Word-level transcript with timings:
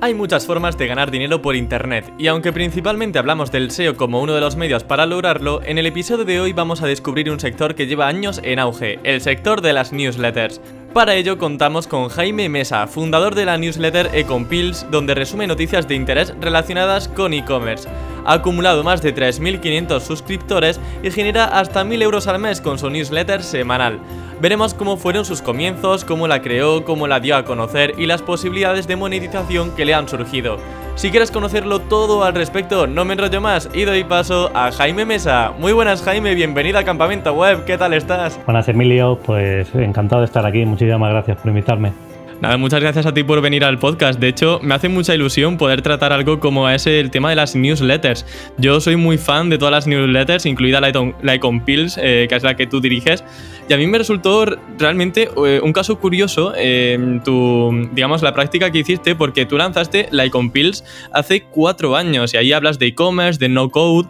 Hay 0.00 0.14
muchas 0.14 0.46
formas 0.46 0.78
de 0.78 0.86
ganar 0.86 1.10
dinero 1.10 1.42
por 1.42 1.56
Internet, 1.56 2.12
y 2.18 2.28
aunque 2.28 2.52
principalmente 2.52 3.18
hablamos 3.18 3.50
del 3.50 3.72
SEO 3.72 3.96
como 3.96 4.22
uno 4.22 4.32
de 4.32 4.40
los 4.40 4.54
medios 4.54 4.84
para 4.84 5.06
lograrlo, 5.06 5.60
en 5.64 5.76
el 5.76 5.86
episodio 5.86 6.24
de 6.24 6.40
hoy 6.40 6.52
vamos 6.52 6.82
a 6.82 6.86
descubrir 6.86 7.28
un 7.32 7.40
sector 7.40 7.74
que 7.74 7.88
lleva 7.88 8.06
años 8.06 8.40
en 8.44 8.60
auge, 8.60 9.00
el 9.02 9.20
sector 9.20 9.60
de 9.60 9.72
las 9.72 9.92
newsletters. 9.92 10.60
Para 10.94 11.16
ello 11.16 11.36
contamos 11.36 11.88
con 11.88 12.10
Jaime 12.10 12.48
Mesa, 12.48 12.86
fundador 12.86 13.34
de 13.34 13.44
la 13.44 13.58
newsletter 13.58 14.10
Ecompills, 14.14 14.86
donde 14.88 15.16
resume 15.16 15.48
noticias 15.48 15.88
de 15.88 15.96
interés 15.96 16.32
relacionadas 16.40 17.08
con 17.08 17.34
e-commerce. 17.34 17.88
Ha 18.24 18.34
acumulado 18.34 18.84
más 18.84 19.02
de 19.02 19.12
3.500 19.12 20.00
suscriptores 20.00 20.78
y 21.02 21.10
genera 21.10 21.46
hasta 21.46 21.82
1.000 21.82 22.02
euros 22.02 22.28
al 22.28 22.38
mes 22.38 22.60
con 22.60 22.78
su 22.78 22.88
newsletter 22.88 23.42
semanal. 23.42 23.98
Veremos 24.40 24.72
cómo 24.72 24.96
fueron 24.96 25.24
sus 25.24 25.42
comienzos, 25.42 26.04
cómo 26.04 26.28
la 26.28 26.40
creó, 26.42 26.84
cómo 26.84 27.08
la 27.08 27.18
dio 27.18 27.34
a 27.34 27.44
conocer 27.44 27.94
y 27.98 28.06
las 28.06 28.22
posibilidades 28.22 28.86
de 28.86 28.94
monetización 28.94 29.74
que 29.74 29.84
le 29.84 29.94
han 29.94 30.08
surgido. 30.08 30.58
Si 30.94 31.10
quieres 31.10 31.32
conocerlo 31.32 31.80
todo 31.80 32.22
al 32.22 32.34
respecto, 32.34 32.86
no 32.86 33.04
me 33.04 33.14
enrollo 33.14 33.40
más 33.40 33.68
y 33.74 33.82
doy 33.82 34.04
paso 34.04 34.52
a 34.54 34.70
Jaime 34.70 35.04
Mesa. 35.04 35.52
Muy 35.58 35.72
buenas 35.72 36.02
Jaime, 36.02 36.34
bienvenido 36.34 36.78
a 36.78 36.84
Campamento 36.84 37.32
Web, 37.32 37.64
¿qué 37.64 37.76
tal 37.76 37.94
estás? 37.94 38.38
Buenas 38.46 38.68
Emilio, 38.68 39.18
pues 39.24 39.74
encantado 39.74 40.20
de 40.20 40.26
estar 40.26 40.46
aquí, 40.46 40.64
muchísimas 40.64 41.10
gracias 41.10 41.36
por 41.38 41.48
invitarme. 41.48 41.92
Nada, 42.40 42.56
muchas 42.56 42.80
gracias 42.80 43.04
a 43.04 43.12
ti 43.12 43.24
por 43.24 43.40
venir 43.40 43.64
al 43.64 43.80
podcast. 43.80 44.20
De 44.20 44.28
hecho, 44.28 44.60
me 44.62 44.72
hace 44.72 44.88
mucha 44.88 45.12
ilusión 45.12 45.56
poder 45.56 45.82
tratar 45.82 46.12
algo 46.12 46.38
como 46.38 46.68
ese, 46.68 47.00
el 47.00 47.10
tema 47.10 47.30
de 47.30 47.36
las 47.36 47.56
newsletters. 47.56 48.24
Yo 48.58 48.80
soy 48.80 48.94
muy 48.94 49.18
fan 49.18 49.50
de 49.50 49.58
todas 49.58 49.72
las 49.72 49.86
newsletters, 49.88 50.46
incluida 50.46 50.80
la, 50.80 50.92
la 51.20 51.34
Ecompills, 51.34 51.98
eh, 52.00 52.26
que 52.28 52.36
es 52.36 52.44
la 52.44 52.54
que 52.54 52.68
tú 52.68 52.80
diriges. 52.80 53.24
Y 53.68 53.72
a 53.72 53.76
mí 53.76 53.88
me 53.88 53.98
resultó 53.98 54.44
realmente 54.78 55.28
eh, 55.44 55.60
un 55.60 55.72
caso 55.72 55.98
curioso 55.98 56.52
eh, 56.56 57.20
tu, 57.24 57.88
digamos, 57.92 58.22
la 58.22 58.32
práctica 58.32 58.70
que 58.70 58.78
hiciste, 58.78 59.16
porque 59.16 59.44
tú 59.44 59.58
lanzaste 59.58 60.06
la 60.12 60.24
Ecompills 60.24 60.84
hace 61.12 61.42
cuatro 61.42 61.96
años 61.96 62.34
y 62.34 62.36
ahí 62.36 62.52
hablas 62.52 62.78
de 62.78 62.86
e-commerce, 62.86 63.40
de 63.40 63.48
no-code. 63.48 64.08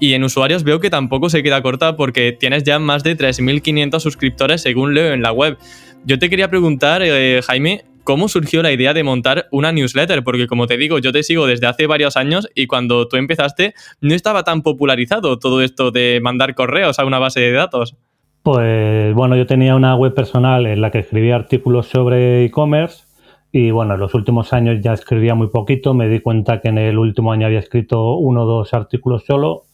Y 0.00 0.14
en 0.14 0.24
usuarios 0.24 0.64
veo 0.64 0.80
que 0.80 0.88
tampoco 0.88 1.28
se 1.28 1.42
queda 1.42 1.60
corta 1.60 1.94
porque 1.94 2.32
tienes 2.32 2.64
ya 2.64 2.78
más 2.78 3.04
de 3.04 3.18
3.500 3.18 4.00
suscriptores 4.00 4.62
según 4.62 4.94
leo 4.94 5.12
en 5.12 5.20
la 5.20 5.30
web. 5.30 5.58
Yo 6.06 6.18
te 6.18 6.30
quería 6.30 6.48
preguntar, 6.48 7.02
eh, 7.04 7.42
Jaime, 7.46 7.84
¿cómo 8.02 8.28
surgió 8.28 8.62
la 8.62 8.72
idea 8.72 8.94
de 8.94 9.04
montar 9.04 9.46
una 9.52 9.72
newsletter? 9.72 10.24
Porque 10.24 10.46
como 10.46 10.66
te 10.66 10.78
digo, 10.78 10.98
yo 10.98 11.12
te 11.12 11.22
sigo 11.22 11.46
desde 11.46 11.66
hace 11.66 11.86
varios 11.86 12.16
años 12.16 12.48
y 12.54 12.66
cuando 12.66 13.08
tú 13.08 13.18
empezaste 13.18 13.74
no 14.00 14.14
estaba 14.14 14.42
tan 14.42 14.62
popularizado 14.62 15.38
todo 15.38 15.60
esto 15.60 15.90
de 15.90 16.18
mandar 16.22 16.54
correos 16.54 16.98
a 16.98 17.04
una 17.04 17.18
base 17.18 17.40
de 17.40 17.52
datos. 17.52 17.94
Pues 18.42 19.12
bueno, 19.14 19.36
yo 19.36 19.46
tenía 19.46 19.76
una 19.76 19.94
web 19.96 20.14
personal 20.14 20.64
en 20.64 20.80
la 20.80 20.90
que 20.90 21.00
escribía 21.00 21.36
artículos 21.36 21.88
sobre 21.88 22.46
e-commerce 22.46 23.04
y 23.52 23.70
bueno, 23.70 23.94
en 23.94 24.00
los 24.00 24.14
últimos 24.14 24.54
años 24.54 24.80
ya 24.80 24.94
escribía 24.94 25.34
muy 25.34 25.48
poquito, 25.48 25.92
me 25.92 26.08
di 26.08 26.20
cuenta 26.20 26.62
que 26.62 26.68
en 26.68 26.78
el 26.78 26.98
último 26.98 27.32
año 27.32 27.46
había 27.46 27.58
escrito 27.58 28.14
uno 28.14 28.44
o 28.44 28.46
dos 28.46 28.72
artículos 28.72 29.24
solo 29.26 29.64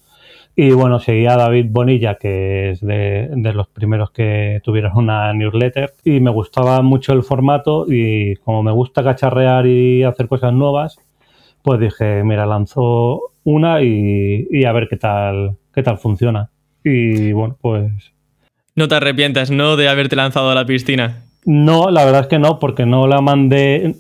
y 0.59 0.71
bueno, 0.71 0.99
seguía 1.00 1.34
a 1.34 1.37
David 1.37 1.67
Bonilla, 1.69 2.15
que 2.15 2.71
es 2.71 2.81
de, 2.81 3.28
los 3.55 3.69
primeros 3.69 4.11
que 4.11 4.62
tuvieron 4.65 4.97
una 4.97 5.34
newsletter. 5.34 5.93
Y 6.03 6.21
me 6.21 6.31
gustaba 6.31 6.81
mucho 6.81 7.12
el 7.12 7.22
formato 7.22 7.84
y 7.87 8.37
como 8.37 8.62
me 8.62 8.72
gusta 8.72 9.05
cacharrear 9.05 9.67
y 9.67 10.03
hacer 10.03 10.28
cosas 10.28 10.55
nuevas, 10.55 10.99
pues 11.62 11.78
dije, 11.78 12.25
mira, 12.25 12.47
lanzo 12.47 13.33
una 13.44 13.83
y, 13.83 14.65
a 14.65 14.72
ver 14.72 14.89
qué 14.89 14.97
tal, 14.97 15.56
qué 15.75 15.83
tal 15.83 15.99
funciona. 15.99 16.49
Y 16.83 17.33
bueno, 17.33 17.59
pues... 17.61 17.93
No 18.75 18.88
te 18.88 18.94
arrepientas, 18.94 19.50
¿no? 19.50 19.77
De 19.77 19.91
haberte 19.91 20.17
lanzado 20.17 20.50
a 20.50 20.55
la 20.55 20.65
piscina. 20.65 21.25
No, 21.44 21.91
la 21.91 22.06
verdad 22.06 22.23
es 22.23 22.27
que 22.28 22.38
no, 22.38 22.59
porque 22.59 22.87
no 22.87 23.06
la 23.06 23.21
mandé, 23.21 23.94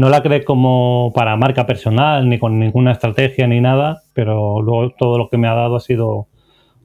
no 0.00 0.08
la 0.08 0.22
creé 0.22 0.44
como 0.44 1.12
para 1.14 1.36
marca 1.36 1.66
personal, 1.66 2.26
ni 2.26 2.38
con 2.38 2.58
ninguna 2.58 2.92
estrategia 2.92 3.46
ni 3.46 3.60
nada, 3.60 4.02
pero 4.14 4.62
luego 4.62 4.94
todo 4.98 5.18
lo 5.18 5.28
que 5.28 5.36
me 5.36 5.46
ha 5.46 5.54
dado 5.54 5.76
ha 5.76 5.80
sido 5.80 6.26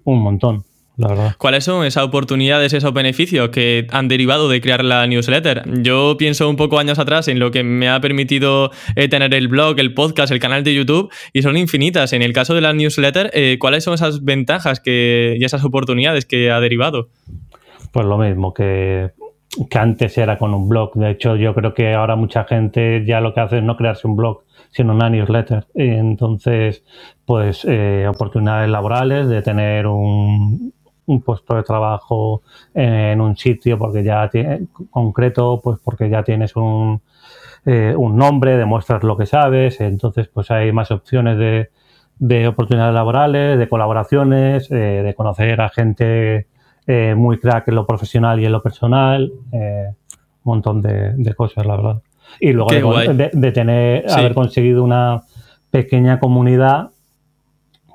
un 0.03 0.19
montón. 0.19 0.65
La 0.97 1.07
verdad. 1.07 1.35
¿Cuáles 1.37 1.63
son 1.63 1.85
esas 1.85 2.03
oportunidades, 2.03 2.73
esos 2.73 2.93
beneficios 2.93 3.49
que 3.49 3.87
han 3.91 4.09
derivado 4.09 4.49
de 4.49 4.59
crear 4.59 4.83
la 4.83 5.07
newsletter? 5.07 5.63
Yo 5.81 6.15
pienso 6.17 6.49
un 6.49 6.57
poco 6.57 6.77
años 6.77 6.99
atrás 6.99 7.29
en 7.29 7.39
lo 7.39 7.51
que 7.51 7.63
me 7.63 7.87
ha 7.87 8.01
permitido 8.01 8.71
eh, 8.97 9.07
tener 9.07 9.33
el 9.33 9.47
blog, 9.47 9.79
el 9.79 9.93
podcast, 9.93 10.31
el 10.31 10.39
canal 10.39 10.63
de 10.65 10.73
YouTube 10.73 11.09
y 11.31 11.41
son 11.41 11.55
infinitas. 11.55 12.11
En 12.11 12.21
el 12.21 12.33
caso 12.33 12.53
de 12.53 12.61
la 12.61 12.73
newsletter, 12.73 13.29
eh, 13.33 13.57
¿cuáles 13.59 13.85
son 13.85 13.93
esas 13.93 14.23
ventajas 14.23 14.81
que, 14.81 15.37
y 15.39 15.43
esas 15.43 15.63
oportunidades 15.63 16.25
que 16.25 16.51
ha 16.51 16.59
derivado? 16.59 17.09
Pues 17.91 18.05
lo 18.05 18.17
mismo, 18.17 18.53
que 18.53 19.11
que 19.69 19.77
antes 19.77 20.17
era 20.17 20.37
con 20.37 20.53
un 20.53 20.67
blog. 20.69 20.93
De 20.95 21.11
hecho, 21.11 21.35
yo 21.35 21.53
creo 21.53 21.73
que 21.73 21.93
ahora 21.93 22.15
mucha 22.15 22.43
gente 22.45 23.03
ya 23.05 23.21
lo 23.21 23.33
que 23.33 23.41
hace 23.41 23.57
es 23.57 23.63
no 23.63 23.77
crearse 23.77 24.07
un 24.07 24.15
blog, 24.15 24.43
sino 24.71 24.93
una 24.93 25.09
newsletter. 25.09 25.65
Entonces, 25.73 26.83
pues 27.25 27.65
eh, 27.65 28.07
oportunidades 28.07 28.69
laborales 28.69 29.27
de 29.29 29.41
tener 29.41 29.87
un, 29.87 30.73
un, 31.05 31.21
puesto 31.21 31.55
de 31.55 31.63
trabajo 31.63 32.41
en 32.73 33.21
un 33.21 33.37
sitio 33.37 33.77
porque 33.77 34.03
ya 34.03 34.29
tiene, 34.29 34.67
concreto, 34.91 35.61
pues 35.63 35.79
porque 35.83 36.09
ya 36.09 36.23
tienes 36.23 36.55
un, 36.55 37.01
eh, 37.65 37.93
un 37.97 38.17
nombre, 38.17 38.57
demuestras 38.57 39.03
lo 39.03 39.17
que 39.17 39.25
sabes. 39.25 39.79
Entonces, 39.81 40.27
pues 40.27 40.51
hay 40.51 40.71
más 40.71 40.91
opciones 40.91 41.37
de, 41.37 41.69
de 42.19 42.47
oportunidades 42.47 42.93
laborales, 42.93 43.57
de 43.59 43.69
colaboraciones, 43.69 44.69
eh, 44.71 44.75
de 45.03 45.13
conocer 45.15 45.61
a 45.61 45.69
gente 45.69 46.47
eh, 46.87 47.15
muy 47.15 47.39
crack 47.39 47.67
en 47.67 47.75
lo 47.75 47.87
profesional 47.87 48.39
y 48.39 48.45
en 48.45 48.51
lo 48.51 48.61
personal, 48.61 49.31
eh, 49.51 49.87
un 50.43 50.53
montón 50.53 50.81
de, 50.81 51.33
cosas, 51.35 51.65
la 51.65 51.75
verdad. 51.75 52.01
Y 52.39 52.53
luego 52.53 52.69
de, 52.71 53.51
tener, 53.51 54.05
haber 54.11 54.33
conseguido 54.33 54.83
una 54.83 55.23
pequeña 55.71 56.19
comunidad, 56.19 56.89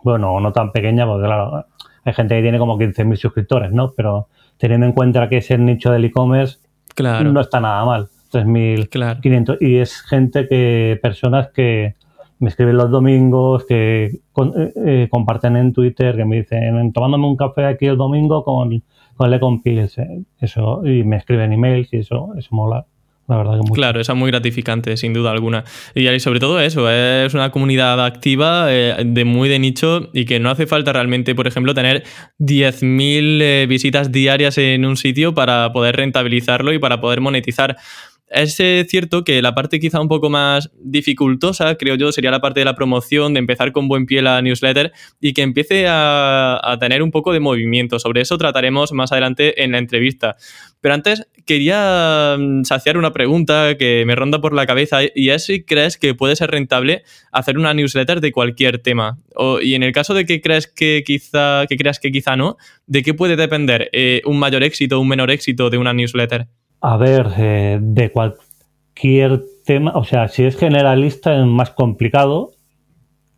bueno, 0.02 0.40
no 0.40 0.52
tan 0.52 0.72
pequeña, 0.72 1.06
porque 1.06 1.26
claro, 1.26 1.66
hay 2.04 2.12
gente 2.12 2.34
que 2.36 2.42
tiene 2.42 2.58
como 2.58 2.78
15.000 2.78 3.16
suscriptores, 3.16 3.72
¿no? 3.72 3.92
Pero 3.96 4.28
teniendo 4.56 4.86
en 4.86 4.92
cuenta 4.92 5.28
que 5.28 5.38
es 5.38 5.50
el 5.50 5.64
nicho 5.64 5.92
del 5.92 6.04
e-commerce, 6.04 6.58
claro. 6.94 7.30
no 7.30 7.40
está 7.40 7.60
nada 7.60 7.84
mal. 7.84 8.08
3.500. 8.32 9.58
Y 9.60 9.76
es 9.78 10.02
gente 10.02 10.46
que, 10.48 10.98
personas 11.02 11.48
que, 11.48 11.94
me 12.40 12.48
escriben 12.48 12.76
los 12.76 12.90
domingos, 12.90 13.64
que 13.66 14.06
eh, 14.06 14.72
eh, 14.86 15.08
comparten 15.10 15.56
en 15.56 15.72
Twitter, 15.72 16.16
que 16.16 16.24
me 16.24 16.36
dicen, 16.36 16.92
tomándome 16.92 17.26
un 17.26 17.36
café 17.36 17.66
aquí 17.66 17.86
el 17.86 17.98
domingo 17.98 18.42
con, 18.44 18.82
con 19.14 19.30
Lecompils, 19.30 19.98
eh, 19.98 20.22
eso, 20.40 20.80
y 20.84 21.04
me 21.04 21.16
escriben 21.16 21.52
emails 21.52 21.92
y 21.92 21.98
eso, 21.98 22.30
eso 22.36 22.48
mola. 22.52 22.86
La 23.28 23.36
verdad 23.36 23.60
que 23.64 23.72
Claro, 23.72 24.00
es 24.00 24.12
muy 24.12 24.28
gratificante, 24.28 24.96
sin 24.96 25.12
duda 25.12 25.30
alguna. 25.30 25.62
Y 25.94 26.18
sobre 26.18 26.40
todo 26.40 26.58
eso, 26.58 26.90
es 26.90 27.32
una 27.32 27.52
comunidad 27.52 28.04
activa, 28.04 28.66
de 28.66 29.24
muy 29.24 29.48
de 29.48 29.60
nicho 29.60 30.10
y 30.12 30.24
que 30.24 30.40
no 30.40 30.50
hace 30.50 30.66
falta 30.66 30.92
realmente, 30.92 31.36
por 31.36 31.46
ejemplo, 31.46 31.72
tener 31.72 32.02
10.000 32.40 33.68
visitas 33.68 34.10
diarias 34.10 34.58
en 34.58 34.84
un 34.84 34.96
sitio 34.96 35.32
para 35.32 35.72
poder 35.72 35.94
rentabilizarlo 35.94 36.72
y 36.72 36.80
para 36.80 37.00
poder 37.00 37.20
monetizar. 37.20 37.76
Es 38.30 38.60
eh, 38.60 38.86
cierto 38.88 39.24
que 39.24 39.42
la 39.42 39.56
parte 39.56 39.80
quizá 39.80 40.00
un 40.00 40.06
poco 40.06 40.30
más 40.30 40.70
dificultosa, 40.80 41.74
creo 41.74 41.96
yo, 41.96 42.12
sería 42.12 42.30
la 42.30 42.40
parte 42.40 42.60
de 42.60 42.64
la 42.64 42.76
promoción, 42.76 43.34
de 43.34 43.40
empezar 43.40 43.72
con 43.72 43.88
buen 43.88 44.06
pie 44.06 44.22
la 44.22 44.40
newsletter 44.40 44.92
y 45.20 45.32
que 45.32 45.42
empiece 45.42 45.86
a, 45.88 46.76
tener 46.78 47.02
un 47.02 47.10
poco 47.10 47.32
de 47.32 47.40
movimiento. 47.40 47.98
Sobre 47.98 48.20
eso 48.20 48.38
trataremos 48.38 48.92
más 48.92 49.10
adelante 49.10 49.64
en 49.64 49.72
la 49.72 49.78
entrevista. 49.78 50.36
Pero 50.80 50.94
antes 50.94 51.26
quería 51.44 52.36
mm, 52.38 52.62
saciar 52.62 52.96
una 52.96 53.12
pregunta 53.12 53.76
que 53.76 54.04
me 54.06 54.14
ronda 54.14 54.40
por 54.40 54.54
la 54.54 54.64
cabeza 54.64 55.00
y 55.12 55.30
es 55.30 55.46
si 55.46 55.64
crees 55.64 55.98
que 55.98 56.14
puede 56.14 56.36
ser 56.36 56.52
rentable 56.52 57.02
hacer 57.32 57.58
una 57.58 57.74
newsletter 57.74 58.20
de 58.20 58.30
cualquier 58.30 58.78
tema. 58.78 59.18
y 59.60 59.74
en 59.74 59.82
el 59.82 59.90
caso 59.90 60.14
de 60.14 60.24
que 60.24 60.40
creas 60.40 60.68
que 60.68 61.02
quizá, 61.04 61.66
que 61.66 61.76
creas 61.76 61.98
que 61.98 62.12
quizá 62.12 62.36
no, 62.36 62.58
¿de 62.86 63.02
qué 63.02 63.12
puede 63.12 63.34
depender 63.34 63.90
eh, 63.92 64.22
un 64.24 64.38
mayor 64.38 64.62
éxito 64.62 64.98
o 64.98 65.00
un 65.00 65.08
menor 65.08 65.32
éxito 65.32 65.68
de 65.68 65.78
una 65.78 65.92
newsletter? 65.92 66.46
A 66.82 66.96
ver, 66.96 67.28
eh, 67.36 67.78
de 67.80 68.10
cualquier 68.10 69.42
tema, 69.66 69.92
o 69.94 70.04
sea, 70.04 70.28
si 70.28 70.44
es 70.44 70.56
generalista 70.56 71.38
es 71.38 71.44
más 71.44 71.70
complicado, 71.70 72.52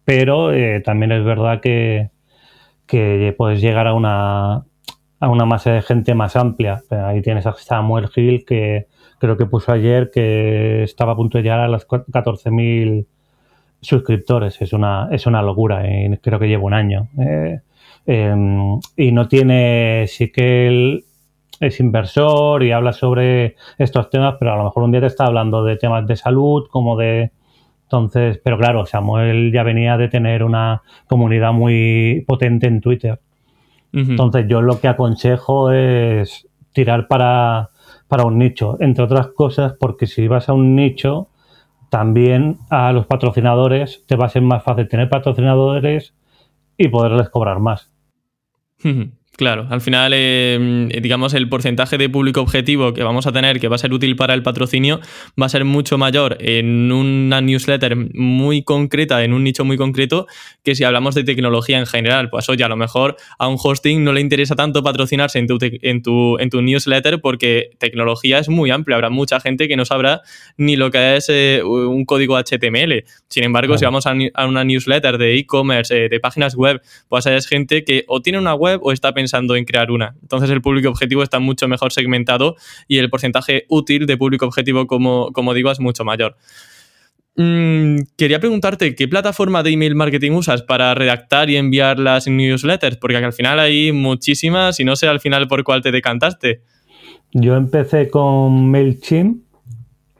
pero 0.04 0.52
eh, 0.52 0.80
también 0.80 1.12
es 1.12 1.24
verdad 1.24 1.60
que, 1.60 2.10
puedes 3.36 3.60
llegar 3.60 3.86
a 3.86 3.94
una, 3.94 4.64
a 5.18 5.28
una 5.28 5.46
masa 5.46 5.72
de 5.72 5.82
gente 5.82 6.14
más 6.14 6.36
amplia. 6.36 6.82
Ahí 6.90 7.22
tienes 7.22 7.46
a 7.46 7.54
Samuel 7.54 8.10
Hill, 8.14 8.44
que 8.44 8.86
creo 9.18 9.36
que 9.36 9.46
puso 9.46 9.72
ayer 9.72 10.10
que 10.12 10.82
estaba 10.82 11.12
a 11.12 11.16
punto 11.16 11.38
de 11.38 11.44
llegar 11.44 11.60
a 11.60 11.68
los 11.68 11.86
14.000 11.88 13.06
suscriptores. 13.80 14.60
Es 14.60 14.72
una, 14.72 15.08
es 15.10 15.26
una 15.26 15.42
locura 15.42 15.84
y 15.88 16.16
creo 16.18 16.38
que 16.38 16.48
lleva 16.48 16.64
un 16.64 16.74
año. 16.74 17.08
Eh, 17.18 17.60
em, 18.06 18.78
y 18.96 19.12
no 19.12 19.26
tiene, 19.28 20.06
sí 20.08 20.30
que 20.30 21.02
es 21.62 21.78
inversor 21.78 22.62
y 22.64 22.72
habla 22.72 22.92
sobre 22.92 23.54
estos 23.78 24.10
temas, 24.10 24.34
pero 24.38 24.52
a 24.52 24.56
lo 24.56 24.64
mejor 24.64 24.82
un 24.82 24.90
día 24.90 25.00
te 25.00 25.06
está 25.06 25.26
hablando 25.26 25.62
de 25.64 25.76
temas 25.76 26.06
de 26.06 26.16
salud, 26.16 26.66
como 26.68 26.96
de... 26.96 27.30
Entonces, 27.84 28.40
pero 28.42 28.58
claro, 28.58 28.84
Samuel 28.84 29.52
ya 29.52 29.62
venía 29.62 29.96
de 29.96 30.08
tener 30.08 30.42
una 30.42 30.82
comunidad 31.06 31.52
muy 31.52 32.24
potente 32.26 32.66
en 32.66 32.80
Twitter. 32.80 33.20
Entonces 33.92 34.46
yo 34.48 34.62
lo 34.62 34.80
que 34.80 34.88
aconsejo 34.88 35.70
es 35.70 36.48
tirar 36.72 37.06
para, 37.06 37.68
para 38.08 38.24
un 38.24 38.38
nicho, 38.38 38.78
entre 38.80 39.04
otras 39.04 39.28
cosas, 39.28 39.74
porque 39.78 40.06
si 40.06 40.26
vas 40.26 40.48
a 40.48 40.54
un 40.54 40.74
nicho, 40.74 41.28
también 41.90 42.56
a 42.70 42.90
los 42.92 43.04
patrocinadores 43.04 44.04
te 44.06 44.16
va 44.16 44.26
a 44.26 44.30
ser 44.30 44.40
más 44.40 44.62
fácil 44.64 44.88
tener 44.88 45.10
patrocinadores 45.10 46.14
y 46.78 46.88
poderles 46.88 47.28
cobrar 47.28 47.60
más. 47.60 47.92
Claro, 49.34 49.66
al 49.70 49.80
final, 49.80 50.12
em, 50.14 50.90
digamos, 50.90 51.32
el 51.32 51.48
porcentaje 51.48 51.96
de 51.96 52.10
público 52.10 52.42
objetivo 52.42 52.92
que 52.92 53.02
vamos 53.02 53.26
a 53.26 53.32
tener, 53.32 53.60
que 53.60 53.68
va 53.68 53.76
a 53.76 53.78
ser 53.78 53.90
útil 53.94 54.14
para 54.14 54.34
el 54.34 54.42
patrocinio, 54.42 55.00
va 55.40 55.46
a 55.46 55.48
ser 55.48 55.64
mucho 55.64 55.96
mayor 55.96 56.36
en 56.38 56.92
una 56.92 57.40
newsletter 57.40 57.96
muy 58.14 58.62
concreta, 58.62 59.24
en 59.24 59.32
un 59.32 59.42
nicho 59.42 59.64
muy 59.64 59.78
concreto, 59.78 60.26
que 60.62 60.74
si 60.74 60.84
hablamos 60.84 61.14
de 61.14 61.24
tecnología 61.24 61.78
en 61.78 61.86
general. 61.86 62.28
Pues 62.28 62.50
oye, 62.50 62.62
a 62.62 62.68
lo 62.68 62.76
mejor 62.76 63.16
a 63.38 63.48
un 63.48 63.56
hosting 63.60 64.04
no 64.04 64.12
le 64.12 64.20
interesa 64.20 64.54
tanto 64.54 64.82
patrocinarse 64.82 65.38
en 65.38 65.46
tu, 65.46 65.56
en 65.60 66.02
tu, 66.02 66.38
en 66.38 66.50
tu 66.50 66.60
newsletter 66.60 67.22
porque 67.22 67.70
tecnología 67.78 68.38
es 68.38 68.50
muy 68.50 68.70
amplia. 68.70 68.96
Habrá 68.96 69.08
mucha 69.08 69.40
gente 69.40 69.66
que 69.66 69.76
no 69.76 69.86
sabrá 69.86 70.20
ni 70.58 70.76
lo 70.76 70.90
que 70.90 71.16
es 71.16 71.30
eh, 71.30 71.62
un 71.64 72.04
código 72.04 72.36
HTML. 72.36 73.04
Sin 73.28 73.44
embargo, 73.44 73.78
si 73.78 73.86
vamos 73.86 74.04
a, 74.06 74.12
una 74.46 74.62
newsletter 74.62 75.16
de 75.16 75.38
e-commerce, 75.38 76.04
eh, 76.04 76.08
de 76.10 76.20
páginas 76.20 76.54
web, 76.54 76.82
pues 77.08 77.24
es 77.24 77.46
gente 77.46 77.82
que 77.82 78.04
o 78.08 78.20
tiene 78.20 78.38
una 78.38 78.54
web 78.54 78.78
o 78.82 78.92
está 78.92 79.14
pensando 79.14 79.21
pensando 79.22 79.54
en 79.54 79.64
crear 79.64 79.90
una. 79.90 80.16
Entonces 80.20 80.50
el 80.50 80.60
público 80.60 80.88
objetivo 80.88 81.22
está 81.22 81.38
mucho 81.38 81.68
mejor 81.68 81.92
segmentado 81.92 82.56
y 82.88 82.98
el 82.98 83.08
porcentaje 83.08 83.66
útil 83.68 84.06
de 84.06 84.16
público 84.16 84.46
objetivo, 84.46 84.86
como, 84.88 85.30
como 85.32 85.54
digo, 85.54 85.70
es 85.70 85.78
mucho 85.78 86.04
mayor. 86.04 86.36
Mm, 87.36 87.98
quería 88.16 88.40
preguntarte, 88.40 88.94
¿qué 88.96 89.06
plataforma 89.06 89.62
de 89.62 89.70
email 89.70 89.94
marketing 89.94 90.32
usas 90.32 90.62
para 90.62 90.92
redactar 90.94 91.48
y 91.50 91.56
enviar 91.56 92.00
las 92.00 92.26
newsletters? 92.26 92.96
Porque 92.96 93.16
al 93.16 93.32
final 93.32 93.60
hay 93.60 93.92
muchísimas 93.92 94.80
y 94.80 94.84
no 94.84 94.96
sé 94.96 95.06
al 95.06 95.20
final 95.20 95.46
por 95.46 95.62
cuál 95.62 95.82
te 95.82 95.92
decantaste. 95.92 96.62
Yo 97.32 97.54
empecé 97.54 98.10
con 98.10 98.70
MailChimp 98.70 99.44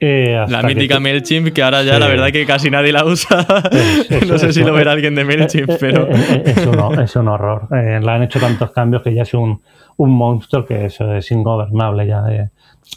eh, 0.05 0.45
la 0.49 0.65
mítica 0.65 0.99
MailChimp, 0.99 1.53
que 1.53 1.63
ahora 1.63 1.85
ya 1.85 1.97
la 1.97 2.09
verdad 2.09 2.33
que 2.33 2.45
casi 2.45 2.71
nadie 2.71 2.91
la 2.91 3.05
usa. 3.05 3.47
no 4.27 4.37
sé 4.37 4.53
si 4.53 4.65
lo 4.65 4.73
verá 4.75 4.91
alguien 4.91 5.15
de 5.15 5.25
MailChimp, 5.25 5.71
eh, 5.71 5.75
eh, 5.75 5.77
pero... 5.79 6.09
Es 7.03 7.15
un, 7.15 7.29
horror. 7.29 7.69
la 7.71 8.17
han 8.17 8.25
hecho 8.25 8.41
tantos 8.41 8.73
cambios 8.73 9.03
que 9.03 9.15
ya 9.15 9.23
es 9.23 9.33
un, 9.33 9.61
monstruo 9.97 10.67
que 10.67 10.87
eso 10.87 11.15
es 11.15 11.31
ingobernable 11.31 12.09
ya. 12.09 12.25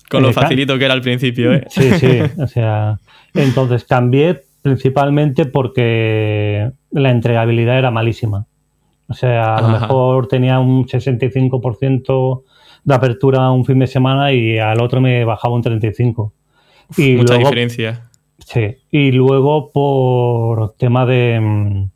Con 0.09 0.23
lo 0.23 0.33
facilito 0.33 0.79
que 0.79 0.85
era 0.85 0.95
al 0.95 1.01
principio, 1.01 1.53
¿eh? 1.53 1.65
Sí, 1.69 1.91
sí. 1.91 2.21
O 2.39 2.47
sea, 2.47 2.97
entonces 3.35 3.83
cambié 3.83 4.41
principalmente 4.63 5.45
porque 5.45 6.71
la 6.89 7.11
entregabilidad 7.11 7.77
era 7.77 7.91
malísima. 7.91 8.47
O 9.07 9.13
sea, 9.13 9.57
a 9.57 9.61
lo 9.61 9.67
mejor 9.67 10.27
tenía 10.27 10.57
un 10.57 10.87
65% 10.87 12.41
de 12.83 12.95
apertura 12.95 13.51
un 13.51 13.63
fin 13.63 13.77
de 13.77 13.85
semana 13.85 14.33
y 14.33 14.57
al 14.57 14.81
otro 14.81 15.01
me 15.01 15.23
bajaba 15.23 15.53
un 15.53 15.61
35%. 15.61 16.31
Y 16.97 17.15
Mucha 17.15 17.37
diferencia. 17.37 18.09
Sí, 18.39 18.77
y 18.91 19.11
luego 19.11 19.71
por 19.71 20.75
tema 20.75 21.05
de, 21.05 21.39
mm, 21.39 21.89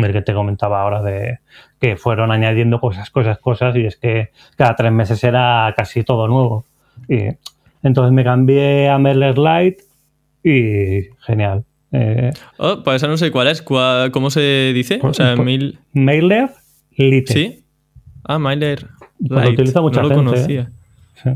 ver 0.00 0.12
que 0.12 0.22
te 0.22 0.34
comentaba 0.34 0.82
ahora 0.82 1.02
de 1.02 1.38
que 1.80 1.96
fueron 1.96 2.30
añadiendo 2.30 2.80
cosas, 2.80 3.10
cosas, 3.10 3.38
cosas 3.38 3.74
y 3.76 3.86
es 3.86 3.96
que 3.96 4.30
cada 4.56 4.76
tres 4.76 4.92
meses 4.92 5.22
era 5.24 5.72
casi 5.76 6.04
todo 6.04 6.28
nuevo. 6.28 6.64
Y 7.08 7.28
entonces 7.82 8.12
me 8.12 8.22
cambié 8.24 8.88
a 8.88 8.98
Mailer 8.98 9.38
Lite 9.38 9.84
y 10.44 11.08
genial. 11.20 11.64
Eh, 11.90 12.30
oh, 12.58 12.82
pues 12.82 13.02
no 13.02 13.16
sé 13.16 13.30
cuál 13.30 13.48
es, 13.48 13.62
¿cómo 13.62 14.30
se 14.30 14.72
dice? 14.74 15.00
O 15.02 15.12
sea, 15.12 15.36
mail... 15.36 15.78
Mailer 15.92 16.50
Lite. 16.96 17.32
Sí. 17.32 17.64
Ah, 18.24 18.38
Mailer 18.38 18.86
Lite. 19.18 19.34
Pues 19.34 19.44
lo 19.44 19.50
utiliza 19.50 19.80
mucha 19.80 20.02
no 20.02 20.08
Lo 20.08 20.14
conocía. 20.14 20.70
Sí. 21.22 21.30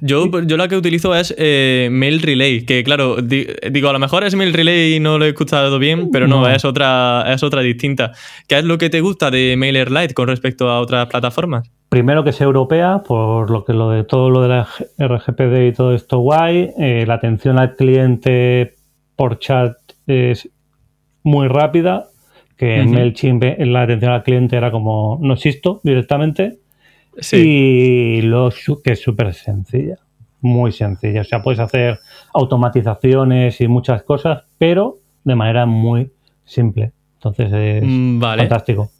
Yo, 0.00 0.28
yo 0.42 0.56
la 0.56 0.68
que 0.68 0.76
utilizo 0.76 1.14
es 1.14 1.34
eh, 1.38 1.88
Mail 1.90 2.20
Relay, 2.20 2.64
que 2.64 2.82
claro, 2.84 3.16
digo, 3.22 3.88
a 3.88 3.92
lo 3.92 3.98
mejor 3.98 4.24
es 4.24 4.34
Mail 4.34 4.52
Relay 4.52 4.94
y 4.94 5.00
no 5.00 5.18
lo 5.18 5.24
he 5.24 5.28
escuchado 5.28 5.78
bien, 5.78 6.10
pero 6.10 6.26
no, 6.26 6.48
Es, 6.48 6.64
otra, 6.64 7.24
es 7.28 7.42
otra 7.42 7.62
distinta. 7.62 8.12
¿Qué 8.46 8.58
es 8.58 8.64
lo 8.64 8.78
que 8.78 8.90
te 8.90 9.00
gusta 9.00 9.30
de 9.30 9.56
MailerLite 9.56 10.14
con 10.14 10.28
respecto 10.28 10.68
a 10.70 10.80
otras 10.80 11.06
plataformas? 11.06 11.70
Primero 11.88 12.22
que 12.22 12.32
sea 12.32 12.46
europea, 12.46 13.02
por 13.06 13.50
lo 13.50 13.64
que 13.64 13.72
lo 13.72 13.90
de 13.90 14.04
todo 14.04 14.28
lo 14.30 14.42
de 14.42 14.48
la 14.48 14.68
RGPD 14.98 15.68
y 15.68 15.72
todo 15.72 15.94
esto 15.94 16.18
guay. 16.18 16.70
Eh, 16.78 17.04
la 17.06 17.14
atención 17.14 17.58
al 17.58 17.76
cliente 17.76 18.74
por 19.16 19.38
chat 19.38 19.76
es 20.06 20.48
muy 21.22 21.48
rápida, 21.48 22.08
que 22.56 22.76
en 22.76 22.90
MailChimp 22.92 23.42
la 23.58 23.82
atención 23.82 24.12
al 24.12 24.22
cliente 24.22 24.56
era 24.56 24.70
como 24.70 25.18
no 25.22 25.34
existo 25.34 25.80
directamente. 25.82 26.58
Y 27.32 28.22
lo 28.22 28.50
que 28.84 28.92
es 28.92 29.02
súper 29.02 29.34
sencilla, 29.34 29.96
muy 30.40 30.72
sencilla. 30.72 31.22
O 31.22 31.24
sea, 31.24 31.42
puedes 31.42 31.60
hacer 31.60 31.98
automatizaciones 32.32 33.60
y 33.60 33.68
muchas 33.68 34.02
cosas, 34.02 34.44
pero 34.58 34.98
de 35.24 35.34
manera 35.34 35.66
muy 35.66 36.10
simple. 36.44 36.92
Entonces 37.14 37.52
es 37.52 37.82
mm, 37.84 38.20
fantástico. 38.20 38.90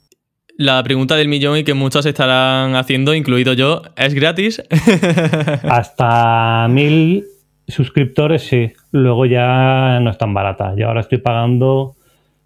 La 0.57 0.83
pregunta 0.83 1.15
del 1.15 1.29
millón 1.29 1.57
y 1.57 1.63
que 1.63 1.73
muchos 1.73 2.05
estarán 2.05 2.75
haciendo, 2.75 3.15
incluido 3.15 3.53
yo, 3.53 3.81
¿es 3.95 4.13
gratis? 4.13 4.61
Hasta 5.63 6.67
mil 6.69 7.23
suscriptores, 7.65 8.43
sí. 8.43 8.73
Luego 8.91 9.25
ya 9.25 9.99
no 10.01 10.09
es 10.09 10.17
tan 10.17 10.33
barata. 10.33 10.73
Yo 10.75 10.87
ahora 10.87 10.99
estoy 10.99 11.19
pagando 11.19 11.95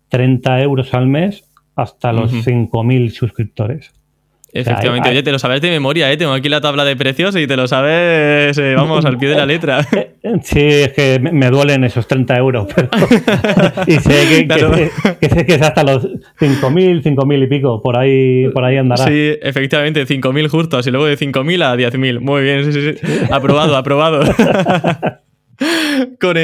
30 0.09 0.61
euros 0.61 0.93
al 0.93 1.07
mes 1.07 1.43
hasta 1.75 2.13
los 2.13 2.31
5.000 2.31 3.09
suscriptores. 3.09 3.91
Efectivamente, 4.55 5.09
oye, 5.09 5.23
te 5.23 5.31
lo 5.31 5.39
sabes 5.39 5.61
de 5.61 5.71
memoria, 5.71 6.11
¿eh? 6.11 6.17
Tengo 6.17 6.31
aquí 6.31 6.47
la 6.47 6.61
tabla 6.61 6.85
de 6.85 6.95
precios 6.95 7.35
y 7.35 7.47
te 7.47 7.57
lo 7.57 7.67
sabes, 7.67 8.55
eh, 8.59 8.75
vamos, 8.75 9.03
al 9.03 9.17
pie 9.17 9.29
de 9.29 9.35
la 9.35 9.45
letra. 9.45 9.85
Sí, 10.41 10.61
es 10.61 10.93
que 10.93 11.19
me 11.19 11.49
duelen 11.49 11.83
esos 11.83 12.07
30 12.07 12.37
euros, 12.37 12.67
pero... 12.73 12.87
y 13.87 13.91
sé 13.99 14.47
que, 14.47 15.27
que, 15.45 15.53
es 15.53 15.61
hasta 15.61 15.83
los 15.83 16.05
5.000, 16.39 17.03
5.000 17.03 17.43
y 17.43 17.47
pico, 17.47 17.81
por 17.81 17.97
ahí, 17.97 18.47
por 18.53 18.63
ahí 18.63 18.77
andará. 18.77 19.05
Sí, 19.05 19.35
efectivamente, 19.41 20.07
5.000 20.07 20.47
justos 20.47 20.87
y 20.87 20.91
luego 20.91 21.07
de 21.07 21.17
5.000 21.17 21.63
a 21.63 21.75
10.000. 21.75 22.21
Muy 22.21 22.41
bien, 22.41 22.63
sí, 22.63 22.71
sí, 22.71 22.93
sí. 22.93 23.17
Aprobado, 23.31 23.75
aprobado. 23.75 24.23
Con, 26.19 26.37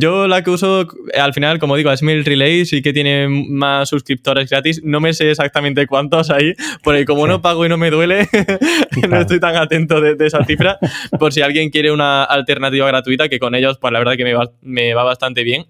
yo 0.00 0.26
la 0.28 0.42
que 0.42 0.50
uso 0.50 0.86
al 1.18 1.34
final, 1.34 1.58
como 1.58 1.76
digo, 1.76 1.90
es 1.90 2.02
Mail 2.02 2.24
Relay, 2.24 2.66
sí 2.66 2.82
que 2.82 2.92
tiene 2.92 3.28
más 3.28 3.88
suscriptores 3.88 4.50
gratis. 4.50 4.82
No 4.84 5.00
me 5.00 5.12
sé 5.12 5.30
exactamente 5.30 5.86
cuántos 5.86 6.30
hay, 6.30 6.54
porque 6.82 7.04
como 7.04 7.26
no 7.26 7.42
pago 7.42 7.64
y 7.66 7.68
no 7.68 7.76
me 7.76 7.90
duele, 7.90 8.28
no 9.08 9.20
estoy 9.20 9.40
tan 9.40 9.56
atento 9.56 10.00
de, 10.00 10.16
esa 10.26 10.44
cifra. 10.44 10.78
Por 11.18 11.32
si 11.32 11.42
alguien 11.42 11.70
quiere 11.70 11.92
una 11.92 12.24
alternativa 12.24 12.86
gratuita, 12.86 13.28
que 13.28 13.38
con 13.38 13.54
ellos, 13.54 13.78
pues 13.78 13.92
la 13.92 13.98
verdad 13.98 14.16
que 14.16 14.24
me 14.24 14.34
va, 14.34 14.50
me 14.62 14.94
va 14.94 15.04
bastante 15.04 15.44
bien. 15.44 15.66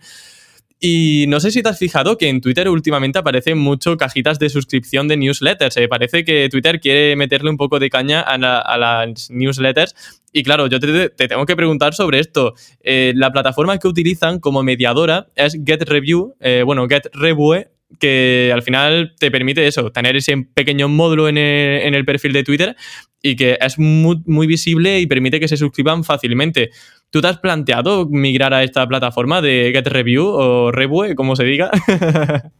Y 0.79 1.25
no 1.29 1.41
sé 1.41 1.51
si 1.51 1.63
te 1.63 1.71
has 1.71 1.79
fijado 1.79 2.19
que 2.19 2.29
en 2.29 2.43
Twitter 2.43 2.69
últimamente 2.69 3.19
aparecen 3.19 3.57
mucho 3.57 3.97
cajitas 3.97 4.39
de 4.39 4.51
suscripción 4.51 5.09
de 5.09 5.17
newsletters. 5.17 5.77
Eh. 5.79 5.89
Parece 5.89 6.25
que 6.25 6.49
Twitter 6.51 6.81
quiere 6.81 7.17
meterle 7.17 7.49
un 7.49 7.57
poco 7.57 7.79
de 7.79 7.89
caña 7.89 8.21
a, 8.21 8.37
las 8.77 9.31
newsletters. 9.31 9.95
Y 10.33 10.43
claro, 10.43 10.67
yo 10.67 10.79
te, 10.79 11.09
tengo 11.11 11.47
que 11.47 11.57
preguntar 11.57 11.95
sobre 11.95 12.21
esto. 12.21 12.55
Eh, 12.83 13.15
la 13.17 13.33
plataforma 13.33 13.79
que 13.79 13.89
utilizan 13.89 14.39
como 14.39 14.63
mediadora 14.63 15.29
es 15.35 15.57
GetReview, 15.65 16.35
eh, 16.41 16.63
bueno, 16.63 16.87
GetRevue, 16.89 17.69
que 17.99 18.51
al 18.53 18.63
final 18.63 19.15
te 19.19 19.31
permite 19.31 19.67
eso, 19.67 19.93
tener 19.93 20.17
ese 20.17 20.37
pequeño 20.55 20.89
módulo 20.89 21.29
en 21.29 21.39
el, 21.39 22.05
perfil 22.05 22.33
de 22.33 22.43
Twitter 22.43 22.77
y 23.23 23.37
que 23.37 23.57
es 23.61 23.79
muy, 23.79 24.23
muy, 24.27 24.47
visible 24.47 25.01
y 25.01 25.07
permite 25.07 25.41
que 25.41 25.49
se 25.49 25.57
suscriban 25.57 26.05
fácilmente. 26.05 26.71
¿Tú 27.11 27.21
te 27.21 27.29
has 27.29 27.39
planteado 27.39 28.07
migrar 28.07 28.53
a 28.53 28.63
esta 28.63 28.87
plataforma 28.87 29.41
de 29.41 29.71
GetReview 29.75 30.27
o 30.27 30.73
Revue, 30.73 31.15
como 31.15 31.37
se 31.37 31.45
diga? 31.45 31.71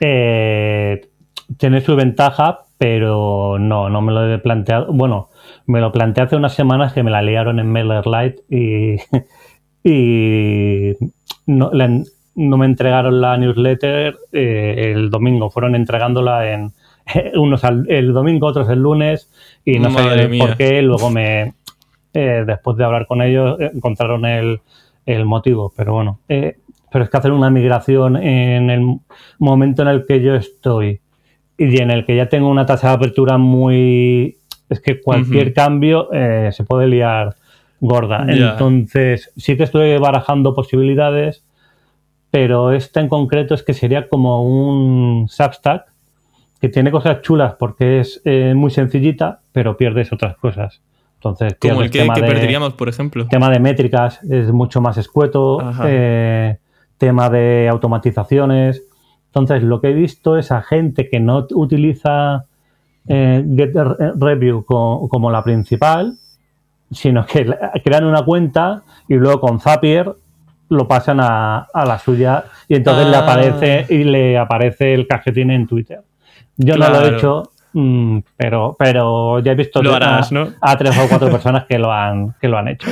eh, 0.00 1.00
tiene 1.56 1.80
su 1.80 1.96
ventaja, 1.96 2.60
pero 2.78 3.58
no, 3.58 3.88
no 3.88 4.00
me 4.02 4.12
lo 4.12 4.32
he 4.32 4.38
planteado. 4.38 4.92
Bueno, 4.92 5.28
me 5.66 5.80
lo 5.80 5.92
planteé 5.92 6.24
hace 6.24 6.36
unas 6.36 6.54
semanas 6.54 6.92
que 6.92 7.02
me 7.02 7.10
la 7.10 7.22
liaron 7.22 7.60
en 7.60 7.70
MailerLite 7.70 8.42
y, 8.50 8.96
y 9.88 10.96
no, 11.46 11.70
me 12.58 12.66
entregaron 12.66 13.20
la 13.20 13.36
newsletter 13.36 14.16
eh, 14.32 14.92
el 14.92 15.10
domingo, 15.10 15.50
fueron 15.50 15.76
entregándola 15.76 16.52
en, 16.52 16.72
unos 17.34 17.62
el 17.64 18.12
domingo, 18.12 18.48
otros 18.48 18.68
el 18.68 18.80
lunes, 18.80 19.30
y 19.64 19.78
no 19.78 19.90
sé 19.90 20.28
por 20.38 20.56
qué. 20.56 20.82
Luego 20.82 21.10
me, 21.10 21.54
eh, 22.14 22.44
después 22.46 22.76
de 22.76 22.84
hablar 22.84 23.06
con 23.06 23.20
ellos, 23.20 23.58
encontraron 23.60 24.24
el, 24.24 24.60
el 25.04 25.24
motivo. 25.26 25.72
Pero 25.76 25.92
bueno, 25.92 26.20
eh, 26.28 26.56
pero 26.90 27.04
es 27.04 27.10
que 27.10 27.16
hacer 27.16 27.32
una 27.32 27.50
migración 27.50 28.16
en 28.16 28.70
el 28.70 28.98
momento 29.38 29.82
en 29.82 29.88
el 29.88 30.06
que 30.06 30.22
yo 30.22 30.34
estoy 30.34 31.00
y 31.58 31.80
en 31.80 31.90
el 31.90 32.06
que 32.06 32.16
ya 32.16 32.28
tengo 32.28 32.48
una 32.48 32.66
tasa 32.66 32.88
de 32.88 32.94
apertura 32.94 33.36
muy... 33.36 34.36
Es 34.70 34.80
que 34.80 35.00
cualquier 35.00 35.52
cambio 35.52 36.08
eh, 36.12 36.50
se 36.52 36.64
puede 36.64 36.88
liar 36.88 37.34
gorda. 37.80 38.24
Entonces, 38.28 39.30
sí 39.36 39.56
que 39.56 39.64
estoy 39.64 39.98
barajando 39.98 40.54
posibilidades, 40.54 41.44
pero 42.30 42.72
esta 42.72 43.00
en 43.00 43.08
concreto 43.08 43.54
es 43.54 43.62
que 43.62 43.74
sería 43.74 44.08
como 44.08 44.42
un 44.42 45.28
Substack 45.28 45.84
que 46.60 46.68
tiene 46.70 46.90
cosas 46.90 47.20
chulas 47.20 47.54
porque 47.58 48.00
es 48.00 48.22
eh, 48.24 48.54
muy 48.56 48.70
sencillita, 48.70 49.40
pero 49.52 49.76
pierdes 49.76 50.12
otras 50.12 50.36
cosas. 50.38 50.80
Entonces, 51.24 51.56
como 51.58 51.82
el 51.82 51.90
que, 51.90 52.04
perderíamos, 52.04 52.74
por 52.74 52.88
ejemplo. 52.88 53.26
Tema 53.28 53.48
de 53.48 53.58
métricas 53.58 54.22
es 54.24 54.52
mucho 54.52 54.82
más 54.82 54.98
escueto, 54.98 55.58
eh, 55.84 56.58
tema 56.98 57.30
de 57.30 57.68
automatizaciones. 57.70 58.82
Entonces, 59.26 59.62
lo 59.62 59.80
que 59.80 59.88
he 59.88 59.94
visto 59.94 60.36
es 60.36 60.52
a 60.52 60.60
gente 60.60 61.08
que 61.08 61.20
no 61.20 61.46
utiliza 61.52 62.44
eh, 63.08 63.42
Review 64.16 64.64
como 64.64 65.30
la 65.30 65.42
principal, 65.42 66.18
sino 66.90 67.24
que 67.24 67.46
crean 67.82 68.04
una 68.04 68.22
cuenta 68.22 68.82
y 69.08 69.14
luego 69.14 69.40
con 69.40 69.60
Zapier 69.60 70.14
lo 70.68 70.88
pasan 70.88 71.20
a, 71.20 71.66
la 71.74 71.98
suya 71.98 72.44
y 72.68 72.76
entonces 72.76 73.06
le 73.06 73.16
ah. 73.16 73.20
aparece 73.20 73.86
y 73.88 74.04
le 74.04 74.38
aparece 74.38 74.94
el 74.94 75.06
cajetín 75.06 75.50
en 75.50 75.66
Twitter. 75.66 76.02
Yo 76.56 76.76
no 76.76 76.88
lo 76.88 77.00
he 77.00 77.16
hecho, 77.16 77.50
pero, 78.36 78.76
pero 78.78 79.40
ya 79.40 79.52
he 79.52 79.54
visto 79.54 79.80
a, 79.80 80.76
tres 80.76 80.98
o 80.98 81.08
cuatro 81.08 81.28
personas 81.30 81.64
que 81.66 81.78
lo 81.78 81.92
han, 81.92 82.34
que 82.40 82.48
lo 82.48 82.58
han 82.58 82.68
hecho. 82.68 82.88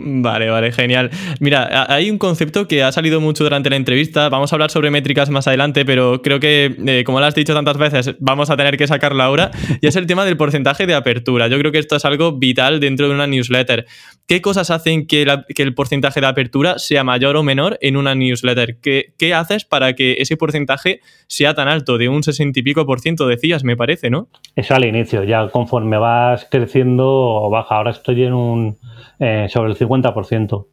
Vale, 0.00 0.48
vale, 0.48 0.70
genial. 0.70 1.10
Mira, 1.40 1.86
hay 1.92 2.10
un 2.10 2.18
concepto 2.18 2.68
que 2.68 2.84
ha 2.84 2.92
salido 2.92 3.20
mucho 3.20 3.42
durante 3.42 3.68
la 3.68 3.74
entrevista. 3.76 4.28
Vamos 4.28 4.52
a 4.52 4.56
hablar 4.56 4.70
sobre 4.70 4.90
métricas 4.90 5.28
más 5.28 5.48
adelante, 5.48 5.84
pero 5.84 6.22
creo 6.22 6.38
que, 6.38 6.76
eh, 6.86 7.02
como 7.04 7.18
lo 7.18 7.26
has 7.26 7.34
dicho 7.34 7.52
tantas 7.52 7.76
veces, 7.78 8.14
vamos 8.20 8.48
a 8.48 8.56
tener 8.56 8.76
que 8.76 8.86
sacarlo 8.86 9.22
ahora. 9.22 9.50
Y 9.80 9.88
es 9.88 9.96
el 9.96 10.06
tema 10.06 10.24
del 10.24 10.36
porcentaje 10.36 10.86
de 10.86 10.94
apertura. 10.94 11.48
Yo 11.48 11.58
creo 11.58 11.72
que 11.72 11.78
esto 11.78 11.96
es 11.96 12.04
algo 12.04 12.32
vital 12.32 12.78
dentro 12.78 13.08
de 13.08 13.14
una 13.14 13.26
newsletter. 13.26 13.86
¿Qué 14.28 14.40
cosas 14.40 14.70
hacen 14.70 15.06
que, 15.06 15.26
el 15.56 15.74
porcentaje 15.74 16.20
de 16.20 16.26
apertura 16.26 16.78
sea 16.78 17.02
mayor 17.02 17.36
o 17.36 17.42
menor 17.42 17.76
en 17.80 17.96
una 17.96 18.14
newsletter? 18.14 18.78
¿Qué, 18.80 19.14
¿Qué, 19.18 19.34
haces 19.34 19.64
para 19.64 19.94
que 19.94 20.16
ese 20.18 20.36
porcentaje 20.36 21.00
sea 21.26 21.54
tan 21.54 21.66
alto? 21.66 21.98
De 21.98 22.08
un 22.08 22.22
60 22.22 22.60
y 22.60 22.62
pico 22.62 22.86
por 22.86 23.00
ciento 23.00 23.26
decías, 23.26 23.64
me 23.64 23.76
parece, 23.76 24.10
¿no? 24.10 24.28
Eso 24.54 24.74
al 24.74 24.84
inicio, 24.84 25.24
ya 25.24 25.48
conforme 25.48 25.98
vas 25.98 26.46
creciendo 26.48 27.48
baja. 27.50 27.76
Ahora 27.76 27.90
estoy 27.90 28.22
en 28.22 28.34
un 28.34 28.78
eh, 29.18 29.46
sobre 29.48 29.70
el 29.70 29.78
50%. 29.78 30.66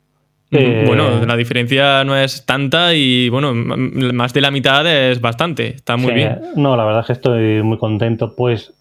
Eh, 0.51 0.84
bueno, 0.86 1.25
la 1.25 1.36
diferencia 1.36 2.03
no 2.03 2.15
es 2.15 2.46
tanta 2.46 2.94
y 2.94 3.29
bueno, 3.29 3.53
más 3.53 4.34
de 4.34 4.41
la 4.41 4.51
mitad 4.51 4.86
es 4.88 5.20
bastante, 5.20 5.75
está 5.75 5.98
muy 5.98 6.13
bien. 6.13 6.39
No, 6.55 6.77
la 6.77 6.86
verdad 6.86 7.01
es 7.01 7.08
que 7.08 7.13
estoy 7.13 7.63
muy 7.63 7.77
contento. 7.77 8.36
Pues 8.36 8.74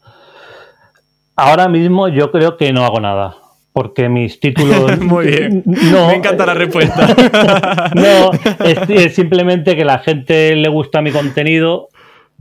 ahora 1.37 1.69
mismo 1.69 2.09
yo 2.09 2.31
creo 2.31 2.57
que 2.57 2.73
no 2.73 2.85
hago 2.85 3.01
nada, 3.01 3.37
porque 3.73 4.09
mis 4.09 4.41
títulos... 4.41 5.01
muy 5.01 5.27
bien, 5.27 5.63
me 5.65 6.15
encanta 6.15 6.45
la 6.47 6.55
respuesta. 6.55 7.09
no, 7.95 8.31
es, 8.65 9.15
simplemente 9.15 9.75
que 9.75 9.85
la 9.85 9.99
gente 9.99 10.55
le 10.57 10.69
gusta 10.69 11.01
mi 11.01 11.13
contenido, 11.13 11.89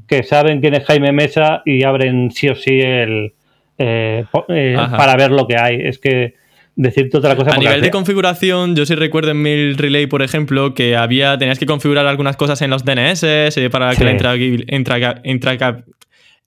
que 0.08 0.24
saben 0.24 0.60
quién 0.60 0.74
es 0.74 0.86
Jaime 0.86 1.14
Mesa 1.14 1.62
y 1.66 1.84
abren 1.84 2.32
sí 2.32 2.50
o 2.50 2.56
sí 2.56 2.80
el... 2.82 3.34
Eh, 3.80 4.26
para 4.36 5.16
ver 5.16 5.32
lo 5.32 5.48
que 5.48 5.58
hay. 5.58 5.82
Es 5.82 5.98
que 5.98 6.36
decirte 6.75 7.18
otra 7.18 7.36
cosa. 7.36 7.51
A 7.51 7.58
nivel 7.58 7.82
de 7.82 7.92
configuración, 7.92 8.75
yo 8.75 8.86
sí 8.86 8.96
recuerdo 8.96 9.32
en 9.32 9.42
Mail 9.42 9.77
Relay, 9.77 10.08
por 10.08 10.22
ejemplo, 10.22 10.74
que 10.74 10.96
había 10.96 11.38
tenías 11.38 11.60
que 11.60 11.65
configurar 11.65 12.08
algunas 12.08 12.38
cosas 12.38 12.62
en 12.62 12.70
los 12.70 12.84
DNS 12.84 13.24
eh, 13.24 13.70
para 13.72 13.96
que 13.96 14.03
la 14.03 14.12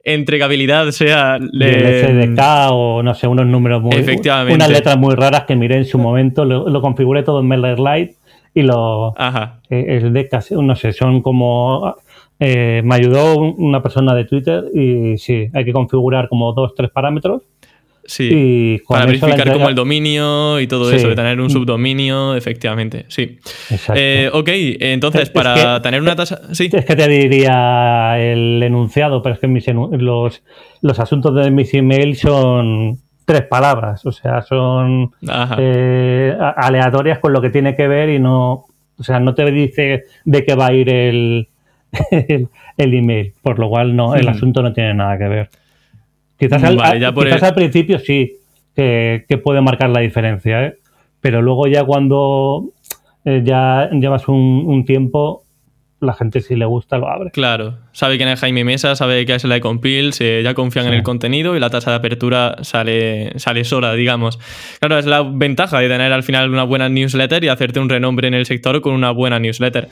entregabilidad 0.05 0.91
sea... 0.91 1.37
El 1.37 2.35
SDK 2.35 2.41
o 2.71 3.03
no 3.03 3.15
sé, 3.15 3.27
unos 3.27 3.47
números 3.47 3.83
muy... 3.83 3.97
Efectivamente. 3.97 4.55
Unas 4.55 4.71
letras 4.71 4.97
muy 4.97 5.15
raras 5.15 5.45
que 5.45 5.57
miré 5.57 5.77
en 5.77 5.85
su 5.85 5.99
momento, 5.99 6.45
lo, 6.45 6.81
configuré 6.81 7.23
todo 7.23 7.41
en 7.41 7.49
MailerLite 7.49 8.17
y 8.55 8.63
lo... 8.63 9.19
Ajá. 9.19 9.61
Eh, 9.69 9.99
el 10.03 10.13
de 10.13 10.29
no 10.63 10.77
sé, 10.77 10.93
son 10.93 11.23
como... 11.23 11.97
Eh, 12.39 12.83
me 12.85 12.95
ayudó 12.95 13.39
una 13.39 13.83
persona 13.83 14.15
de 14.15 14.27
Twitter 14.27 14.65
y 14.75 15.17
sí, 15.17 15.49
hay 15.55 15.65
que 15.65 15.73
configurar 15.73 16.29
como 16.29 16.53
dos, 16.53 16.75
tres 16.75 16.91
parámetros 16.91 17.43
Sí, 18.07 18.83
para 18.89 19.07
verificar 19.07 19.53
como 19.53 19.69
el 19.69 19.75
dominio 19.75 20.61
y 20.61 20.67
todo 20.67 20.93
eso, 20.93 21.09
de 21.09 21.15
tener 21.15 21.41
un 21.41 21.51
subdominio, 21.51 22.35
efectivamente, 22.35 23.05
sí. 23.09 23.39
Eh, 23.95 24.31
ok, 24.33 24.49
entonces 24.81 25.31
para 25.31 25.83
tener 25.83 26.01
una 26.01 26.17
tasa... 26.17 26.41
Sí. 26.53 26.71
Es 26.73 26.85
que 26.85 26.97
te 26.97 27.09
diría 27.09 28.19
el 28.19 28.63
enunciado, 28.63 29.23
pero 29.23 29.35
es 29.35 29.41
que 29.41 29.49
los, 29.99 30.43
los 30.83 31.01
asuntos 31.01 31.35
de 31.35 31.51
mis 31.51 31.75
emails 31.75 32.21
son 32.21 32.99
tres 33.27 33.43
palabras, 33.43 34.07
o 34.07 34.13
sea, 34.13 34.41
son 34.43 35.13
eh, 35.59 36.35
aleatorias 36.57 37.19
con 37.19 37.33
lo 37.33 37.43
que 37.43 37.51
tiene 37.51 37.75
que 37.75 37.89
ver 37.89 38.09
y 38.09 38.21
no, 38.21 38.67
o 38.99 39.03
sea, 39.03 39.19
no 39.21 39.35
te 39.35 39.51
dice 39.51 40.05
de 40.25 40.45
qué 40.45 40.55
va 40.55 40.69
a 40.69 40.73
ir 40.73 40.89
el, 40.89 41.49
el, 42.11 42.95
email, 42.95 43.35
por 43.43 43.59
lo 43.59 43.69
cual 43.69 43.97
no, 43.97 44.15
el 44.15 44.27
hmm. 44.27 44.31
asunto 44.31 44.63
no 44.63 44.73
tiene 44.73 44.95
nada 44.95 45.19
que 45.19 45.29
ver. 45.29 45.51
Quizás, 46.39 46.63
al, 46.63 46.79
al, 46.81 47.55
principio 47.55 47.99
sí, 47.99 48.37
que, 48.75 49.41
puede 49.43 49.61
marcar 49.63 49.91
la 49.91 50.01
diferencia, 50.01 50.67
¿eh? 50.67 50.75
pero 51.21 51.41
luego 51.41 51.67
ya 51.67 51.83
cuando 51.85 52.73
eh, 53.25 53.43
ya 53.43 53.89
llevas 53.91 54.29
un, 54.29 54.85
tiempo, 54.87 55.45
la 56.01 56.13
gente 56.13 56.43
si 56.43 56.55
le 56.57 56.67
gusta 56.67 56.99
lo 56.99 57.09
abre. 57.09 57.31
Claro, 57.31 57.79
sabe 57.93 58.19
quién 58.19 58.29
es 58.29 58.39
Jaime 58.41 58.65
Mesa, 58.65 58.95
sabe 58.97 59.25
que 59.25 59.35
es 59.35 59.45
la 59.45 59.55
de 59.55 59.61
Compil, 59.63 60.13
se, 60.13 60.43
ya 60.43 60.53
confían 60.53 60.87
en 60.87 60.95
el 60.95 61.03
contenido 61.03 61.57
y 61.57 61.61
la 61.61 61.71
tasa 61.71 61.91
de 61.91 61.97
apertura 61.97 62.57
sale, 62.61 63.39
sale 63.39 63.65
sola, 63.65 63.95
digamos. 63.95 64.39
Claro, 64.79 64.99
es 64.99 65.07
la 65.07 65.23
ventaja 65.23 65.81
de 65.81 65.89
tener 65.89 66.13
al 66.13 66.23
final 66.23 66.51
una 66.51 66.65
buena 66.65 66.91
newsletter 66.91 67.43
y 67.45 67.49
hacerte 67.49 67.81
un 67.81 67.89
renombre 67.89 68.29
en 68.29 68.35
el 68.35 68.45
sector 68.45 68.83
con 68.83 68.93
una 68.93 69.11
buena 69.11 69.39
newsletter. 69.39 69.89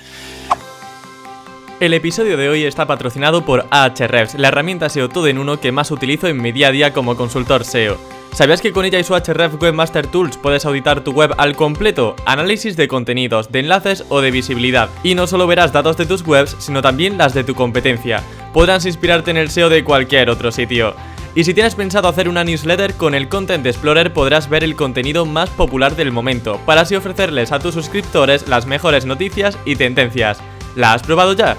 El 1.84 1.92
episodio 1.92 2.38
de 2.38 2.48
hoy 2.48 2.64
está 2.64 2.86
patrocinado 2.86 3.44
por 3.44 3.66
Ahrefs, 3.68 4.36
la 4.36 4.48
herramienta 4.48 4.88
SEO 4.88 5.10
todo 5.10 5.26
en 5.26 5.36
uno 5.36 5.60
que 5.60 5.70
más 5.70 5.90
utilizo 5.90 6.28
en 6.28 6.40
mi 6.40 6.50
día 6.50 6.68
a 6.68 6.70
día 6.70 6.94
como 6.94 7.14
consultor 7.14 7.62
SEO. 7.62 7.98
¿Sabías 8.32 8.62
que 8.62 8.72
con 8.72 8.86
ella 8.86 8.98
y 8.98 9.04
su 9.04 9.14
Ahrefs 9.14 9.60
Webmaster 9.60 10.06
Tools 10.06 10.38
puedes 10.38 10.64
auditar 10.64 11.04
tu 11.04 11.12
web 11.12 11.34
al 11.36 11.54
completo? 11.56 12.16
Análisis 12.24 12.78
de 12.78 12.88
contenidos, 12.88 13.52
de 13.52 13.60
enlaces 13.60 14.02
o 14.08 14.22
de 14.22 14.30
visibilidad. 14.30 14.88
Y 15.02 15.14
no 15.14 15.26
solo 15.26 15.46
verás 15.46 15.74
datos 15.74 15.98
de 15.98 16.06
tus 16.06 16.26
webs, 16.26 16.56
sino 16.58 16.80
también 16.80 17.18
las 17.18 17.34
de 17.34 17.44
tu 17.44 17.54
competencia. 17.54 18.22
Podrás 18.54 18.86
inspirarte 18.86 19.32
en 19.32 19.36
el 19.36 19.50
SEO 19.50 19.68
de 19.68 19.84
cualquier 19.84 20.30
otro 20.30 20.52
sitio. 20.52 20.94
Y 21.34 21.44
si 21.44 21.52
tienes 21.52 21.74
pensado 21.74 22.08
hacer 22.08 22.30
una 22.30 22.44
newsletter, 22.44 22.94
con 22.94 23.14
el 23.14 23.28
Content 23.28 23.66
Explorer 23.66 24.10
podrás 24.10 24.48
ver 24.48 24.64
el 24.64 24.74
contenido 24.74 25.26
más 25.26 25.50
popular 25.50 25.96
del 25.96 26.12
momento, 26.12 26.58
para 26.64 26.80
así 26.80 26.96
ofrecerles 26.96 27.52
a 27.52 27.58
tus 27.58 27.74
suscriptores 27.74 28.48
las 28.48 28.64
mejores 28.64 29.04
noticias 29.04 29.58
y 29.66 29.76
tendencias. 29.76 30.38
¿La 30.76 30.94
has 30.94 31.02
probado 31.02 31.34
ya? 31.34 31.58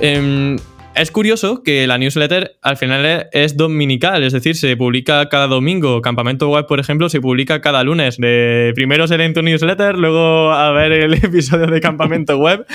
Em, 0.00 0.56
es 0.94 1.10
curioso 1.10 1.62
que 1.62 1.86
la 1.86 1.98
newsletter 1.98 2.56
al 2.62 2.76
final 2.76 3.28
es 3.32 3.56
dominical, 3.56 4.22
es 4.22 4.32
decir, 4.32 4.56
se 4.56 4.76
publica 4.76 5.28
cada 5.28 5.46
domingo. 5.46 6.00
Campamento 6.02 6.48
Web, 6.48 6.66
por 6.66 6.78
ejemplo, 6.78 7.08
se 7.08 7.20
publica 7.20 7.60
cada 7.60 7.82
lunes. 7.82 8.16
Primero 8.16 9.08
se 9.08 9.18
lee 9.18 9.32
tu 9.32 9.42
newsletter, 9.42 9.96
luego 9.96 10.52
a 10.52 10.70
ver 10.72 10.92
el 10.92 11.14
episodio 11.24 11.66
de 11.66 11.80
Campamento 11.80 12.38
Web. 12.38 12.66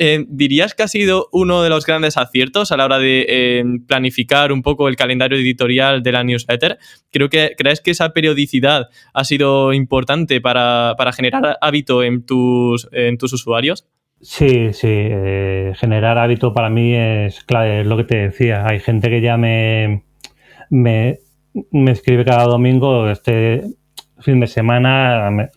Em, 0.00 0.26
¿Dirías 0.30 0.74
que 0.74 0.84
ha 0.84 0.88
sido 0.88 1.28
uno 1.32 1.62
de 1.62 1.70
los 1.70 1.84
grandes 1.84 2.16
aciertos 2.16 2.70
a 2.70 2.76
la 2.76 2.84
hora 2.84 2.98
de 3.00 3.58
em, 3.58 3.84
planificar 3.84 4.52
un 4.52 4.62
poco 4.62 4.88
el 4.88 4.94
calendario 4.94 5.36
editorial 5.36 6.02
de 6.02 6.12
la 6.12 6.22
newsletter? 6.22 6.78
Creo 7.10 7.28
que 7.28 7.54
crees 7.58 7.80
que 7.80 7.90
esa 7.90 8.12
periodicidad 8.12 8.88
ha 9.12 9.24
sido 9.24 9.72
importante 9.72 10.40
para, 10.40 10.94
para 10.96 11.12
generar 11.12 11.58
hábito 11.60 12.04
en 12.04 12.24
tus, 12.24 12.88
en 12.92 13.18
tus 13.18 13.32
usuarios. 13.32 13.86
Sí, 14.20 14.72
sí, 14.72 14.88
eh, 14.90 15.72
generar 15.76 16.18
hábito 16.18 16.52
para 16.52 16.70
mí 16.70 16.92
es 16.94 17.44
clave, 17.44 17.80
es 17.82 17.86
lo 17.86 17.96
que 17.96 18.04
te 18.04 18.16
decía. 18.16 18.66
Hay 18.66 18.80
gente 18.80 19.10
que 19.10 19.20
ya 19.20 19.36
me, 19.36 20.02
me, 20.70 21.18
escribe 21.86 22.24
cada 22.24 22.44
domingo, 22.44 23.08
este 23.08 23.62
fin 24.20 24.40
de 24.40 24.48
semana, 24.48 25.50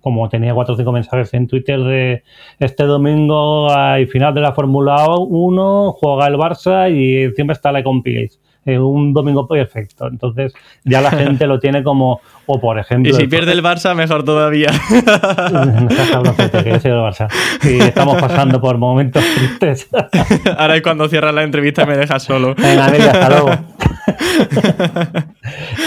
como 0.00 0.28
tenía 0.28 0.52
cuatro 0.54 0.74
o 0.74 0.76
cinco 0.76 0.90
mensajes 0.92 1.32
en 1.34 1.46
Twitter 1.46 1.80
de 1.80 2.24
este 2.58 2.84
domingo 2.84 3.70
hay 3.72 4.06
final 4.06 4.34
de 4.34 4.40
la 4.40 4.52
Fórmula 4.52 5.06
1, 5.16 5.92
juega 5.92 6.26
el 6.26 6.34
Barça 6.34 6.90
y 6.90 7.32
siempre 7.34 7.54
está 7.54 7.70
la 7.70 7.84
Compiles 7.84 8.40
eh, 8.68 8.78
un 8.78 9.14
domingo 9.14 9.48
perfecto. 9.48 10.06
Entonces 10.06 10.52
ya 10.84 11.00
la 11.00 11.10
gente 11.10 11.46
lo 11.46 11.58
tiene 11.58 11.82
como, 11.82 12.20
o 12.46 12.60
por 12.60 12.78
ejemplo... 12.78 13.10
Y 13.10 13.14
si 13.14 13.26
pierde 13.26 13.52
el 13.52 13.62
Barça, 13.62 13.94
mejor 13.94 14.24
todavía. 14.24 14.68
que 14.68 14.76
el 16.70 17.00
Barça. 17.00 17.28
Y 17.64 17.80
estamos 17.80 18.20
pasando 18.20 18.60
por 18.60 18.76
momentos 18.76 19.24
tristes. 19.36 19.88
Ahora 20.58 20.76
es 20.76 20.82
cuando 20.82 21.08
cierras 21.08 21.34
la 21.34 21.44
entrevista 21.44 21.84
y 21.84 21.86
me 21.86 21.96
dejas 21.96 22.22
solo. 22.22 22.54
Venga, 22.56 22.86
hasta 22.86 23.30
luego. 23.30 23.50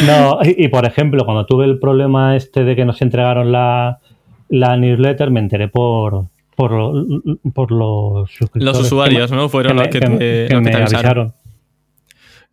no, 0.08 0.40
y, 0.44 0.68
por 0.70 0.86
ejemplo, 0.86 1.24
cuando 1.24 1.46
tuve 1.46 1.66
el 1.66 1.78
problema 1.78 2.36
este 2.36 2.64
de 2.64 2.76
que 2.76 2.86
nos 2.86 3.00
entregaron 3.04 3.52
la, 3.52 4.00
la 4.50 4.76
newsletter, 4.76 5.30
me 5.30 5.40
enteré 5.40 5.68
por, 5.68 6.26
por, 6.56 6.72
por 7.54 7.72
los 7.72 8.30
Los 8.54 8.80
usuarios, 8.80 9.32
¿no? 9.32 9.50
Fueron 9.50 9.78
los 9.78 9.88
que, 9.88 10.00
te, 10.00 10.56
avisaron. 10.56 11.34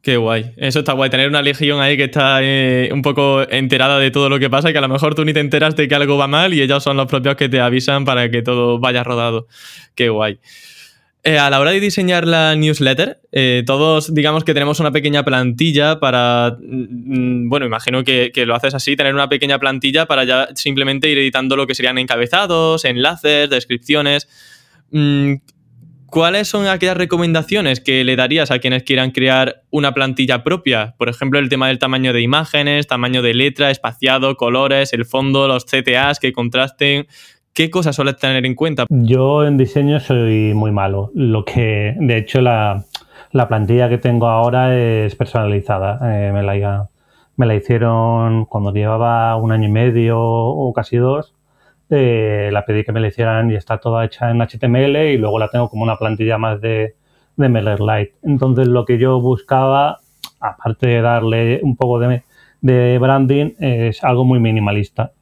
Qué 0.03 0.17
guay. 0.17 0.53
Eso 0.57 0.79
está 0.81 0.93
guay. 0.93 1.11
Tener 1.11 1.29
una 1.29 1.43
legión 1.43 1.81
ahí 1.81 1.97
que 1.97 2.05
está 2.05 2.39
eh, 2.43 2.89
un 2.93 3.03
poco 3.03 3.43
enterada 3.43 3.99
de 3.99 4.11
todo 4.11 4.29
lo 4.29 4.39
que 4.39 4.49
pasa 4.49 4.71
y 4.71 4.73
que 4.73 4.79
a 4.79 4.83
lo 4.83 4.89
mejor 4.89 5.15
tú 5.15 5.25
ni 5.25 5.33
te 5.33 5.41
enteras 5.41 5.75
de 5.77 5.89
que 5.89 5.95
algo 5.95 6.17
va 6.17 6.29
mal 6.29 6.55
y 6.55 6.63
ellos 6.63 6.83
son 6.83 6.97
los 6.97 7.07
propios 7.07 7.37
que 7.37 7.49
te 7.49 7.61
avisan 7.61 8.05
para 8.05 8.31
que 8.31 8.43
todo 8.43 8.79
vaya 8.79 9.03
rodado. 9.03 9.49
Qué 9.95 10.09
guay. 10.09 10.39
Eh, 11.25 11.37
a 11.37 11.51
la 11.51 11.59
hora 11.61 11.73
de 11.73 11.81
diseñar 11.81 12.27
la 12.27 12.55
newsletter, 12.55 13.21
eh, 13.33 13.65
todos 13.67 14.15
digamos 14.15 14.45
que 14.45 14.55
tenemos 14.55 14.79
una 14.79 14.93
pequeña 14.93 15.25
plantilla 15.25 15.99
para, 15.99 16.57
mm, 16.59 17.49
bueno, 17.49 17.67
imagino 17.67 18.05
que, 18.05 18.33
lo 18.47 18.55
haces 18.55 18.73
así, 18.73 18.95
tener 18.95 19.15
una 19.15 19.29
pequeña 19.29 19.59
plantilla 19.59 20.07
para 20.07 20.25
ya 20.25 20.49
simplemente 20.55 21.11
ir 21.11 21.19
editando 21.19 21.57
lo 21.57 21.67
que 21.67 21.75
serían 21.75 21.99
encabezados, 21.99 22.85
enlaces, 22.85 23.51
descripciones. 23.51 24.29
Mm, 24.93 25.35
¿Cuáles 26.11 26.49
son 26.49 26.67
aquellas 26.67 26.97
recomendaciones 26.97 27.81
que 27.81 28.03
le 28.03 28.17
darías 28.17 28.51
a 28.51 28.61
quienes 28.61 28.83
quieran 28.83 29.11
crear 29.11 29.65
una 29.71 29.93
plantilla 29.93 30.43
propia? 30.43 30.95
Por 30.97 31.11
ejemplo, 31.11 31.39
el 31.39 31.51
tema 31.51 31.69
del 31.69 31.79
tamaño 31.79 32.15
de 32.15 32.23
imágenes, 32.23 32.87
tamaño 32.87 33.21
de 33.21 33.35
letra, 33.35 33.71
espaciado, 33.71 34.35
colores, 34.37 34.95
el 34.95 35.05
fondo, 35.05 35.47
los 35.47 35.67
CTAs 35.67 36.19
que 36.19 36.33
contrasten. 36.33 37.09
¿Qué 37.53 37.69
cosas 37.69 37.95
sueles 37.95 38.17
tener 38.17 38.47
en 38.47 38.55
cuenta? 38.55 38.87
Yo 38.89 39.45
en 39.45 39.59
diseño 39.59 40.01
soy 40.01 40.55
muy 40.55 40.73
malo. 40.73 41.11
Lo 41.15 41.45
que, 41.45 41.95
de 41.99 42.17
hecho, 42.17 42.41
la, 42.41 42.87
plantilla 43.47 43.91
que 43.91 43.99
tengo 43.99 44.29
ahora 44.29 44.79
es 44.79 45.15
personalizada. 45.15 45.99
Eh, 46.05 46.33
me, 46.33 46.43
la, 46.43 46.89
me 47.37 47.45
la 47.45 47.55
hicieron 47.55 48.47
cuando 48.47 48.73
llevaba 48.73 49.37
un 49.37 49.53
año 49.53 49.69
y 49.69 49.73
medio 49.73 50.19
o 50.19 50.73
casi 50.73 50.97
dos. 50.97 51.35
Eh, 51.91 52.51
la 52.53 52.67
pedí 52.67 52.85
que 52.85 52.93
me 52.93 53.01
la 53.01 53.09
hicieran 53.09 53.51
y 53.51 53.55
está 53.55 53.79
toda 53.79 54.05
hecha 54.05 54.31
en 54.31 54.41
HTML 54.41 54.97
y 54.97 55.17
luego 55.17 55.39
la 55.39 55.49
tengo 55.49 55.71
como 55.71 55.85
una 55.85 55.97
plantilla 55.97 56.37
más 56.37 56.61
de, 56.61 56.95
de 57.39 57.49
MailerLite. 57.49 58.17
Entonces 58.23 58.69
lo 58.69 58.85
que 58.85 58.99
yo 58.99 59.21
buscaba, 59.21 60.01
aparte 60.41 60.89
de 60.89 61.01
darle 61.01 61.61
un 61.63 61.77
poco 61.77 61.99
de, 62.01 62.99
branding, 62.99 63.53
es 63.59 64.05
algo 64.05 64.25
muy 64.25 64.41
minimalista 64.41 65.13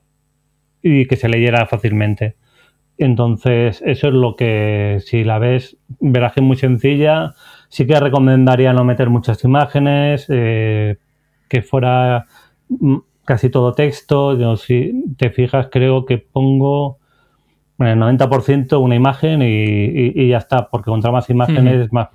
y 0.83 1.07
que 1.07 1.17
se 1.17 1.29
leyera 1.29 1.67
fácilmente. 1.67 2.35
Entonces, 2.99 3.83
eso 3.85 4.09
es 4.09 4.15
lo 4.15 4.37
que, 4.37 4.99
si 5.05 5.23
la 5.23 5.39
ves, 5.39 5.77
verás 6.01 6.33
que 6.33 6.41
es 6.41 6.47
muy 6.47 6.57
sencilla. 6.57 7.35
Sí 7.69 7.87
que 7.87 8.01
recomendaría 8.01 8.73
no 8.73 8.85
meter 8.85 9.11
muchas 9.11 9.45
imágenes, 9.45 10.27
eh, 10.31 10.97
que 11.49 11.61
fuera 11.61 12.25
mm, 12.71 12.97
casi 13.27 13.51
todo 13.51 13.73
texto. 13.73 14.39
Yo, 14.39 14.57
si 14.57 15.05
te 15.19 15.31
fijas, 15.31 15.69
creo 15.71 16.07
que 16.07 16.19
pongo 16.19 16.99
en 17.79 17.89
el 17.89 17.99
90% 17.99 18.81
una 18.81 18.95
imagen 18.95 19.43
y, 19.43 20.29
ya 20.29 20.39
está, 20.39 20.69
porque 20.71 20.91
contra 20.91 21.11
más 21.11 21.29
imágenes, 21.29 21.93
más 21.93 22.09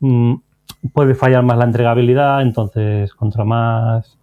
mm, 0.00 0.34
puede 0.92 1.14
fallar 1.14 1.44
más 1.44 1.58
la 1.58 1.64
entregabilidad. 1.66 2.42
Entonces, 2.42 3.14
contra 3.14 3.44
más. 3.44 4.18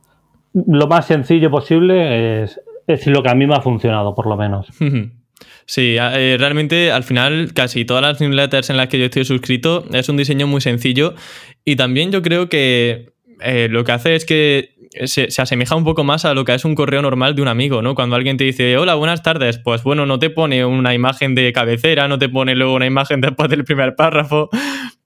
Lo 0.54 0.88
más 0.88 1.06
sencillo 1.06 1.50
posible 1.50 2.44
es 2.44 2.60
es 2.88 3.08
lo 3.08 3.24
que 3.24 3.30
a 3.30 3.36
mí 3.36 3.48
me 3.48 3.56
ha 3.56 3.62
funcionado, 3.62 4.14
por 4.16 4.28
lo 4.28 4.36
menos. 4.36 4.68
Sí, 5.66 5.96
eh, 6.00 6.36
realmente 6.38 6.92
al 6.92 7.04
final 7.04 7.54
casi 7.54 7.86
todas 7.86 8.04
las 8.04 8.22
newsletters 8.22 8.70
en 8.70 8.78
las 8.78 8.88
que 8.88 9.00
yo 9.00 9.06
estoy 9.06 9.26
suscrito 9.26 9.86
es 9.94 10.10
un 10.10 10.18
diseño 10.18 10.48
muy 10.48 10.62
sencillo 10.62 11.16
y 11.64 11.76
también 11.76 12.12
yo 12.12 12.22
creo 12.22 12.50
que 12.50 13.14
eh, 13.42 13.68
lo 13.70 13.84
que 13.84 13.92
hace 13.92 14.16
es 14.16 14.26
que 14.26 14.76
se, 15.06 15.28
asemeja 15.42 15.76
un 15.76 15.84
poco 15.84 16.04
más 16.04 16.26
a 16.26 16.34
lo 16.34 16.46
que 16.46 16.54
es 16.54 16.66
un 16.66 16.76
correo 16.76 17.02
normal 17.02 17.36
de 17.36 17.42
un 17.42 17.48
amigo, 17.48 17.82
¿no? 17.82 17.96
Cuando 17.96 18.16
alguien 18.16 18.38
te 18.38 18.44
dice, 18.44 18.78
hola, 18.78 18.96
buenas 18.96 19.24
tardes, 19.24 19.60
pues 19.60 19.84
bueno, 19.84 20.06
no 20.06 20.20
te 20.20 20.30
pone 20.30 20.66
una 20.66 20.94
imagen 20.94 21.36
de 21.36 21.52
cabecera, 21.54 22.08
no 22.08 22.20
te 22.20 22.30
pone 22.30 22.56
luego 22.56 22.74
una 22.74 22.86
imagen 22.86 23.22
después 23.22 23.50
del 23.50 23.64
primer 23.64 23.96
párrafo, 23.96 24.50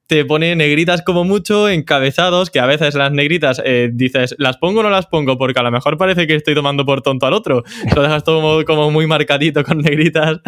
te 0.08 0.24
pone 0.24 0.56
negritas 0.56 1.02
como 1.02 1.26
mucho, 1.26 1.68
encabezados, 1.70 2.50
que 2.50 2.60
a 2.60 2.66
veces 2.66 2.96
las 2.96 3.12
negritas 3.12 3.62
eh, 3.64 3.90
dices, 3.94 4.36
¿las 4.38 4.58
pongo 4.58 4.80
o 4.80 4.84
no 4.84 4.90
las 4.90 5.06
pongo? 5.06 5.38
Porque 5.38 5.60
a 5.60 5.64
lo 5.64 5.72
mejor 5.72 5.98
parece 5.98 6.26
que 6.28 6.36
estoy 6.36 6.56
tomando 6.56 6.86
por 6.86 7.02
tonto 7.02 7.26
al 7.26 7.34
otro. 7.34 7.64
Lo 7.96 8.02
dejas 8.02 8.24
todo 8.24 8.64
como, 8.64 8.90
muy 8.90 9.06
marcadito 9.06 9.64
con 9.64 9.80
negritas. 9.80 10.40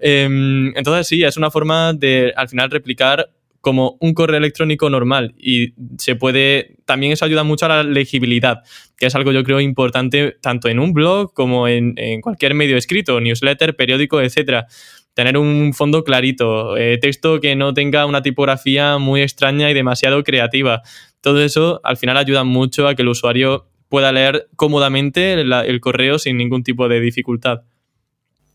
Em, 0.00 0.76
entonces 0.76 1.06
sí, 1.06 1.22
es 1.22 1.36
una 1.36 1.50
forma 1.50 1.92
de 1.92 2.32
al 2.36 2.48
final 2.48 2.70
replicar 2.70 3.28
como 3.64 3.96
un 3.98 4.12
correo 4.12 4.36
electrónico 4.36 4.90
normal 4.90 5.34
y 5.38 5.72
se 5.98 6.14
puede, 6.14 6.76
también 6.84 7.12
eso 7.12 7.24
ayuda 7.24 7.42
mucho 7.42 7.64
a 7.64 7.70
la 7.70 7.82
legibilidad, 7.82 8.60
que 8.96 9.06
es 9.06 9.14
algo 9.14 9.32
yo 9.32 9.42
creo 9.42 9.58
importante 9.58 10.36
tanto 10.42 10.68
en 10.68 10.78
un 10.78 10.92
blog 10.92 11.32
como 11.32 11.66
en, 11.66 11.96
cualquier 12.20 12.52
medio 12.54 12.76
escrito, 12.76 13.20
newsletter, 13.20 13.74
periódico, 13.74 14.20
etcétera 14.20 14.66
tener 15.14 15.38
un 15.38 15.72
fondo 15.74 16.02
clarito, 16.02 16.76
eh, 16.76 16.98
texto 16.98 17.40
que 17.40 17.54
no 17.54 17.72
tenga 17.72 18.04
una 18.04 18.20
tipografía 18.20 18.98
muy 18.98 19.22
extraña 19.22 19.70
y 19.70 19.74
demasiado 19.74 20.24
creativa. 20.24 20.82
Todo 21.20 21.40
eso 21.40 21.80
al 21.84 21.96
final 21.96 22.16
ayuda 22.16 22.42
mucho 22.42 22.88
a 22.88 22.96
que 22.96 23.02
el 23.02 23.08
usuario 23.08 23.66
pueda 23.88 24.10
leer 24.10 24.48
cómodamente 24.56 25.34
el 25.34 25.80
correo 25.80 26.18
sin 26.18 26.36
ningún 26.36 26.64
tipo 26.64 26.88
de 26.88 26.98
dificultad. 26.98 27.62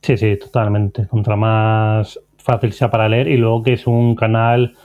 Sí, 0.02 0.18
sí, 0.18 0.38
totalmente. 0.38 1.08
Contra 1.08 1.38
más 1.38 2.20
fácil 2.38 2.74
sea 2.74 2.92
para 2.92 3.08
leer 3.08 3.30
y 3.30 3.38
luego 3.38 3.64
que 3.64 3.74
es 3.74 3.88
un 3.88 4.16
canal 4.16 4.76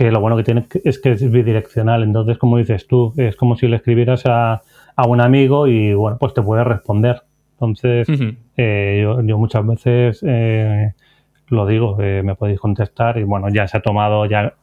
que 0.00 0.10
lo 0.10 0.20
bueno 0.20 0.34
que 0.38 0.44
tiene 0.44 0.66
es 0.82 0.98
que 0.98 1.12
es 1.12 1.30
bidireccional. 1.30 2.02
Entonces, 2.02 2.38
como 2.38 2.56
dices 2.56 2.86
tú, 2.86 3.12
es 3.18 3.36
como 3.36 3.54
si 3.56 3.68
le 3.68 3.76
escribieras 3.76 4.22
a, 4.24 4.62
un 5.06 5.20
amigo 5.20 5.66
y 5.66 5.92
bueno, 5.92 6.16
pues 6.18 6.32
te 6.32 6.40
puede 6.40 6.64
responder. 6.64 7.22
Entonces, 7.52 8.08
eh, 8.56 9.06
yo, 9.26 9.38
muchas 9.38 9.66
veces 9.66 10.24
eh, 10.26 10.94
lo 11.48 11.66
digo, 11.66 11.98
eh, 12.00 12.22
me 12.24 12.34
podéis 12.34 12.60
contestar 12.60 13.18
y 13.18 13.24
bueno, 13.24 13.48
ya 13.50 13.68
se 13.68 13.76
ha 13.76 13.82
tomado, 13.82 14.24
ya 14.24 14.54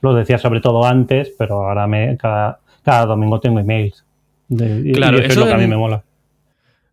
lo 0.00 0.14
decía 0.14 0.38
sobre 0.38 0.60
todo 0.60 0.84
antes, 0.84 1.34
pero 1.36 1.68
ahora 1.68 1.88
me 1.88 2.16
cada, 2.16 2.60
cada 2.84 3.06
domingo 3.06 3.40
tengo 3.40 3.58
emails. 3.58 4.04
claro, 4.48 5.18
eso, 5.18 5.26
es 5.26 5.36
lo 5.36 5.46
que 5.46 5.54
a 5.54 5.58
mí 5.58 5.66
me 5.66 5.76
mola. 5.76 6.04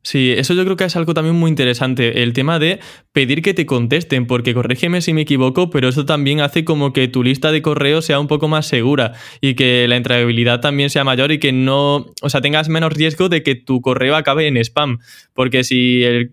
Sí, 0.03 0.31
eso 0.35 0.55
yo 0.55 0.63
creo 0.63 0.75
que 0.75 0.85
es 0.85 0.95
algo 0.95 1.13
también 1.13 1.35
muy 1.35 1.49
interesante, 1.49 2.23
el 2.23 2.33
tema 2.33 2.57
de 2.57 2.79
pedir 3.11 3.43
que 3.43 3.53
te 3.53 3.67
contesten, 3.67 4.25
porque 4.25 4.55
corrígeme 4.55 4.99
si 4.99 5.13
me 5.13 5.21
equivoco, 5.21 5.69
pero 5.69 5.89
eso 5.89 6.05
también 6.05 6.39
hace 6.39 6.65
como 6.65 6.91
que 6.91 7.07
tu 7.07 7.21
lista 7.21 7.51
de 7.51 7.61
correos 7.61 8.05
sea 8.05 8.19
un 8.19 8.27
poco 8.27 8.47
más 8.47 8.65
segura 8.65 9.13
y 9.41 9.53
que 9.53 9.87
la 9.87 9.97
entregabilidad 9.97 10.59
también 10.59 10.89
sea 10.89 11.03
mayor 11.03 11.31
y 11.31 11.37
que 11.37 11.51
no, 11.51 12.07
o 12.21 12.29
sea, 12.29 12.41
tengas 12.41 12.67
menos 12.67 12.91
riesgo 12.93 13.29
de 13.29 13.43
que 13.43 13.53
tu 13.53 13.81
correo 13.81 14.15
acabe 14.15 14.47
en 14.47 14.57
spam, 14.57 14.97
porque 15.35 15.63
si 15.63 16.03
el, 16.03 16.31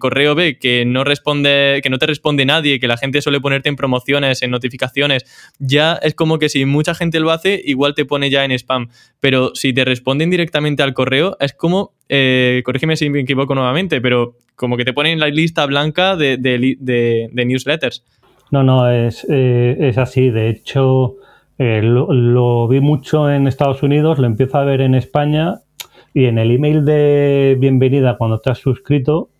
correo 0.00 0.34
ve 0.34 0.58
que 0.58 0.84
no 0.84 1.04
responde, 1.04 1.80
que 1.84 1.90
no 1.90 1.98
te 1.98 2.06
responde 2.06 2.44
nadie, 2.44 2.80
que 2.80 2.88
la 2.88 2.96
gente 2.96 3.22
suele 3.22 3.40
ponerte 3.40 3.68
en 3.68 3.76
promociones, 3.76 4.42
en 4.42 4.50
notificaciones, 4.50 5.24
ya 5.60 5.94
es 6.02 6.14
como 6.14 6.40
que 6.40 6.48
si 6.48 6.64
mucha 6.64 6.96
gente 6.96 7.20
lo 7.20 7.30
hace, 7.30 7.62
igual 7.64 7.94
te 7.94 8.04
pone 8.04 8.28
ya 8.28 8.44
en 8.44 8.50
spam, 8.50 8.88
pero 9.20 9.54
si 9.54 9.72
te 9.72 9.84
responden 9.84 10.30
directamente 10.30 10.82
al 10.82 10.94
correo, 10.94 11.36
es 11.38 11.52
como 11.52 11.94
eh, 12.08 12.62
corrígeme 12.64 12.96
si 12.96 13.10
me 13.10 13.20
equivoco 13.20 13.54
nuevamente, 13.54 14.00
pero 14.00 14.36
como 14.56 14.76
que 14.76 14.84
te 14.84 14.92
ponen 14.92 15.18
la 15.18 15.28
lista 15.28 15.66
blanca 15.66 16.16
de, 16.16 17.30
newsletters. 17.32 18.04
No, 18.50 18.62
no, 18.62 18.90
es, 18.90 19.26
eh, 19.28 19.76
es 19.80 19.98
así. 19.98 20.30
De 20.30 20.48
hecho, 20.48 21.16
eh, 21.58 21.80
lo, 21.82 22.68
vi 22.68 22.80
mucho 22.80 23.30
en 23.30 23.46
Estados 23.46 23.82
Unidos, 23.82 24.18
lo 24.18 24.26
empiezo 24.26 24.58
a 24.58 24.64
ver 24.64 24.80
en 24.80 24.94
España 24.94 25.60
y 26.12 26.26
en 26.26 26.38
el 26.38 26.50
email 26.50 26.84
de 26.84 27.56
bienvenida 27.58 28.16
cuando 28.16 28.40
te 28.40 28.50
has 28.50 28.58
suscrito, 28.58 29.30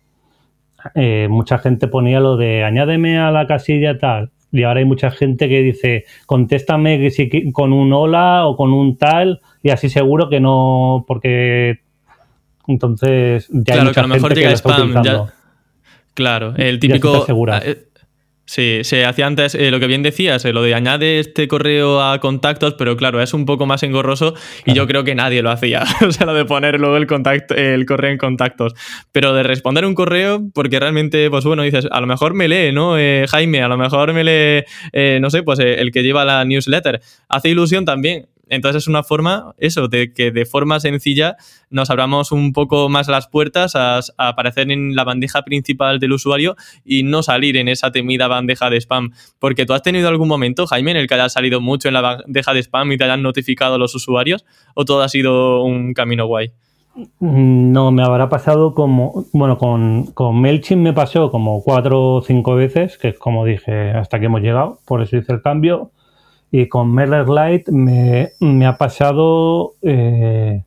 mucha 1.29 1.57
gente 1.57 1.87
ponía 1.87 2.19
lo 2.19 2.37
de 2.37 2.63
añádeme 2.63 3.17
a 3.17 3.31
la 3.31 3.47
casilla 3.47 3.97
tal. 3.97 4.31
Y 4.51 4.63
ahora 4.63 4.79
hay 4.79 4.85
mucha 4.85 5.11
gente 5.11 5.49
que 5.49 5.61
dice, 5.61 6.05
contéstame 6.25 7.09
con 7.51 7.73
un 7.73 7.91
hola 7.91 8.45
o 8.45 8.55
con 8.55 8.71
un 8.73 8.97
tal, 8.97 9.41
y 9.63 9.69
así 9.69 9.89
seguro 9.89 10.29
que 10.29 10.39
no, 10.39 11.03
porque 11.07 11.84
entonces, 12.67 13.47
ya 13.51 13.75
claro, 13.75 13.91
que 13.91 13.99
a 13.99 14.03
lo 14.03 14.09
mejor 14.09 14.35
llega 14.35 14.51
spam. 14.55 14.93
claro, 16.13 16.53
el 16.57 16.79
típico. 16.79 17.25
Sí, 18.47 18.81
se 18.83 19.05
hacía 19.05 19.25
antes 19.25 19.55
eh, 19.55 19.71
lo 19.71 19.79
que 19.79 19.87
bien 19.87 20.03
decías, 20.03 20.45
eh, 20.45 20.53
lo 20.53 20.61
de 20.61 20.75
añade 20.75 21.19
este 21.19 21.47
correo 21.47 21.99
a 21.99 22.19
contactos, 22.19 22.75
pero 22.75 22.95
claro, 22.95 23.19
es 23.19 23.33
un 23.33 23.47
poco 23.47 23.65
más 23.65 23.81
engorroso 23.81 24.35
y 24.65 24.73
yo 24.73 24.85
creo 24.85 25.03
que 25.03 25.15
nadie 25.15 25.41
lo 25.41 25.49
hacía. 25.49 25.83
o 26.07 26.11
sea, 26.11 26.27
lo 26.27 26.35
de 26.35 26.45
poner 26.45 26.79
luego 26.79 26.95
el, 26.95 27.07
contacto, 27.07 27.55
el 27.55 27.87
correo 27.87 28.11
en 28.11 28.19
contactos. 28.19 28.75
Pero 29.11 29.33
de 29.33 29.41
responder 29.41 29.83
un 29.83 29.95
correo, 29.95 30.43
porque 30.53 30.79
realmente, 30.79 31.27
pues 31.31 31.43
bueno, 31.43 31.63
dices, 31.63 31.87
a 31.89 31.99
lo 31.99 32.05
mejor 32.05 32.35
me 32.35 32.47
lee, 32.47 32.71
¿no? 32.71 32.99
Eh, 32.99 33.25
Jaime, 33.27 33.63
a 33.63 33.67
lo 33.67 33.77
mejor 33.77 34.13
me 34.13 34.23
lee, 34.23 35.19
no 35.19 35.31
sé, 35.31 35.41
pues 35.41 35.57
el 35.59 35.91
que 35.91 36.03
lleva 36.03 36.23
la 36.23 36.45
newsletter. 36.45 37.01
Hace 37.27 37.49
ilusión 37.49 37.83
también 37.83 38.27
Entonces 38.49 38.83
es 38.83 38.87
una 38.87 39.03
forma, 39.03 39.53
eso, 39.57 39.87
de 39.87 40.13
que 40.13 40.31
de 40.31 40.45
forma 40.45 40.79
sencilla 40.79 41.37
nos 41.69 41.89
abramos 41.89 42.31
un 42.31 42.53
poco 42.53 42.89
más 42.89 43.07
las 43.07 43.27
puertas 43.27 43.75
a, 43.75 43.99
aparecer 44.17 44.71
en 44.71 44.95
la 44.95 45.03
bandeja 45.03 45.43
principal 45.43 45.99
del 45.99 46.13
usuario 46.13 46.55
y 46.83 47.03
no 47.03 47.23
salir 47.23 47.57
en 47.57 47.67
esa 47.67 47.91
temida 47.91 48.27
bandeja 48.27 48.69
de 48.69 48.77
spam. 48.77 49.11
Porque 49.39 49.65
tú 49.65 49.73
has 49.73 49.81
tenido 49.81 50.07
algún 50.07 50.27
momento, 50.27 50.67
Jaime, 50.67 50.91
en 50.91 50.97
el 50.97 51.07
que 51.07 51.15
hayas 51.15 51.33
salido 51.33 51.61
mucho 51.61 51.87
en 51.87 51.93
la 51.93 52.01
bandeja 52.01 52.53
de 52.53 52.61
spam 52.61 52.91
y 52.91 52.97
te 52.97 53.03
hayan 53.03 53.21
notificado 53.21 53.77
los 53.77 53.95
usuarios, 53.95 54.45
o 54.73 54.85
todo 54.85 55.01
ha 55.01 55.09
sido 55.09 55.63
un 55.63 55.93
camino 55.93 56.27
guay. 56.27 56.51
No, 57.19 57.91
me 57.91 58.03
habrá 58.03 58.29
pasado 58.29 58.73
como, 58.73 59.25
bueno, 59.33 59.57
con, 59.57 60.05
con 60.13 60.39
MailChimp 60.39 60.81
me 60.81 60.93
pasó 60.93 61.29
como 61.29 61.61
cuatro 61.61 62.13
o 62.13 62.21
cinco 62.21 62.55
veces, 62.55 62.97
que 62.97 63.09
es 63.09 63.19
como 63.19 63.43
dije, 63.43 63.91
hasta 63.91 64.19
que 64.19 64.27
hemos 64.27 64.41
llegado, 64.41 64.79
por 64.85 65.01
eso 65.01 65.17
hice 65.17 65.33
el 65.33 65.41
cambio. 65.41 65.91
Y 66.57 66.69
con 66.69 66.87
MailerLite 66.87 67.69
me, 67.69 68.29
me 68.39 68.65
ha 68.65 68.77
pasado 68.77 69.73
eh, 69.81 70.63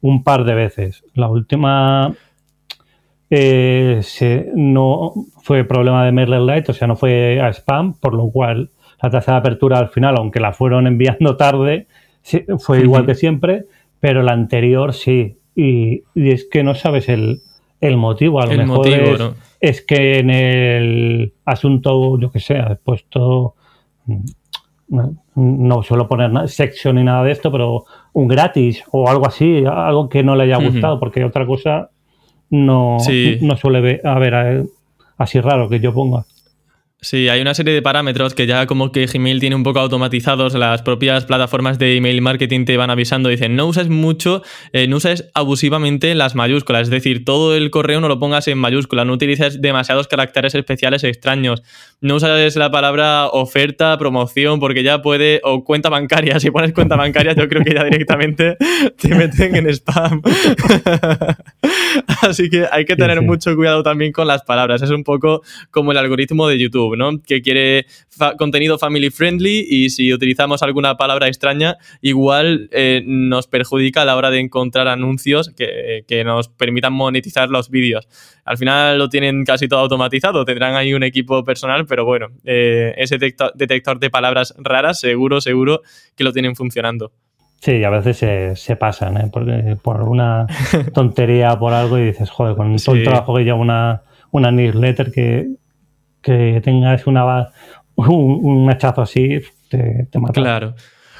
un 0.00 0.22
par 0.22 0.44
de 0.44 0.54
veces. 0.54 1.02
La 1.14 1.28
última 1.28 2.14
eh, 3.28 4.00
no 4.54 5.12
fue 5.42 5.64
problema 5.64 6.04
de 6.04 6.12
MailerLite, 6.12 6.70
o 6.70 6.74
sea, 6.74 6.86
no 6.86 6.94
fue 6.94 7.40
a 7.40 7.48
spam, 7.52 7.94
por 7.94 8.14
lo 8.14 8.30
cual 8.30 8.70
la 9.02 9.10
tasa 9.10 9.32
de 9.32 9.38
apertura 9.38 9.80
al 9.80 9.88
final, 9.88 10.14
aunque 10.18 10.38
la 10.38 10.52
fueron 10.52 10.86
enviando 10.86 11.36
tarde, 11.36 11.88
fue 12.60 12.82
igual 12.82 13.04
que 13.04 13.16
siempre, 13.16 13.64
pero 13.98 14.22
la 14.22 14.34
anterior 14.34 14.94
sí. 14.94 15.38
Y, 15.56 16.04
es 16.14 16.44
que 16.48 16.62
no 16.62 16.76
sabes 16.76 17.08
el, 17.08 17.40
motivo. 17.96 18.40
A 18.40 18.46
lo 18.46 18.56
mejor 18.56 18.86
es, 19.58 19.82
que 19.82 20.20
en 20.20 20.30
el 20.30 21.32
asunto, 21.44 22.20
yo 22.20 22.30
que 22.30 22.38
sé, 22.38 22.56
he 22.56 22.76
puesto. 22.76 23.56
No, 24.88 25.82
suelo 25.82 26.06
poner 26.06 26.48
section 26.48 26.96
ni 26.96 27.04
nada 27.04 27.24
de 27.24 27.32
esto, 27.32 27.50
pero 27.50 27.84
un 28.12 28.28
gratis 28.28 28.84
o 28.92 29.08
algo 29.08 29.26
así, 29.26 29.64
algo 29.66 30.08
que 30.08 30.22
no 30.22 30.36
le 30.36 30.44
haya 30.44 30.58
gustado, 30.58 31.00
porque 31.00 31.24
otra 31.24 31.46
cosa 31.46 31.90
no, 32.50 32.98
no 33.40 33.56
suele 33.56 34.00
haber 34.04 34.66
así 35.16 35.40
raro 35.40 35.68
que 35.68 35.80
yo 35.80 35.92
ponga. 35.92 36.24
Sí, 37.04 37.28
hay 37.28 37.42
una 37.42 37.52
serie 37.52 37.74
de 37.74 37.82
parámetros 37.82 38.32
que 38.32 38.46
ya 38.46 38.66
como 38.66 38.90
que 38.90 39.04
Gmail 39.04 39.38
tiene 39.38 39.54
un 39.54 39.62
poco 39.62 39.78
automatizados, 39.78 40.54
las 40.54 40.80
propias 40.80 41.26
plataformas 41.26 41.78
de 41.78 41.98
email 41.98 42.22
marketing 42.22 42.64
te 42.64 42.78
van 42.78 42.88
avisando, 42.88 43.28
dicen 43.28 43.56
no 43.56 43.66
uses 43.66 43.90
mucho, 43.90 44.42
eh, 44.72 44.88
no 44.88 44.96
uses 44.96 45.30
abusivamente 45.34 46.14
las 46.14 46.34
mayúsculas, 46.34 46.84
es 46.84 46.90
decir, 46.90 47.26
todo 47.26 47.54
el 47.54 47.70
correo 47.70 48.00
no 48.00 48.08
lo 48.08 48.18
pongas 48.18 48.48
en 48.48 48.56
mayúscula, 48.56 49.04
no 49.04 49.12
utilices 49.12 49.60
demasiados 49.60 50.08
caracteres 50.08 50.54
especiales 50.54 51.04
extraños, 51.04 51.62
no 52.00 52.14
uses 52.14 52.56
la 52.56 52.70
palabra 52.70 53.26
oferta, 53.26 53.98
promoción, 53.98 54.58
porque 54.58 54.82
ya 54.82 55.02
puede, 55.02 55.42
o 55.44 55.62
cuenta 55.62 55.90
bancaria, 55.90 56.40
si 56.40 56.50
pones 56.50 56.72
cuenta 56.72 56.96
bancaria 56.96 57.34
yo 57.34 57.46
creo 57.50 57.62
que 57.62 57.74
ya 57.74 57.84
directamente 57.84 58.56
te 58.98 59.14
meten 59.14 59.56
en 59.56 59.66
spam. 59.74 60.22
Así 62.22 62.48
que 62.48 62.66
hay 62.72 62.86
que 62.86 62.96
tener 62.96 63.20
mucho 63.20 63.54
cuidado 63.54 63.82
también 63.82 64.10
con 64.10 64.26
las 64.26 64.42
palabras, 64.42 64.80
es 64.80 64.88
un 64.88 65.04
poco 65.04 65.42
como 65.70 65.92
el 65.92 65.98
algoritmo 65.98 66.48
de 66.48 66.58
YouTube. 66.58 66.93
Que 67.26 67.42
quiere 67.42 67.86
contenido 68.38 68.78
family 68.78 69.10
friendly 69.10 69.66
y 69.68 69.90
si 69.90 70.12
utilizamos 70.12 70.62
alguna 70.62 70.96
palabra 70.96 71.28
extraña, 71.28 71.76
igual 72.00 72.68
eh, 72.72 73.02
nos 73.04 73.46
perjudica 73.46 74.02
a 74.02 74.04
la 74.04 74.16
hora 74.16 74.30
de 74.30 74.40
encontrar 74.40 74.88
anuncios 74.88 75.50
que, 75.50 76.04
nos 76.24 76.48
permitan 76.48 76.92
monetizar 76.92 77.50
los 77.50 77.70
vídeos. 77.70 78.08
Al 78.44 78.56
final 78.56 78.98
lo 78.98 79.08
tienen 79.08 79.44
casi 79.44 79.68
todo 79.68 79.80
automatizado, 79.80 80.44
tendrán 80.44 80.74
ahí 80.74 80.94
un 80.94 81.02
equipo 81.02 81.44
personal, 81.44 81.86
pero 81.86 82.04
bueno, 82.04 82.28
eh, 82.44 82.94
ese 82.96 83.18
detector, 83.18 83.98
de 83.98 84.10
palabras 84.10 84.54
raras, 84.58 85.00
seguro, 85.00 85.40
seguro 85.40 85.82
que 86.16 86.24
lo 86.24 86.32
tienen 86.32 86.54
funcionando. 86.54 87.12
Sí, 87.60 87.82
a 87.82 87.90
veces 87.90 88.60
se, 88.60 88.76
pasan, 88.76 89.16
¿eh? 89.16 89.30
Por 89.82 90.02
una 90.02 90.46
tontería, 90.94 91.58
por 91.58 91.72
algo, 91.72 91.98
y 91.98 92.04
dices, 92.06 92.30
joder, 92.30 92.56
con 92.56 92.76
todo 92.76 92.94
el 92.94 93.04
trabajo 93.04 93.34
que 93.34 93.44
lleva 93.44 93.58
una, 93.58 94.02
una 94.30 94.50
newsletter 94.50 95.10
que, 95.10 95.48
que 96.24 96.60
tengas 96.64 97.06
una, 97.06 97.48
un, 97.96 98.68
hachazo 98.70 99.02
así, 99.02 99.40
te, 99.68 100.08
te 100.10 100.18
mata. 100.18 100.32
Claro. 100.32 100.74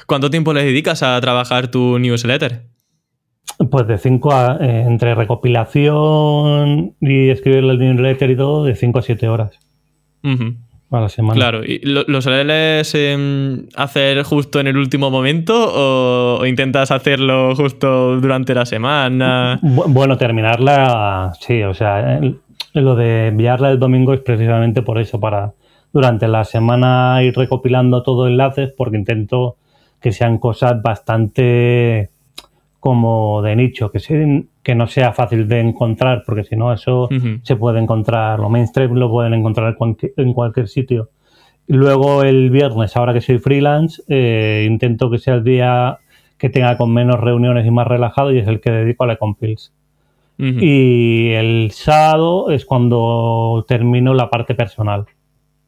¿Cuánto 0.05 0.29
tiempo 0.29 0.53
le 0.53 0.63
dedicas 0.63 1.03
a 1.03 1.19
trabajar 1.21 1.69
tu 1.69 1.97
newsletter? 1.99 2.63
Pues 3.71 3.87
de 3.87 3.97
5 3.97 4.33
a. 4.33 4.57
Eh, 4.59 4.83
entre 4.87 5.15
recopilación 5.15 6.95
y 6.99 7.29
escribir 7.29 7.63
el 7.63 7.79
newsletter 7.79 8.29
y 8.29 8.35
todo, 8.35 8.65
de 8.65 8.75
5 8.75 8.99
a 8.99 9.01
7 9.01 9.27
horas. 9.29 9.59
A 10.91 11.01
la 11.01 11.09
semana. 11.09 11.35
Claro. 11.35 11.63
¿Y 11.63 11.79
lo, 11.83 12.21
sueles 12.21 12.95
em, 12.95 13.67
hacer 13.75 14.23
justo 14.23 14.59
en 14.59 14.67
el 14.67 14.77
último 14.77 15.11
momento 15.11 15.53
o, 15.55 16.39
o, 16.39 16.45
intentas 16.45 16.89
hacerlo 16.89 17.55
justo 17.55 18.19
durante 18.19 18.55
la 18.55 18.65
semana? 18.65 19.59
Bueno, 19.61 20.17
terminarla, 20.17 21.33
sí, 21.39 21.61
o 21.63 21.73
sea, 21.73 22.19
lo 22.81 22.95
de 22.95 23.27
enviarla 23.27 23.71
el 23.71 23.79
domingo 23.79 24.13
es 24.13 24.19
precisamente 24.19 24.81
por 24.81 24.99
eso, 24.99 25.19
para 25.19 25.53
durante 25.93 26.27
la 26.27 26.43
semana 26.43 27.21
ir 27.23 27.35
recopilando 27.35 28.03
todos 28.03 28.27
enlaces, 28.27 28.71
porque 28.75 28.97
intento 28.97 29.55
que 30.01 30.11
sean 30.11 30.37
cosas 30.37 30.81
bastante 30.81 32.09
como 32.79 33.41
de 33.41 33.55
nicho, 33.55 33.89
que, 33.89 34.45
que 34.61 34.75
no 34.75 34.87
sea 34.87 35.13
fácil 35.13 35.47
de 35.47 35.59
encontrar, 35.59 36.23
porque 36.25 36.43
si 36.43 36.55
no, 36.55 36.71
eso 36.71 37.09
se 37.41 37.55
puede 37.55 37.79
encontrar, 37.79 38.39
lo 38.39 38.49
mainstream 38.49 38.93
lo 38.93 39.09
pueden 39.09 39.33
encontrar 39.33 39.75
en 40.17 40.33
cualquier 40.33 40.67
sitio. 40.67 41.09
Luego 41.67 42.23
el 42.23 42.51
viernes, 42.51 42.95
ahora 42.95 43.13
que 43.13 43.21
soy 43.21 43.39
freelance, 43.39 44.03
eh, 44.07 44.67
intento 44.69 45.09
que 45.09 45.17
sea 45.17 45.35
el 45.35 45.43
día 45.43 45.97
que 46.37 46.49
tenga 46.49 46.77
con 46.77 46.93
menos 46.93 47.19
reuniones 47.19 47.65
y 47.65 47.71
más 47.71 47.87
relajado 47.87 48.31
y 48.31 48.37
es 48.37 48.47
el 48.47 48.59
que 48.59 48.69
dedico 48.69 49.03
a 49.05 49.07
la 49.07 49.15
compils. 49.15 49.73
Y 50.37 51.29
el 51.29 51.71
sábado 51.71 52.49
es 52.49 52.65
cuando 52.65 53.65
termino 53.67 54.13
la 54.13 54.29
parte 54.29 54.53
personal. 54.55 55.05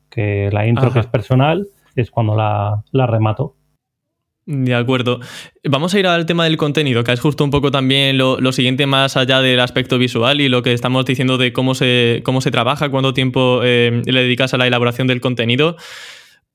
Que 0.10 0.50
la 0.52 0.68
intro 0.68 0.92
que 0.92 1.00
es 1.00 1.08
personal 1.08 1.68
es 1.96 2.12
cuando 2.12 2.36
la, 2.36 3.08
remato. 3.08 3.56
De 4.46 4.74
acuerdo. 4.74 5.20
Vamos 5.64 5.94
a 5.94 6.00
ir 6.00 6.08
al 6.08 6.26
tema 6.26 6.46
del 6.46 6.58
contenido, 6.58 7.04
que 7.04 7.12
es 7.12 7.20
justo 7.20 7.44
un 7.44 7.52
poco 7.52 7.72
también 7.72 8.18
lo, 8.18 8.52
siguiente 8.52 8.86
más 8.86 9.18
allá 9.18 9.42
del 9.42 9.60
aspecto 9.60 9.98
visual 9.98 10.40
y 10.42 10.48
lo 10.48 10.64
que 10.64 10.74
estamos 10.74 11.06
diciendo 11.06 11.38
de 11.38 11.52
cómo 11.54 11.76
se, 11.76 12.22
cómo 12.24 12.42
se 12.42 12.52
trabaja, 12.52 12.90
cuánto 12.90 13.14
tiempo 13.14 13.62
eh, 13.64 14.02
le 14.06 14.22
dedicas 14.22 14.54
a 14.54 14.58
la 14.58 14.68
elaboración 14.68 15.08
del 15.08 15.22
contenido. 15.22 15.76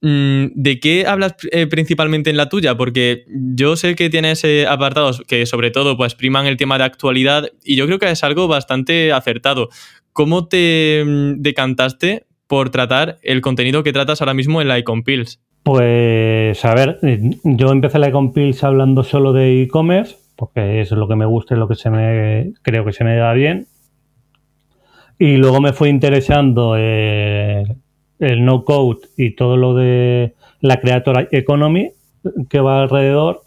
Mm, 0.02 0.46
¿De 0.54 0.80
qué 0.80 1.06
hablas 1.06 1.36
eh, 1.52 1.68
principalmente 1.68 2.28
en 2.28 2.36
la 2.36 2.48
tuya? 2.48 2.76
Porque 2.76 3.24
yo 3.28 3.76
sé 3.76 3.94
que 3.94 4.10
tienes 4.10 4.42
eh, 4.42 4.66
apartados 4.66 5.22
que 5.28 5.46
sobre 5.46 5.70
todo 5.70 5.96
pues 5.96 6.16
priman 6.16 6.46
el 6.46 6.56
tema 6.56 6.76
de 6.76 6.84
actualidad 6.84 7.48
y 7.64 7.76
yo 7.76 7.86
creo 7.86 8.00
que 8.00 8.10
es 8.10 8.24
algo 8.24 8.48
bastante 8.48 9.12
acertado. 9.12 9.68
¿Cómo 10.12 10.48
te 10.48 11.04
mm, 11.06 11.40
decantaste 11.40 12.26
por 12.48 12.70
tratar 12.70 13.18
el 13.22 13.40
contenido 13.40 13.84
que 13.84 13.92
tratas 13.92 14.20
ahora 14.20 14.34
mismo 14.34 14.60
en 14.60 14.68
la 14.68 14.82
Pills? 15.04 15.40
Pues 15.62 16.64
a 16.64 16.74
ver, 16.74 16.98
yo 17.44 17.70
empecé 17.70 18.00
la 18.00 18.12
Pills 18.34 18.64
hablando 18.64 19.04
solo 19.04 19.32
de 19.32 19.62
e-commerce, 19.62 20.16
porque 20.34 20.80
es 20.80 20.90
lo 20.90 21.06
que 21.06 21.14
me 21.14 21.26
gusta 21.26 21.54
y 21.54 21.58
lo 21.58 21.68
que 21.68 21.76
se 21.76 21.88
me 21.88 22.52
creo 22.62 22.84
que 22.84 22.92
se 22.92 23.04
me 23.04 23.14
da 23.14 23.32
bien. 23.32 23.68
Y 25.20 25.36
luego 25.36 25.60
me 25.60 25.72
fue 25.72 25.88
interesando 25.88 26.74
eh, 26.76 27.64
el 28.22 28.44
no 28.44 28.64
code 28.64 29.00
y 29.16 29.34
todo 29.34 29.56
lo 29.56 29.74
de 29.74 30.34
la 30.60 30.80
creator 30.80 31.28
economy 31.32 31.90
que 32.48 32.60
va 32.60 32.82
alrededor. 32.82 33.42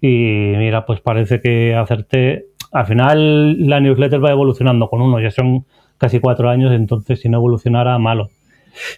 Y 0.00 0.54
mira, 0.56 0.86
pues 0.86 1.00
parece 1.00 1.40
que 1.40 1.74
hacerte. 1.74 2.46
Al 2.72 2.86
final 2.86 3.68
la 3.68 3.80
newsletter 3.80 4.24
va 4.24 4.30
evolucionando 4.30 4.88
con 4.88 5.02
uno, 5.02 5.20
ya 5.20 5.30
son 5.30 5.66
casi 5.98 6.20
cuatro 6.20 6.48
años, 6.48 6.72
entonces 6.72 7.20
si 7.20 7.28
no 7.28 7.36
evolucionara, 7.38 7.98
malo. 7.98 8.30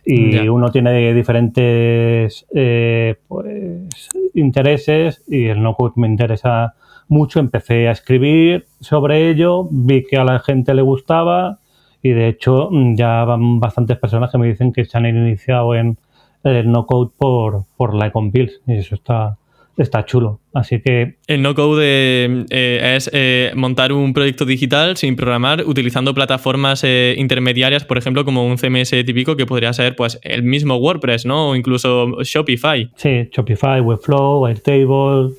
Y 0.05 0.49
uno 0.49 0.71
tiene 0.71 1.13
diferentes 1.13 2.47
eh, 2.55 3.17
pues, 3.29 4.09
intereses 4.33 5.23
y 5.29 5.47
el 5.47 5.63
no 5.63 5.75
code 5.75 5.93
me 5.97 6.07
interesa 6.07 6.75
mucho. 7.09 7.41
Empecé 7.41 7.89
a 7.89 7.91
escribir 7.93 8.65
sobre 8.81 9.29
ello, 9.29 9.69
vi 9.71 10.05
que 10.05 10.17
a 10.17 10.25
la 10.25 10.39
gente 10.39 10.73
le 10.73 10.83
gustaba 10.83 11.59
y 12.07 12.13
de 12.13 12.29
hecho 12.29 12.69
mm, 12.71 12.95
ya 12.95 13.25
van 13.25 13.59
bastantes 13.59 13.99
personas 13.99 14.31
que 14.31 14.39
me 14.39 14.47
dicen 14.47 14.73
que 14.73 14.85
se 14.85 14.97
han 14.97 15.07
iniciado 15.07 15.75
en 15.75 15.99
el 16.45 16.71
no 16.71 16.87
code 16.87 17.11
por, 17.19 17.65
por 17.77 17.95
la 17.95 18.07
Econ-Pills 18.07 18.61
y 18.69 18.75
eso 18.75 18.95
está, 18.95 19.37
está 19.77 20.05
chulo. 20.05 20.39
Así 20.55 20.81
que. 20.81 21.17
El 21.27 21.43
no 21.43 21.57
code 21.57 21.83
eh, 21.85 22.45
eh, 22.51 22.95
es 22.97 23.11
eh, 23.13 23.51
montar 23.57 23.93
un 23.93 24.13
proyecto 24.15 24.45
digital 24.45 24.97
sin 24.97 25.17
programar, 25.17 25.65
utilizando 25.67 26.15
plataformas 26.15 26.85
intermediarias, 26.85 27.85
por 27.85 27.99
ejemplo, 27.99 28.25
como 28.25 28.47
un 28.47 28.57
CMS 28.57 28.91
típico 29.05 29.35
que 29.37 29.45
podría 29.45 29.73
ser 29.73 29.97
pues 29.97 30.21
el 30.23 30.45
mismo 30.45 30.77
WordPress, 30.77 31.27
¿no? 31.27 31.51
O 31.51 31.57
incluso 31.57 32.23
Shopify. 32.23 32.89
Sí, 32.95 33.29
Shopify, 33.33 33.81
Webflow, 33.81 34.47
Airtable, 34.47 35.33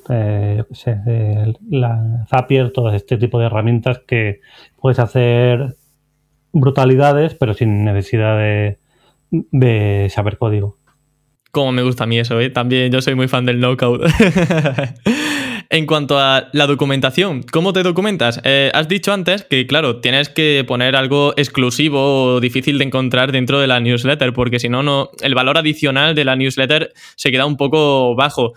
la 1.70 2.26
Zapier, 2.30 2.72
todo 2.72 2.94
este 2.94 3.16
tipo 3.18 3.40
de 3.40 3.46
herramientas 3.46 4.02
que 4.06 4.42
puedes 4.82 5.00
hacer 5.00 5.78
brutalidades, 6.60 7.36
pero 7.36 7.54
sin 7.54 7.84
necesidad 7.86 8.38
de, 8.38 10.08
saber 10.10 10.38
código. 10.38 10.78
Como 11.52 11.72
me 11.72 11.82
gusta 11.82 12.04
a 12.04 12.08
mí 12.08 12.20
eso, 12.20 12.40
¿eh? 12.40 12.50
También 12.50 12.92
yo 12.92 13.02
soy 13.02 13.16
muy 13.16 13.28
fan 13.28 13.46
del 13.46 13.60
knockout. 13.60 14.04
en 15.70 15.86
cuanto 15.86 16.20
a 16.20 16.50
la 16.54 16.68
documentación, 16.68 17.44
¿cómo 17.44 17.74
te 17.74 17.84
documentas? 17.84 18.40
Eh, 18.44 18.70
has 18.74 18.88
dicho 18.88 19.14
antes 19.14 19.44
que, 19.44 19.66
claro, 19.66 20.00
tienes 20.00 20.30
que 20.30 20.64
poner 20.68 20.96
algo 20.96 21.34
exclusivo 21.36 22.36
o 22.36 22.40
difícil 22.40 22.78
de 22.78 22.86
encontrar 22.86 23.32
dentro 23.32 23.60
de 23.60 23.68
la 23.68 23.80
newsletter, 23.80 24.34
porque 24.34 24.60
si 24.60 24.70
no, 24.70 24.84
no, 24.84 25.10
el 25.22 25.36
valor 25.36 25.58
adicional 25.58 26.16
de 26.16 26.26
la 26.26 26.36
newsletter 26.36 26.94
se 27.16 27.32
queda 27.32 27.46
un 27.46 27.58
poco 27.58 28.16
bajo. 28.16 28.54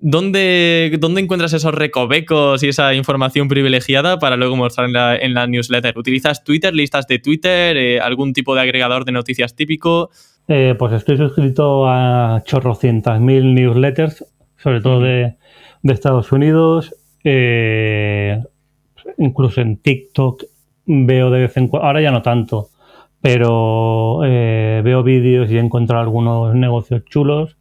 ¿Dónde, 0.00 0.96
¿Dónde, 1.00 1.20
encuentras 1.20 1.52
esos 1.52 1.74
recovecos 1.74 2.62
y 2.62 2.68
esa 2.68 2.94
información 2.94 3.48
privilegiada 3.48 4.18
para 4.18 4.36
luego 4.36 4.56
mostrar 4.56 4.86
en 4.86 4.92
la, 4.92 5.16
en 5.16 5.34
la 5.34 5.46
newsletter? 5.46 5.98
¿Utilizas 5.98 6.44
Twitter, 6.44 6.74
listas 6.74 7.06
de 7.06 7.18
Twitter, 7.18 7.76
eh, 7.76 8.00
algún 8.00 8.32
tipo 8.32 8.54
de 8.54 8.60
agregador 8.60 9.04
de 9.04 9.12
noticias 9.12 9.56
típico? 9.56 10.10
Eh, 10.50 10.74
pues 10.78 10.94
estoy 10.94 11.18
suscrito 11.18 11.86
a 11.86 12.42
chorrocientas 12.44 13.20
mil 13.20 13.54
newsletters, 13.54 14.24
sobre 14.56 14.80
todo 14.80 15.00
de, 15.00 15.36
Estados 15.82 16.32
Unidos. 16.32 16.94
Eh, 17.22 18.42
incluso 19.18 19.60
en 19.60 19.76
TikTok 19.76 20.44
veo 20.86 21.30
de 21.30 21.40
vez 21.40 21.56
en 21.58 21.68
cuando, 21.68 21.86
ahora 21.86 22.00
ya 22.00 22.10
no 22.10 22.22
tanto, 22.22 22.68
pero 23.20 24.24
eh, 24.24 24.80
veo 24.82 25.02
vídeos 25.02 25.50
y 25.50 25.58
he 25.58 25.60
encontrado 25.60 26.02
algunos 26.02 26.54
negocios 26.54 27.04
chulos. 27.04 27.57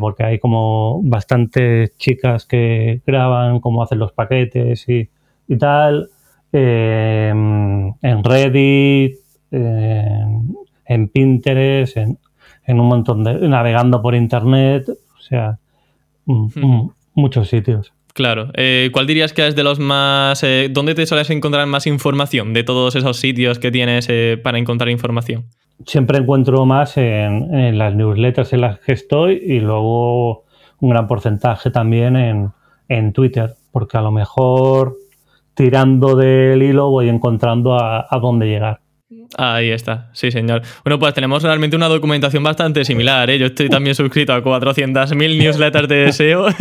Porque 0.00 0.24
hay 0.24 0.38
como 0.38 1.00
bastantes 1.04 1.96
chicas 1.96 2.46
que 2.46 3.00
graban 3.06 3.60
cómo 3.60 3.82
hacen 3.82 3.98
los 3.98 4.12
paquetes 4.12 4.88
y, 4.88 5.08
y 5.46 5.56
tal. 5.56 6.08
en 6.52 8.24
Reddit, 8.24 9.16
en 10.86 11.08
Pinterest, 11.08 11.96
en, 11.96 12.18
un 12.80 12.88
montón 12.88 13.24
de. 13.24 13.48
navegando 13.48 14.02
por 14.02 14.14
internet, 14.14 14.88
o 14.88 15.20
sea, 15.20 15.58
muchos 17.14 17.48
sitios. 17.48 17.92
Claro. 18.16 18.50
Eh, 18.54 18.88
¿Cuál 18.92 19.06
dirías 19.06 19.34
que 19.34 19.46
es 19.46 19.54
de 19.54 19.62
los 19.62 19.78
más. 19.78 20.42
Eh, 20.42 20.68
¿Dónde 20.70 20.94
te 20.94 21.04
sueles 21.04 21.28
encontrar 21.28 21.66
más 21.66 21.86
información 21.86 22.54
de 22.54 22.64
todos 22.64 22.96
esos 22.96 23.18
sitios 23.18 23.58
que 23.58 23.70
tienes 23.70 24.06
eh, 24.08 24.40
para 24.42 24.58
encontrar 24.58 24.88
información? 24.88 25.44
Siempre 25.84 26.18
encuentro 26.18 26.64
más 26.64 26.96
en, 26.96 27.76
las 27.76 27.94
newsletters 27.94 28.52
en 28.52 28.62
las 28.62 28.80
que 28.80 28.92
estoy 28.92 29.34
y 29.34 29.60
luego 29.60 30.44
un 30.80 30.90
gran 30.90 31.06
porcentaje 31.06 31.70
también 31.70 32.16
en, 32.16 32.52
en 32.88 33.12
Twitter, 33.12 33.54
porque 33.72 33.98
a 33.98 34.02
lo 34.02 34.10
mejor 34.10 34.96
tirando 35.54 36.16
del 36.16 36.62
hilo 36.62 36.90
voy 36.90 37.08
encontrando 37.08 37.74
a 37.74 38.18
dónde 38.20 38.46
llegar. 38.46 38.80
Ahí 39.36 39.70
está, 39.70 40.08
sí 40.12 40.30
señor. 40.30 40.62
Bueno, 40.84 40.98
pues 40.98 41.12
tenemos 41.14 41.42
realmente 41.42 41.76
una 41.76 41.88
documentación 41.88 42.42
bastante 42.42 42.84
similar. 42.84 43.28
¿eh? 43.28 43.38
Yo 43.38 43.46
estoy 43.46 43.68
también 43.68 43.94
suscrito 43.94 44.32
a 44.32 44.42
400.000 44.42 45.38
newsletters 45.38 45.88
de 45.88 46.12
SEO. 46.12 46.46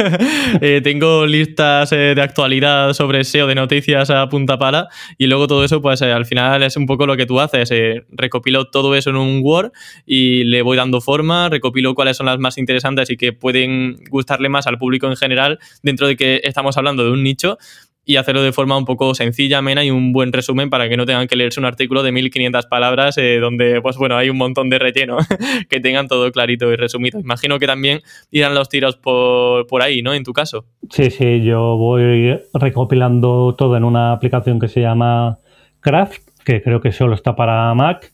Eh, 0.62 0.80
tengo 0.82 1.26
listas 1.26 1.92
eh, 1.92 2.14
de 2.16 2.22
actualidad 2.22 2.94
sobre 2.94 3.24
SEO 3.24 3.48
de 3.48 3.56
noticias 3.56 4.10
a 4.10 4.28
punta 4.30 4.58
pala. 4.58 4.88
Y 5.18 5.28
luego 5.28 5.48
todo 5.48 5.64
eso, 5.64 5.82
pues 5.82 6.02
al 6.02 6.26
final 6.26 6.64
es 6.64 6.78
un 6.78 6.86
poco 6.86 7.06
lo 7.06 7.18
que 7.18 7.26
tú 7.26 7.40
haces. 7.40 7.70
recopilo 8.10 8.66
todo 8.66 8.96
eso 8.96 9.10
en 9.10 9.18
un 9.18 9.42
Word 9.44 9.72
y 10.06 10.44
le 10.46 10.62
voy 10.62 10.78
dando 10.78 11.02
forma, 11.02 11.50
recopilo 11.50 11.94
cuáles 11.94 12.18
son 12.18 12.28
las 12.28 12.40
más 12.40 12.58
interesantes 12.58 13.10
y 13.10 13.18
que 13.18 13.34
pueden 13.34 13.98
gustarle 14.10 14.50
más 14.50 14.68
al 14.68 14.78
público 14.78 15.08
en 15.08 15.18
general, 15.18 15.60
dentro 15.84 16.08
de 16.08 16.16
que 16.16 16.42
estamos 16.44 16.78
hablando 16.78 17.04
de 17.04 17.12
un 17.12 17.24
nicho 17.24 17.58
y 18.06 18.18
hacerlo 18.18 18.44
de 18.44 18.52
forma 18.52 18.78
un 18.78 18.86
poco 18.86 19.16
sencilla, 19.16 19.58
amena 19.58 19.84
y 19.84 19.90
un 19.90 20.14
buen 20.14 20.32
resumen 20.32 20.70
para 20.70 20.88
que 20.88 20.96
no 20.96 21.06
tengan 21.06 21.28
que 21.28 21.36
leerse 21.36 21.60
un 21.60 21.66
artículo 21.66 22.04
de 22.04 22.12
1500 22.12 22.68
palabras 22.68 23.18
eh, 23.18 23.40
donde, 23.40 23.82
pues 23.82 23.98
bueno, 23.98 24.16
hay 24.16 24.30
un 24.30 24.38
montón 24.38 24.70
de 24.70 24.78
relleno, 24.78 25.18
que 25.70 25.80
tengan 25.80 26.08
todo 26.08 26.32
clarito 26.32 26.72
y 26.72 26.76
resumido. 26.76 27.20
Imagino 27.20 27.58
que 27.58 27.66
también 27.66 28.02
irán 28.30 28.54
los 28.54 28.70
tiros 28.70 28.96
por, 28.96 29.66
por 29.66 29.82
ahí, 29.82 30.04
¿no? 30.04 30.14
En 30.14 30.24
tu 30.24 30.34
caso. 30.34 30.66
Sí, 30.90 31.10
sí, 31.10 31.44
yo 31.44 31.78
voy 31.78 32.40
recopilando 32.54 33.56
todo 33.58 33.76
en 33.76 33.84
una 33.84 34.12
aplicación 34.12 34.60
que 34.60 34.68
se 34.68 34.82
llama 34.82 35.40
Craft, 35.80 36.30
que 36.44 36.62
creo 36.62 36.82
que 36.82 36.92
solo 36.92 37.16
está 37.16 37.36
para 37.36 37.74
Mac. 37.74 38.12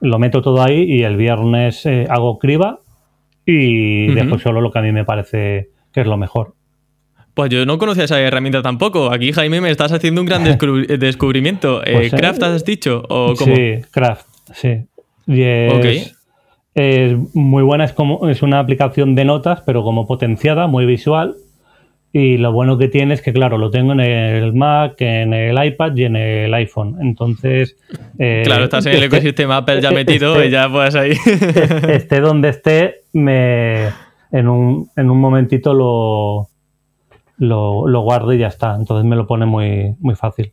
Lo 0.00 0.18
meto 0.18 0.42
todo 0.42 0.62
ahí 0.62 0.82
y 0.82 1.02
el 1.04 1.16
viernes 1.16 1.86
eh, 1.86 2.06
hago 2.08 2.38
criba 2.38 2.80
y 3.44 4.08
dejo 4.08 4.38
solo 4.38 4.60
lo 4.60 4.70
que 4.70 4.78
a 4.78 4.82
mí 4.82 4.92
me 4.92 5.04
parece 5.04 5.70
que 5.92 6.02
es 6.02 6.06
lo 6.06 6.16
mejor. 6.16 6.57
Pues 7.38 7.50
yo 7.50 7.64
no 7.64 7.78
conocía 7.78 8.02
esa 8.02 8.20
herramienta 8.20 8.62
tampoco. 8.62 9.12
Aquí, 9.12 9.30
Jaime, 9.30 9.60
me 9.60 9.70
estás 9.70 9.92
haciendo 9.92 10.20
un 10.20 10.26
gran 10.26 10.42
descubrimiento. 10.98 11.86
Eh, 11.86 11.92
pues, 11.92 12.12
¿Craft 12.12 12.42
has 12.42 12.64
dicho? 12.64 13.04
¿O 13.08 13.36
Sí, 13.36 13.76
Craft, 13.92 14.26
sí. 14.54 14.88
es, 15.28 16.16
es, 16.74 17.16
muy 17.34 17.62
buena, 17.62 17.84
es, 17.84 17.92
como, 17.92 18.28
es 18.28 18.42
una 18.42 18.58
aplicación 18.58 19.14
de 19.14 19.24
notas, 19.24 19.60
pero 19.64 19.84
como 19.84 20.04
potenciada, 20.04 20.66
muy 20.66 20.84
visual. 20.84 21.36
Y 22.12 22.38
lo 22.38 22.50
bueno 22.50 22.76
que 22.76 22.88
tiene 22.88 23.14
es 23.14 23.22
que, 23.22 23.32
claro, 23.32 23.56
lo 23.56 23.70
tengo 23.70 23.92
en 23.92 24.00
el 24.00 24.52
Mac, 24.52 24.96
en 24.98 25.32
el 25.32 25.64
iPad 25.64 25.94
y 25.94 26.04
en 26.06 26.16
el 26.16 26.52
iPhone. 26.54 26.96
Entonces. 27.00 27.76
Eh, 28.18 28.42
claro, 28.44 28.64
estás 28.64 28.84
en 28.86 28.96
el 28.96 29.04
este 29.04 29.16
ecosistema 29.16 29.58
Apple 29.58 29.80
ya 29.80 29.92
metido 29.92 30.34
este 30.34 30.48
y 30.48 30.50
ya 30.50 30.68
puedes 30.68 30.96
ahí. 30.96 31.12
esté 31.88 32.18
donde 32.18 32.48
esté, 32.48 33.02
me, 33.12 33.90
en, 34.32 34.48
un, 34.48 34.90
en 34.96 35.08
un 35.08 35.20
momentito 35.20 35.72
lo, 35.72 36.48
lo, 37.38 37.88
lo 37.88 38.00
guardo 38.02 38.32
y 38.32 38.38
ya 38.38 38.48
está. 38.48 38.74
Entonces 38.74 39.04
me 39.04 39.16
lo 39.16 39.26
pone 39.26 39.46
muy, 39.46 39.94
muy 40.00 40.14
fácil. 40.14 40.52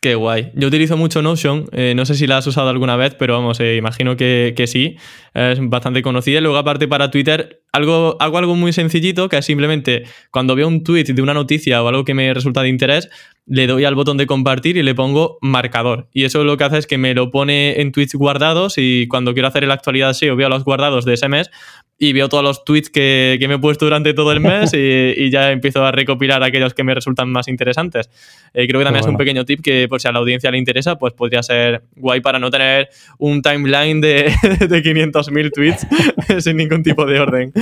Qué 0.00 0.14
guay. 0.14 0.52
Yo 0.54 0.68
utilizo 0.68 0.96
mucho 0.96 1.22
Notion. 1.22 1.66
Eh, 1.72 1.94
no 1.96 2.04
sé 2.04 2.14
si 2.14 2.26
la 2.26 2.38
has 2.38 2.46
usado 2.46 2.68
alguna 2.68 2.96
vez, 2.96 3.14
pero 3.14 3.34
vamos, 3.34 3.58
eh, 3.60 3.76
imagino 3.76 4.16
que, 4.16 4.54
que, 4.56 4.66
sí. 4.66 4.96
Es 5.34 5.58
bastante 5.68 6.02
conocida. 6.02 6.40
Luego, 6.40 6.56
aparte, 6.56 6.86
para 6.86 7.10
Twitter, 7.10 7.61
algo, 7.72 8.16
hago 8.20 8.38
algo 8.38 8.54
muy 8.54 8.72
sencillito, 8.72 9.28
que 9.28 9.38
es 9.38 9.46
simplemente 9.46 10.04
cuando 10.30 10.54
veo 10.54 10.68
un 10.68 10.84
tweet 10.84 11.04
de 11.04 11.22
una 11.22 11.34
noticia 11.34 11.82
o 11.82 11.88
algo 11.88 12.04
que 12.04 12.14
me 12.14 12.32
resulta 12.34 12.62
de 12.62 12.68
interés, 12.68 13.08
le 13.46 13.66
doy 13.66 13.84
al 13.84 13.94
botón 13.94 14.16
de 14.18 14.26
compartir 14.26 14.76
y 14.76 14.82
le 14.82 14.94
pongo 14.94 15.38
marcador. 15.40 16.08
Y 16.12 16.24
eso 16.24 16.44
lo 16.44 16.56
que 16.56 16.64
hace 16.64 16.78
es 16.78 16.86
que 16.86 16.98
me 16.98 17.14
lo 17.14 17.30
pone 17.30 17.80
en 17.80 17.90
tweets 17.90 18.14
guardados 18.14 18.74
y 18.76 19.08
cuando 19.08 19.32
quiero 19.32 19.48
hacer 19.48 19.66
la 19.66 19.74
actualidad 19.74 20.12
SEO 20.12 20.36
veo 20.36 20.48
los 20.48 20.64
guardados 20.64 21.04
de 21.04 21.14
ese 21.14 21.28
mes 21.28 21.50
y 21.98 22.12
veo 22.12 22.28
todos 22.28 22.42
los 22.42 22.64
tweets 22.64 22.90
que, 22.90 23.38
me 23.46 23.54
he 23.54 23.58
puesto 23.58 23.84
durante 23.84 24.12
todo 24.12 24.32
el 24.32 24.40
mes 24.40 24.72
y, 24.74 25.30
ya 25.30 25.52
empiezo 25.52 25.84
a 25.84 25.92
recopilar 25.92 26.42
aquellos 26.42 26.74
que 26.74 26.82
me 26.82 26.94
resultan 26.94 27.30
más 27.30 27.46
interesantes. 27.48 28.10
Eh, 28.54 28.66
creo 28.66 28.80
que 28.80 28.84
también 28.84 29.04
es 29.04 29.08
un 29.08 29.16
pequeño 29.16 29.44
tip 29.44 29.60
que 29.62 29.86
por 29.88 30.00
si 30.00 30.08
a 30.08 30.12
la 30.12 30.18
audiencia 30.18 30.50
le 30.50 30.58
interesa, 30.58 30.98
pues 30.98 31.12
podría 31.12 31.42
ser 31.42 31.84
guay 31.94 32.20
para 32.20 32.38
no 32.38 32.50
tener 32.50 32.88
un 33.18 33.40
timeline 33.40 34.00
de, 34.00 34.24
de 34.68 34.82
500.000 34.82 35.52
tweets 35.52 35.86
sin 36.44 36.56
ningún 36.56 36.82
tipo 36.82 37.06
de 37.06 37.20
orden. 37.20 37.52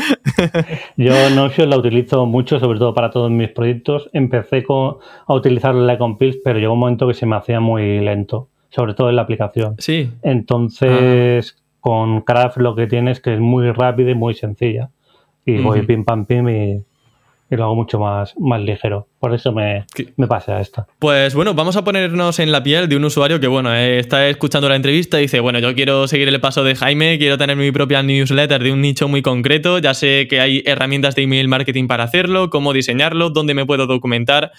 Yo 0.97 1.31
Notion 1.31 1.71
la 1.71 1.79
utilizo 1.79 2.27
mucho, 2.27 2.59
sobre 2.59 2.79
todo 2.79 2.95
para 2.95 3.11
todos 3.11 3.31
mis 3.31 3.49
proyectos. 3.49 4.09
Empecé 4.13 4.65
a 4.69 5.35
utilizar 5.35 5.75
la 5.75 5.99
Compils, 5.99 6.39
pero 6.45 6.59
llegó 6.59 6.75
un 6.75 6.81
momento 6.81 7.09
que 7.09 7.15
se 7.15 7.27
me 7.27 7.37
hacía 7.37 7.61
muy 7.61 8.01
lento, 8.01 8.49
sobre 8.71 8.95
todo 8.95 9.11
en 9.11 9.17
la 9.17 9.23
aplicación. 9.23 9.77
Sí. 9.79 10.11
Entonces, 10.23 11.57
ah. 11.57 11.63
con 11.81 12.21
Craft 12.23 12.59
lo 12.59 12.75
que 12.75 12.87
tienes 12.87 13.19
es 13.19 13.23
que 13.23 13.35
es 13.35 13.41
muy 13.41 13.71
rápida 13.73 14.11
y 14.11 14.15
muy 14.15 14.35
sencilla. 14.35 14.91
Y 15.45 15.59
voy 15.59 15.83
pim 15.83 16.05
pam 16.05 16.27
pim 16.27 16.49
y 16.49 16.85
y 17.51 17.57
lo 17.57 17.65
hago 17.65 17.75
mucho 17.75 17.99
más, 17.99 18.35
más 18.39 18.61
ligero. 18.61 19.09
Por 19.19 19.35
eso 19.35 19.53
me, 19.53 19.85
me 20.17 20.27
pasa 20.27 20.61
esto. 20.61 20.87
Pues 20.99 21.35
bueno, 21.35 21.53
vamos 21.53 21.77
a 21.77 21.85
ponernos 21.85 22.39
en 22.39 22.53
la 22.53 22.63
piel 22.63 22.89
de 22.89 22.97
un 22.97 23.05
usuario 23.05 23.41
que, 23.41 23.49
bueno, 23.49 23.75
eh, 23.75 23.99
está 23.99 24.29
escuchando 24.29 24.69
la 24.69 24.77
entrevista 24.77 25.19
y 25.19 25.23
dice, 25.23 25.41
bueno, 25.41 25.59
yo 25.59 25.75
quiero 25.75 26.07
seguir 26.07 26.29
el 26.29 26.41
paso 26.41 26.63
de 26.63 26.77
Jaime, 26.77 27.19
quiero 27.19 27.37
tener 27.37 27.57
mi 27.57 27.73
propia 27.73 28.03
newsletter 28.03 28.63
de 28.63 28.73
un 28.73 28.81
nicho 28.81 29.09
muy 29.09 29.21
concreto, 29.21 29.79
ya 29.79 29.95
sé 29.95 30.29
que 30.29 30.41
hay 30.41 30.63
herramientas 30.65 31.17
de 31.17 31.23
email 31.23 31.49
marketing 31.49 31.89
para 31.89 32.05
hacerlo, 32.05 32.51
cómo 32.51 32.73
diseñarlo, 32.73 33.31
dónde 33.31 33.55
me 33.55 33.67
puedo 33.67 33.87
documentar. 33.87 34.53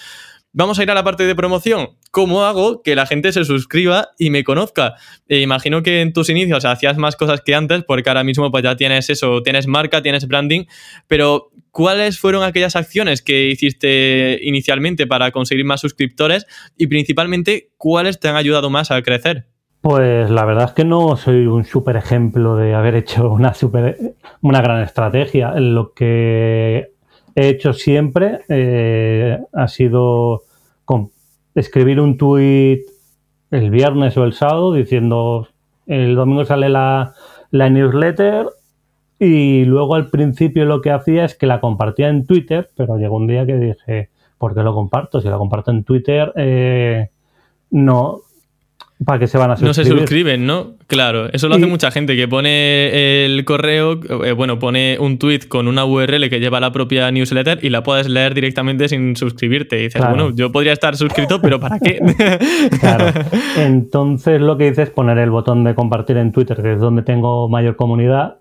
Vamos 0.53 0.77
a 0.77 0.83
ir 0.83 0.91
a 0.91 0.93
la 0.93 1.03
parte 1.05 1.23
de 1.23 1.33
promoción. 1.33 1.91
¿Cómo 2.11 2.43
hago 2.43 2.81
que 2.81 2.93
la 2.93 3.05
gente 3.05 3.31
se 3.31 3.45
suscriba 3.45 4.09
y 4.19 4.31
me 4.31 4.43
conozca? 4.43 4.95
Eh, 5.29 5.39
imagino 5.39 5.81
que 5.81 6.01
en 6.01 6.11
tus 6.11 6.29
inicios 6.29 6.65
hacías 6.65 6.97
más 6.97 7.15
cosas 7.15 7.39
que 7.39 7.55
antes, 7.55 7.85
porque 7.85 8.09
ahora 8.09 8.25
mismo 8.25 8.51
pues 8.51 8.61
ya 8.61 8.75
tienes 8.75 9.09
eso, 9.09 9.41
tienes 9.43 9.65
marca, 9.67 10.01
tienes 10.01 10.27
branding, 10.27 10.65
pero 11.07 11.51
¿cuáles 11.71 12.19
fueron 12.19 12.43
aquellas 12.43 12.75
acciones 12.75 13.21
que 13.21 13.47
hiciste 13.47 14.39
inicialmente 14.41 15.07
para 15.07 15.31
conseguir 15.31 15.63
más 15.63 15.79
suscriptores 15.79 16.45
y 16.75 16.87
principalmente 16.87 17.69
cuáles 17.77 18.19
te 18.19 18.27
han 18.27 18.35
ayudado 18.35 18.69
más 18.69 18.91
a 18.91 19.01
crecer? 19.03 19.47
Pues 19.79 20.29
la 20.29 20.43
verdad 20.43 20.65
es 20.65 20.71
que 20.73 20.83
no 20.83 21.15
soy 21.15 21.47
un 21.47 21.63
súper 21.63 21.95
ejemplo 21.95 22.57
de 22.57 22.73
haber 22.73 22.95
hecho 22.95 23.31
una, 23.31 23.53
super, 23.53 23.97
una 24.41 24.61
gran 24.61 24.81
estrategia. 24.81 25.53
Lo 25.55 25.93
que 25.93 26.91
he 27.35 27.49
hecho 27.49 27.73
siempre 27.73 28.41
eh, 28.49 29.39
ha 29.53 29.67
sido 29.67 30.43
escribir 31.55 31.99
un 31.99 32.17
tuit 32.17 32.81
el 33.49 33.69
viernes 33.69 34.17
o 34.17 34.23
el 34.23 34.33
sábado 34.33 34.73
diciendo 34.73 35.47
el 35.85 36.15
domingo 36.15 36.45
sale 36.45 36.69
la, 36.69 37.13
la, 37.51 37.69
newsletter 37.69 38.47
y 39.19 39.65
luego 39.65 39.95
al 39.95 40.09
principio 40.09 40.65
lo 40.65 40.81
que 40.81 40.91
hacía 40.91 41.25
es 41.25 41.35
que 41.35 41.47
la 41.47 41.59
compartía 41.59 42.09
en 42.09 42.25
Twitter, 42.25 42.69
pero 42.75 42.97
llegó 42.97 43.17
un 43.17 43.27
día 43.27 43.45
que 43.45 43.57
dije, 43.57 44.09
¿por 44.37 44.55
qué 44.55 44.63
lo 44.63 44.73
comparto? 44.73 45.21
Si 45.21 45.27
la 45.27 45.37
comparto 45.37 45.71
en 45.71 45.83
Twitter, 45.83 46.31
eh, 46.35 47.09
no, 47.71 48.21
¿Para 49.05 49.17
que 49.17 49.27
se 49.27 49.37
van 49.37 49.51
a 49.51 49.55
suscribir? 49.55 49.67
No 49.67 49.73
se 49.73 49.85
suscriben, 49.85 50.45
¿no? 50.45 50.73
Claro, 50.85 51.27
eso 51.33 51.47
lo 51.47 51.55
hace 51.55 51.65
mucha 51.65 51.89
gente 51.89 52.15
que 52.15 52.27
pone 52.27 53.25
el 53.25 53.43
correo, 53.45 53.99
eh, 54.23 54.33
bueno, 54.33 54.59
pone 54.59 54.97
un 54.99 55.17
tweet 55.17 55.47
con 55.47 55.67
una 55.67 55.85
URL 55.85 56.29
que 56.29 56.39
lleva 56.39 56.59
la 56.59 56.71
propia 56.71 57.09
newsletter 57.09 57.59
y 57.63 57.69
la 57.69 57.81
puedes 57.81 58.07
leer 58.09 58.35
directamente 58.35 58.87
sin 58.89 59.15
suscribirte. 59.15 59.79
Y 59.79 59.83
dices, 59.83 60.03
bueno, 60.07 60.29
yo 60.35 60.51
podría 60.51 60.73
estar 60.73 60.95
suscrito, 60.95 61.41
pero 61.41 61.59
¿para 61.59 61.79
qué? 61.79 61.99
claro. 62.79 63.05
Entonces 63.57 64.39
lo 64.39 64.57
que 64.57 64.67
hice 64.67 64.83
es 64.83 64.89
poner 64.91 65.17
el 65.17 65.31
botón 65.31 65.63
de 65.63 65.73
compartir 65.73 66.17
en 66.17 66.31
Twitter, 66.31 66.61
que 66.61 66.73
es 66.73 66.79
donde 66.79 67.01
tengo 67.01 67.49
mayor 67.49 67.75
comunidad, 67.75 68.37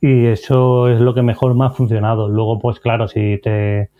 y 0.00 0.26
eso 0.26 0.88
es 0.88 1.00
lo 1.00 1.14
que 1.14 1.22
mejor 1.22 1.54
me 1.54 1.66
ha 1.66 1.70
funcionado. 1.70 2.28
Luego, 2.28 2.58
pues 2.58 2.80
claro, 2.80 3.06
si 3.06 3.38
te 3.42 3.90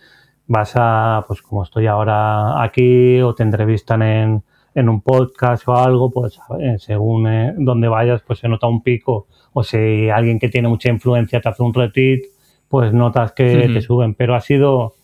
vas 0.48 0.72
a, 0.74 1.24
pues 1.28 1.40
como 1.42 1.62
estoy 1.62 1.86
ahora 1.86 2.62
aquí, 2.64 3.20
o 3.20 3.34
te 3.34 3.44
entrevistan 3.44 4.02
en 4.02 4.42
en 4.74 4.88
un 4.88 5.00
podcast 5.00 5.66
o 5.68 5.76
algo, 5.76 6.10
pues 6.10 6.38
según 6.78 7.26
eh, 7.26 7.54
donde 7.56 7.88
vayas, 7.88 8.22
pues 8.26 8.38
se 8.38 8.48
nota 8.48 8.66
un 8.66 8.82
pico. 8.82 9.26
O 9.52 9.62
si 9.62 10.08
alguien 10.08 10.38
que 10.38 10.48
tiene 10.48 10.68
mucha 10.68 10.90
influencia 10.90 11.40
te 11.40 11.48
hace 11.48 11.62
un 11.62 11.74
retweet, 11.74 12.22
pues 12.68 12.92
notas 12.92 13.32
que 13.32 13.68
te 13.72 13.80
suben. 13.80 14.14
Pero 14.14 14.34
ha 14.34 14.40
sido, 14.40 14.94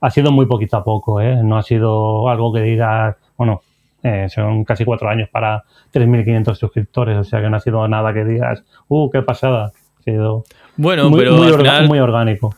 ha 0.00 0.10
sido 0.10 0.32
muy 0.32 0.46
poquito 0.46 0.76
a 0.76 0.84
poco, 0.84 1.20
¿eh? 1.20 1.36
No 1.42 1.56
ha 1.56 1.62
sido 1.62 2.28
algo 2.28 2.52
que 2.52 2.62
digas, 2.62 3.16
bueno, 3.36 3.62
eh, 4.02 4.26
son 4.28 4.64
casi 4.64 4.84
cuatro 4.84 5.08
años 5.08 5.28
para 5.28 5.62
3.500 5.92 6.54
suscriptores, 6.56 7.16
o 7.16 7.24
sea 7.24 7.40
que 7.40 7.48
no 7.48 7.56
ha 7.56 7.60
sido 7.60 7.86
nada 7.86 8.12
que 8.12 8.24
digas, 8.24 8.64
uh, 8.88 9.08
qué 9.10 9.22
pasada. 9.22 9.72
Ha 10.00 10.02
sido 10.02 10.44
bueno, 10.76 11.08
muy, 11.08 11.20
pero 11.20 11.36
muy 11.36 12.00
orgánico. 12.00 12.54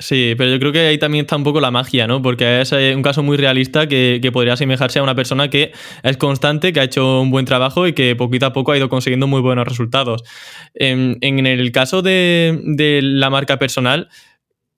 Sí, 0.00 0.34
pero 0.38 0.50
yo 0.50 0.58
creo 0.58 0.72
que 0.72 0.80
ahí 0.80 0.98
también 0.98 1.26
está 1.26 1.36
un 1.36 1.44
poco 1.44 1.60
la 1.60 1.70
magia, 1.70 2.06
¿no? 2.06 2.22
Porque 2.22 2.62
es 2.62 2.72
eh, 2.72 2.94
un 2.96 3.02
caso 3.02 3.22
muy 3.22 3.36
realista 3.36 3.86
que, 3.86 4.30
podría 4.32 4.54
asemejarse 4.54 4.98
a 4.98 5.02
una 5.02 5.14
persona 5.14 5.50
que 5.50 5.72
es 6.02 6.16
constante, 6.16 6.72
que 6.72 6.80
ha 6.80 6.84
hecho 6.84 7.20
un 7.20 7.30
buen 7.30 7.44
trabajo 7.44 7.86
y 7.86 7.92
que 7.92 8.16
poquito 8.16 8.46
a 8.46 8.52
poco 8.54 8.72
ha 8.72 8.78
ido 8.78 8.88
consiguiendo 8.88 9.26
muy 9.26 9.42
buenos 9.42 9.68
resultados. 9.68 10.24
En, 10.72 11.18
el 11.22 11.70
caso 11.70 12.00
de, 12.00 13.00
la 13.02 13.28
marca 13.28 13.58
personal, 13.58 14.08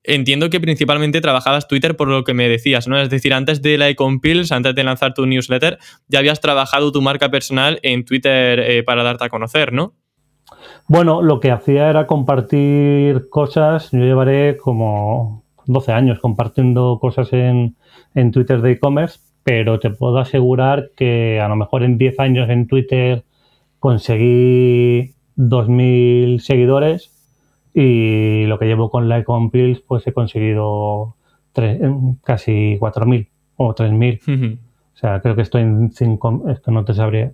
entiendo 0.03 0.51
que 0.51 0.59
principalmente 0.59 1.21
trabajabas 1.21 1.69
Twitter 1.69 1.97
por 1.97 2.09
lo 2.09 2.25
que 2.25 2.35
me 2.35 2.49
decías, 2.49 2.89
¿no? 2.89 3.01
Es 3.01 3.09
decir, 3.09 3.33
antes 3.33 3.63
de 3.63 3.79
la 3.79 3.89
Ecompills, 3.89 4.51
antes 4.51 4.75
de 4.75 4.83
lanzar 4.83 5.15
tu 5.15 5.27
newsletter, 5.27 5.79
ya 6.09 6.19
habías 6.19 6.41
trabajado 6.41 6.91
tu 6.91 7.01
marca 7.01 7.31
personal 7.31 7.79
en 7.85 8.05
Twitter 8.05 8.59
eh, 8.59 8.83
para 8.83 9.05
darte 9.05 9.27
a 9.27 9.29
conocer, 9.29 9.73
¿no? 9.73 9.95
Bueno, 10.93 11.23
lo 11.23 11.41
que 11.41 11.51
hacía 11.51 11.89
era 11.89 12.07
compartir 12.07 13.31
cosas. 13.31 13.91
Yo 13.93 14.01
llevaré 14.01 14.59
como 14.59 15.43
12 15.65 15.91
años 15.91 16.21
compartiendo 16.21 16.99
cosas 17.01 17.33
en, 17.33 17.77
Twitter 18.31 18.61
de 18.61 18.73
e-commerce, 18.73 19.19
pero 19.43 19.81
te 19.81 19.89
puedo 19.89 20.19
asegurar 20.19 20.91
que 20.95 21.41
a 21.41 21.49
lo 21.49 21.57
mejor 21.57 21.83
en 21.83 21.97
10 21.97 22.21
años 22.21 22.51
en 22.51 22.67
Twitter 22.67 23.25
conseguí 23.79 25.15
2.000 25.39 26.41
seguidores 26.41 27.11
y 27.73 28.45
lo 28.45 28.59
que 28.59 28.67
llevo 28.67 28.91
con 28.91 29.09
la 29.09 29.19
Ecompills 29.19 29.81
pues 29.81 30.07
he 30.07 30.13
conseguido 30.13 31.17
casi 32.23 32.77
4.000 32.79 33.29
o 33.57 33.75
3.000. 33.75 34.59
O 34.59 34.97
sea, 34.99 35.21
creo 35.23 35.37
que 35.37 35.43
estoy 35.43 35.63
en 35.63 35.91
5, 35.91 36.51
esto 36.51 36.71
no 36.71 36.85
te 36.85 36.93
sabría. 36.93 37.33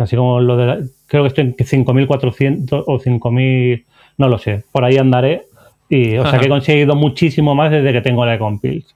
Así 0.00 0.16
como 0.16 0.40
lo 0.40 0.56
de 0.56 0.66
la, 0.66 0.78
creo 1.06 1.22
que 1.22 1.28
estoy 1.28 1.44
en 1.44 1.56
5.400 1.56 2.84
o 2.86 2.98
5.000, 2.98 3.84
no 4.16 4.28
lo 4.28 4.38
sé, 4.38 4.64
por 4.72 4.84
ahí 4.84 4.96
andaré. 4.96 5.46
Y, 5.88 6.16
o 6.16 6.26
sea 6.28 6.38
que 6.38 6.46
he 6.46 6.48
conseguido 6.48 6.94
muchísimo 6.94 7.54
más 7.54 7.70
desde 7.70 7.92
que 7.92 8.00
tengo 8.00 8.24
la 8.24 8.38
Compils 8.38 8.94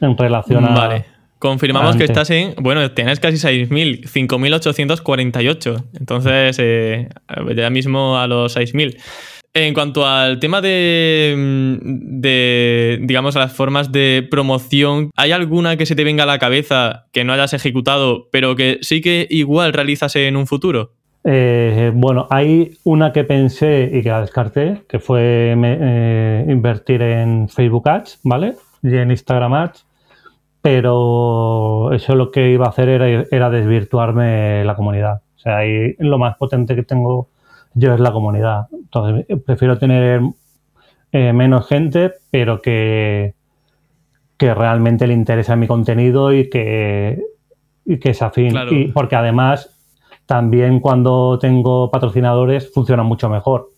en 0.00 0.16
relación 0.16 0.64
a. 0.64 0.74
Vale. 0.74 1.04
Confirmamos 1.38 1.96
que 1.96 2.04
estás 2.04 2.30
en. 2.30 2.54
Bueno, 2.56 2.88
tienes 2.92 3.18
casi 3.18 3.36
6.000, 3.36 4.02
5.848. 4.08 5.84
Entonces, 5.98 6.56
eh, 6.60 7.08
ya 7.56 7.70
mismo 7.70 8.18
a 8.18 8.26
los 8.26 8.56
6.000. 8.56 8.96
En 9.54 9.74
cuanto 9.74 10.06
al 10.06 10.40
tema 10.40 10.62
de, 10.62 11.34
mm, 11.36 12.20
de, 12.20 12.98
digamos, 13.02 13.34
las 13.34 13.52
formas 13.52 13.92
de 13.92 14.26
promoción, 14.30 15.10
¿hay 15.14 15.32
alguna 15.32 15.76
que 15.76 15.84
se 15.84 15.94
te 15.94 16.04
venga 16.04 16.22
a 16.22 16.26
la 16.26 16.38
cabeza 16.38 17.06
que 17.12 17.22
no 17.22 17.34
hayas 17.34 17.52
ejecutado, 17.52 18.28
pero 18.32 18.56
que 18.56 18.78
sí 18.80 19.02
que 19.02 19.26
igual 19.28 19.74
realizas 19.74 20.16
en 20.16 20.36
un 20.36 20.46
futuro? 20.46 20.92
Eh, 21.24 21.92
bueno, 21.94 22.26
hay 22.30 22.78
una 22.84 23.12
que 23.12 23.24
pensé 23.24 23.90
y 23.92 24.02
que 24.02 24.08
la 24.08 24.22
descarté, 24.22 24.82
que 24.88 24.98
fue 24.98 25.54
eh, 25.54 26.46
invertir 26.48 27.02
en 27.02 27.48
Facebook 27.50 27.88
Ads, 27.88 28.20
¿vale? 28.24 28.54
Y 28.82 28.96
en 28.96 29.10
Instagram 29.10 29.52
Ads, 29.52 29.86
pero 30.62 31.92
eso 31.92 32.16
lo 32.16 32.30
que 32.30 32.50
iba 32.50 32.66
a 32.66 32.70
hacer 32.70 32.88
era, 32.88 33.26
era 33.30 33.50
desvirtuarme 33.50 34.64
la 34.64 34.74
comunidad. 34.76 35.20
O 35.36 35.38
sea, 35.38 35.58
ahí 35.58 35.94
lo 35.98 36.18
más 36.18 36.36
potente 36.38 36.74
que 36.74 36.84
tengo 36.84 37.28
yo 37.74 37.94
es 37.94 38.00
la 38.00 38.12
comunidad. 38.12 38.66
Entonces, 38.72 39.26
prefiero 39.44 39.78
tener 39.78 40.20
eh, 41.12 41.32
menos 41.32 41.66
gente, 41.66 42.12
pero 42.30 42.60
que, 42.60 43.34
que 44.36 44.54
realmente 44.54 45.06
le 45.06 45.14
interesa 45.14 45.56
mi 45.56 45.66
contenido 45.66 46.32
y 46.32 46.48
que, 46.48 47.22
y 47.84 47.98
que 47.98 48.10
es 48.10 48.22
afín. 48.22 48.54
Y 48.70 48.88
porque 48.88 49.16
además, 49.16 49.78
también 50.26 50.80
cuando 50.80 51.38
tengo 51.38 51.90
patrocinadores, 51.90 52.72
funciona 52.72 53.02
mucho 53.02 53.28
mejor. 53.28 53.70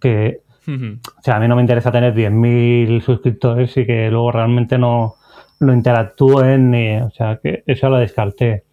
Que, 0.00 0.40
o 0.66 1.22
sea, 1.22 1.36
a 1.36 1.40
mí 1.40 1.48
no 1.48 1.56
me 1.56 1.62
interesa 1.62 1.92
tener 1.92 2.14
10.000 2.14 3.00
suscriptores 3.00 3.76
y 3.76 3.86
que 3.86 4.10
luego 4.10 4.32
realmente 4.32 4.78
no, 4.78 5.14
no 5.60 5.72
interactúen. 5.72 6.70
Ni, 6.70 6.96
o 6.98 7.10
sea, 7.10 7.40
que 7.42 7.62
eso 7.66 7.88
lo 7.88 7.98
descarté. 7.98 8.64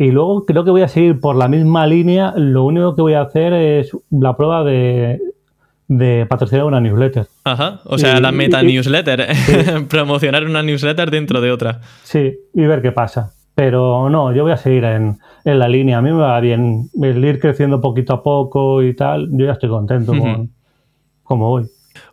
Y 0.00 0.12
luego 0.12 0.46
creo 0.46 0.64
que 0.64 0.70
voy 0.70 0.80
a 0.80 0.88
seguir 0.88 1.20
por 1.20 1.36
la 1.36 1.46
misma 1.46 1.86
línea. 1.86 2.32
Lo 2.34 2.64
único 2.64 2.96
que 2.96 3.02
voy 3.02 3.12
a 3.12 3.20
hacer 3.20 3.52
es 3.52 3.94
la 4.08 4.34
prueba 4.34 4.64
de, 4.64 5.20
patrocinar 6.26 6.64
una 6.64 6.80
newsletter. 6.80 7.26
Ajá, 7.44 7.82
o 7.84 7.98
sea, 7.98 8.18
la 8.18 8.32
meta 8.32 8.62
newsletter. 8.62 9.26
Promocionar 9.90 10.46
una 10.46 10.62
newsletter 10.62 11.10
dentro 11.10 11.42
de 11.42 11.52
otra. 11.52 11.82
Sí, 12.02 12.34
y 12.54 12.62
ver 12.62 12.80
qué 12.80 12.92
pasa. 12.92 13.34
Pero 13.54 14.08
no, 14.08 14.34
yo 14.34 14.44
voy 14.44 14.52
a 14.52 14.56
seguir 14.56 14.84
en, 14.84 15.18
la 15.44 15.68
línea. 15.68 15.98
A 15.98 16.00
mí 16.00 16.10
me 16.10 16.20
va 16.20 16.40
bien 16.40 16.88
el 17.02 17.22
ir 17.22 17.38
creciendo 17.38 17.82
poquito 17.82 18.14
a 18.14 18.22
poco 18.22 18.82
y 18.82 18.96
tal. 18.96 19.28
Yo 19.32 19.44
ya 19.44 19.52
estoy 19.52 19.68
contento 19.68 20.12
con 20.16 20.50
cómo 21.22 21.50
voy. 21.50 21.66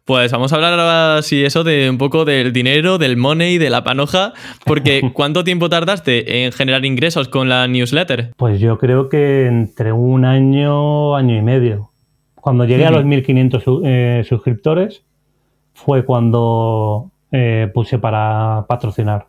Pues 0.06 0.32
vamos 0.32 0.54
a 0.54 0.56
hablar 0.56 0.80
ahora, 0.80 1.22
sí, 1.22 1.44
eso 1.44 1.64
de 1.64 1.90
un 1.90 1.98
poco 1.98 2.24
del 2.24 2.54
dinero, 2.54 2.98
del 2.98 3.18
money, 3.18 3.58
de 3.58 3.70
la 3.70 3.84
panoja, 3.84 4.34
porque 4.66 5.02
¿cuánto 5.14 5.44
tiempo 5.44 5.70
tardaste 5.70 6.46
en 6.46 6.52
generar 6.52 6.86
ingresos 6.86 7.28
con 7.28 7.50
la 7.50 7.68
newsletter? 7.68 8.32
Pues 8.38 8.60
yo 8.60 8.78
creo 8.78 9.10
que 9.10 9.48
entre 9.48 9.92
un 9.92 10.26
año, 10.26 11.16
año 11.16 11.36
y 11.36 11.42
medio. 11.42 11.92
Cuando 12.36 12.64
llegué 12.64 12.86
a 12.86 12.92
los 12.92 13.04
1500 13.04 13.64
eh, 13.84 14.24
suscriptores 14.28 15.04
fue 15.74 16.06
cuando 16.06 17.12
eh, 17.32 17.70
puse 17.74 18.00
para 18.00 18.66
patrocinar. 18.70 19.28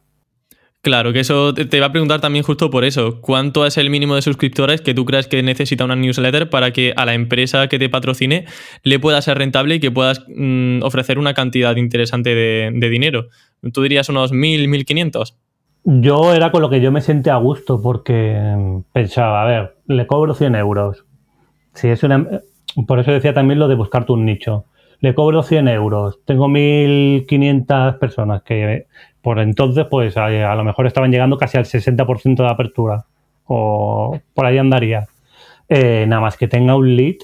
Claro, 0.81 1.13
que 1.13 1.21
eso 1.21 1.53
te 1.55 1.77
iba 1.77 1.87
a 1.87 1.93
preguntar 1.93 2.21
también 2.21 2.45
justo 2.45 2.71
por 2.71 2.85
eso. 2.85 3.21
¿Cuánto 3.21 3.67
es 3.67 3.77
el 3.79 3.91
mínimo 3.91 4.15
de 4.15 4.23
suscriptores 4.23 4.81
que 4.81 4.95
tú 4.95 5.05
crees 5.05 5.27
que 5.27 5.43
necesita 5.43 5.85
una 5.85 5.97
newsletter 5.97 6.51
para 6.51 6.71
que 6.71 6.93
a 6.97 7.05
la 7.05 7.15
empresa 7.15 7.67
que 7.67 7.81
te 7.81 7.89
patrocine 7.89 8.45
le 8.85 9.01
pueda 9.01 9.21
ser 9.21 9.39
rentable 9.39 9.75
y 9.75 9.81
que 9.81 9.91
puedas 9.91 10.25
mm, 10.29 10.83
ofrecer 10.83 11.19
una 11.19 11.35
cantidad 11.35 11.75
interesante 11.77 12.35
de, 12.35 12.89
dinero? 12.91 13.27
¿Tú 13.73 13.83
dirías 13.83 14.09
unos 14.09 14.33
1.000, 14.33 14.69
1.500? 14.69 15.35
Yo 15.85 16.33
era 16.33 16.53
con 16.53 16.63
lo 16.63 16.71
que 16.71 16.81
yo 16.81 16.93
me 16.93 17.01
sentía 17.01 17.35
a 17.35 17.39
gusto 17.39 17.83
porque 17.83 18.83
pensaba, 18.93 19.43
a 19.43 19.47
ver, 19.47 19.77
le 19.89 20.07
cobro 20.07 20.35
100 20.35 20.55
euros. 20.55 21.05
Si 21.75 21.89
es 21.89 22.05
una, 22.05 22.25
por 22.87 23.01
eso 23.01 23.11
decía 23.11 23.35
también 23.35 23.59
lo 23.59 23.67
de 23.67 23.75
buscarte 23.75 24.13
un 24.13 24.25
nicho. 24.25 24.65
Le 25.01 25.15
cobro 25.15 25.43
100 25.43 25.69
euros, 25.69 26.21
tengo 26.25 26.49
1.500 26.49 27.99
personas 27.99 28.43
que 28.43 28.87
por 29.23 29.39
entonces, 29.41 29.87
pues 29.91 30.17
a, 30.17 30.55
lo 30.55 30.65
mejor 30.65 30.87
estaban 30.87 31.11
llegando 31.11 31.37
casi 31.37 31.57
al 31.59 31.65
60% 31.65 32.37
de 32.37 32.49
apertura. 32.49 33.05
O 33.47 34.19
por 34.35 34.47
ahí 34.47 34.59
andaría. 34.59 35.09
Eh, 35.69 36.07
nada 36.09 36.23
más 36.23 36.37
que 36.37 36.49
tenga 36.49 36.77
un 36.77 36.97
lead, 36.97 37.17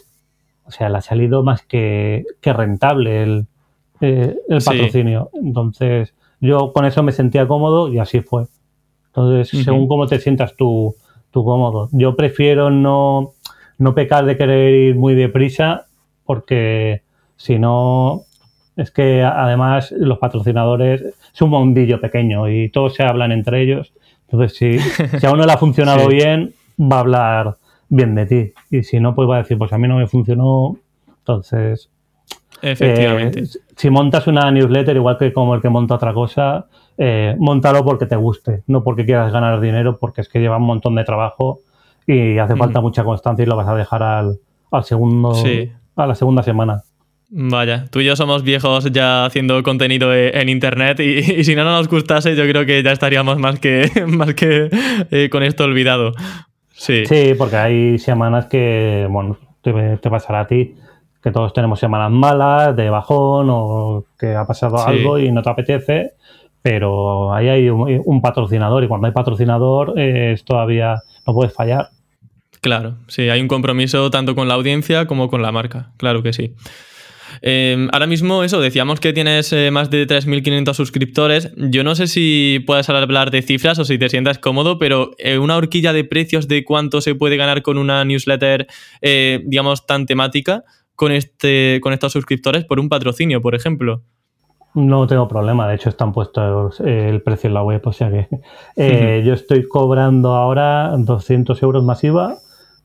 o 0.64 0.70
sea, 0.70 0.88
le 0.88 0.98
ha 0.98 1.00
salido 1.00 1.42
más 1.42 1.62
que, 1.62 2.24
rentable 2.42 3.22
el, 3.22 3.46
eh, 4.00 4.36
patrocinio. 4.64 5.30
Entonces, 5.34 6.14
yo 6.40 6.72
con 6.72 6.84
eso 6.84 7.02
me 7.02 7.12
sentía 7.12 7.46
cómodo 7.46 7.92
y 7.92 7.98
así 7.98 8.20
fue. 8.20 8.46
Entonces, 9.06 9.64
según 9.64 9.86
cómo 9.86 10.06
te 10.06 10.18
sientas 10.18 10.56
tú, 10.56 10.96
tú 11.30 11.44
cómodo. 11.44 11.88
Yo 11.92 12.16
prefiero 12.16 12.70
no, 12.70 13.32
no 13.78 13.94
pecar 13.94 14.24
de 14.24 14.36
querer 14.36 14.74
ir 14.74 14.96
muy 14.96 15.14
deprisa 15.14 15.86
porque 16.24 17.02
si 17.36 17.58
no, 17.58 18.22
es 18.76 18.90
que 18.90 19.22
además 19.22 19.92
los 19.92 20.18
patrocinadores 20.18 21.02
es 21.02 21.42
un 21.42 21.50
mundillo 21.50 22.00
pequeño 22.00 22.48
y 22.48 22.70
todos 22.70 22.94
se 22.94 23.02
hablan 23.02 23.32
entre 23.32 23.62
ellos. 23.62 23.92
Entonces, 24.28 24.56
si, 24.56 24.78
si 25.18 25.26
a 25.26 25.32
uno 25.32 25.44
le 25.46 25.52
ha 25.52 25.58
funcionado 25.58 26.08
bien, 26.08 26.54
va 26.80 26.96
a 26.96 27.00
hablar 27.00 27.56
bien 27.88 28.14
de 28.14 28.26
ti. 28.26 28.52
Y 28.70 28.82
si 28.82 29.00
no, 29.00 29.14
pues 29.14 29.28
va 29.28 29.36
a 29.36 29.38
decir, 29.38 29.58
pues 29.58 29.72
a 29.72 29.78
mí 29.78 29.86
no 29.86 29.96
me 29.96 30.06
funcionó. 30.06 30.76
Entonces, 31.18 31.90
Efectivamente. 32.62 33.40
Eh, 33.40 33.46
si 33.76 33.90
montas 33.90 34.26
una 34.26 34.50
newsletter, 34.50 34.96
igual 34.96 35.18
que 35.18 35.32
como 35.32 35.54
el 35.54 35.60
que 35.60 35.68
monta 35.68 35.94
otra 35.94 36.14
cosa, 36.14 36.66
eh, 36.96 37.36
montalo 37.38 37.84
porque 37.84 38.06
te 38.06 38.16
guste, 38.16 38.62
no 38.66 38.82
porque 38.82 39.04
quieras 39.04 39.32
ganar 39.32 39.60
dinero, 39.60 39.98
porque 39.98 40.22
es 40.22 40.28
que 40.28 40.40
lleva 40.40 40.56
un 40.56 40.64
montón 40.64 40.94
de 40.94 41.04
trabajo 41.04 41.60
y 42.06 42.38
hace 42.38 42.56
falta 42.56 42.80
mucha 42.80 43.04
constancia 43.04 43.42
y 43.42 43.46
lo 43.46 43.56
vas 43.56 43.68
a 43.68 43.74
dejar 43.74 44.02
al, 44.02 44.38
al 44.70 44.84
segundo, 44.84 45.34
a 45.96 46.06
la 46.06 46.14
segunda 46.14 46.42
semana. 46.42 46.82
Vaya, 47.30 47.86
tú 47.90 48.00
y 48.00 48.04
yo 48.04 48.16
somos 48.16 48.42
viejos 48.42 48.92
ya 48.92 49.24
haciendo 49.24 49.62
contenido 49.62 50.14
e, 50.14 50.40
en 50.40 50.48
internet 50.48 51.00
y, 51.00 51.22
si 51.44 51.54
no, 51.54 51.64
nos 51.64 51.88
gustase 51.88 52.36
yo 52.36 52.44
creo 52.44 52.66
que 52.66 52.82
ya 52.82 52.92
estaríamos 52.92 53.38
más 53.38 53.58
que, 53.58 53.90
más 54.06 54.34
que 54.34 54.68
eh, 55.10 55.28
con 55.30 55.42
esto 55.42 55.64
olvidado. 55.64 56.12
Sí. 56.70 57.06
sí, 57.06 57.34
porque 57.38 57.56
hay 57.56 57.98
semanas 57.98 58.46
que, 58.46 59.06
bueno, 59.08 59.38
te, 59.62 60.10
pasará 60.10 60.40
a 60.40 60.46
ti, 60.46 60.74
que 61.22 61.30
todos 61.30 61.52
tenemos 61.52 61.78
semanas 61.80 62.10
malas, 62.10 62.76
de 62.76 62.90
bajón 62.90 63.48
o 63.50 64.04
que 64.18 64.34
ha 64.34 64.44
pasado 64.46 64.84
algo 64.84 65.18
y 65.18 65.30
no 65.30 65.42
te 65.42 65.50
apetece, 65.50 66.12
pero 66.62 67.32
ahí 67.32 67.48
hay 67.48 67.68
un, 67.70 68.20
patrocinador 68.20 68.84
y 68.84 68.88
cuando 68.88 69.06
hay 69.06 69.12
patrocinador 69.12 69.98
es 69.98 70.44
todavía 70.44 70.96
no 71.26 71.32
puedes 71.32 71.54
fallar. 71.54 71.88
Claro, 72.60 72.96
sí, 73.08 73.28
hay 73.28 73.40
un 73.40 73.48
compromiso 73.48 74.10
tanto 74.10 74.34
con 74.34 74.48
la 74.48 74.54
audiencia 74.54 75.06
como 75.06 75.28
con 75.28 75.42
la 75.42 75.52
marca, 75.52 75.92
claro 75.96 76.22
que 76.22 76.32
sí. 76.32 76.54
Em, 77.46 77.90
ahora 77.92 78.06
mismo, 78.06 78.42
eso, 78.42 78.58
decíamos 78.58 79.00
que 79.00 79.12
tienes 79.12 79.52
eh, 79.52 79.70
más 79.70 79.90
de 79.90 80.06
3.500 80.06 80.72
suscriptores. 80.72 81.52
Yo 81.58 81.84
no 81.84 81.94
sé 81.94 82.06
si 82.06 82.64
puedes 82.66 82.88
hablar 82.88 83.30
de 83.30 83.42
cifras 83.42 83.78
o 83.78 83.84
si 83.84 83.98
te 83.98 84.08
sientas 84.08 84.38
cómodo, 84.38 84.78
pero 84.78 85.10
eh, 85.18 85.36
una 85.36 85.58
horquilla 85.58 85.92
de 85.92 86.04
precios 86.04 86.48
de 86.48 86.64
cuánto 86.64 87.02
se 87.02 87.14
puede 87.14 87.36
ganar 87.36 87.60
con 87.60 87.76
una 87.76 88.02
newsletter, 88.06 88.66
eh, 89.02 89.42
digamos, 89.44 89.84
tan 89.84 90.06
temática 90.06 90.64
con, 90.96 91.12
este, 91.12 91.80
con 91.82 91.92
estos 91.92 92.12
suscriptores 92.12 92.64
por 92.64 92.80
un 92.80 92.88
patrocinio, 92.88 93.42
por 93.42 93.54
ejemplo. 93.54 94.00
No 94.72 95.06
tengo 95.06 95.28
problema, 95.28 95.68
de 95.68 95.74
hecho 95.74 95.90
están 95.90 96.12
puestos 96.12 96.80
el 96.80 97.20
precio 97.20 97.48
en 97.48 97.54
la 97.54 97.62
web, 97.62 97.82
o 97.84 97.92
sea 97.92 98.10
que 98.10 99.22
yo 99.22 99.34
estoy 99.34 99.68
cobrando 99.68 100.32
ahora 100.32 100.94
200 100.96 101.62
euros 101.62 101.84
masiva 101.84 102.38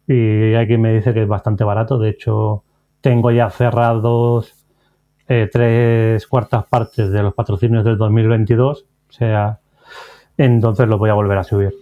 y 0.05 0.53
hay 0.53 0.67
quien 0.67 0.81
me 0.81 0.93
dice 0.93 1.13
que 1.13 1.21
es 1.21 1.27
bastante 1.29 1.63
barato, 1.63 1.97
de 1.97 2.09
hecho 2.09 2.65
tengo 3.01 3.31
ya 3.31 3.49
cerrados 3.49 4.53
eh, 5.27 5.47
tres 5.51 6.25
cuartas 6.27 6.65
partes 6.65 7.11
de 7.11 7.21
los 7.21 7.33
patrocinios 7.33 7.83
del 7.85 7.97
2022. 7.97 8.85
O 9.09 9.11
sea, 9.11 9.59
entonces 10.37 10.87
lo 10.87 10.97
voy 10.97 11.09
a 11.09 11.13
volver 11.13 11.37
a 11.37 11.43
subir. 11.43 11.73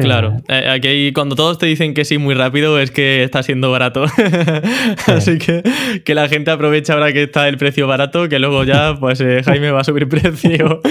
Claro, 0.00 0.38
eh, 0.48 0.68
aquí 0.70 1.12
cuando 1.12 1.36
todos 1.36 1.58
te 1.58 1.66
dicen 1.66 1.94
que 1.94 2.04
sí 2.04 2.18
muy 2.18 2.34
rápido 2.34 2.80
es 2.80 2.90
que 2.90 3.22
está 3.22 3.44
siendo 3.44 3.70
barato. 3.70 4.04
Así 5.06 5.38
que 5.38 5.62
que 6.04 6.14
la 6.14 6.28
gente 6.28 6.50
aproveche 6.50 6.92
ahora 6.92 7.12
que 7.12 7.22
está 7.24 7.46
el 7.48 7.58
precio 7.58 7.86
barato, 7.86 8.28
que 8.28 8.40
luego 8.40 8.64
ya 8.64 8.96
pues 8.98 9.20
eh, 9.20 9.42
Jaime 9.44 9.70
va 9.70 9.82
a 9.82 9.84
subir 9.84 10.08
precio. 10.08 10.80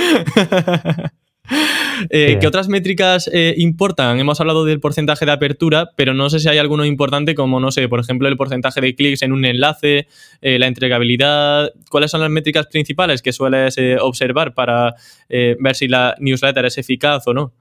Eh, 2.09 2.37
¿Qué 2.39 2.47
otras 2.47 2.67
métricas 2.67 3.29
eh, 3.31 3.53
importan? 3.57 4.19
Hemos 4.19 4.39
hablado 4.39 4.65
del 4.65 4.79
porcentaje 4.79 5.25
de 5.25 5.31
apertura, 5.31 5.89
pero 5.95 6.13
no 6.13 6.29
sé 6.29 6.39
si 6.39 6.49
hay 6.49 6.57
alguno 6.57 6.85
importante 6.85 7.35
como, 7.35 7.59
no 7.59 7.71
sé, 7.71 7.87
por 7.89 7.99
ejemplo, 7.99 8.27
el 8.27 8.37
porcentaje 8.37 8.81
de 8.81 8.95
clics 8.95 9.21
en 9.21 9.33
un 9.33 9.45
enlace, 9.45 10.07
eh, 10.41 10.59
la 10.59 10.67
entregabilidad. 10.67 11.71
¿Cuáles 11.89 12.11
son 12.11 12.21
las 12.21 12.29
métricas 12.29 12.67
principales 12.67 13.21
que 13.21 13.31
sueles 13.31 13.77
observar 14.01 14.53
para 14.53 14.95
ver 15.29 15.75
si 15.75 15.87
la 15.87 16.15
newsletter 16.19 16.65
es 16.65 16.77
eficaz 16.77 17.27
o 17.27 17.33
no? 17.33 17.51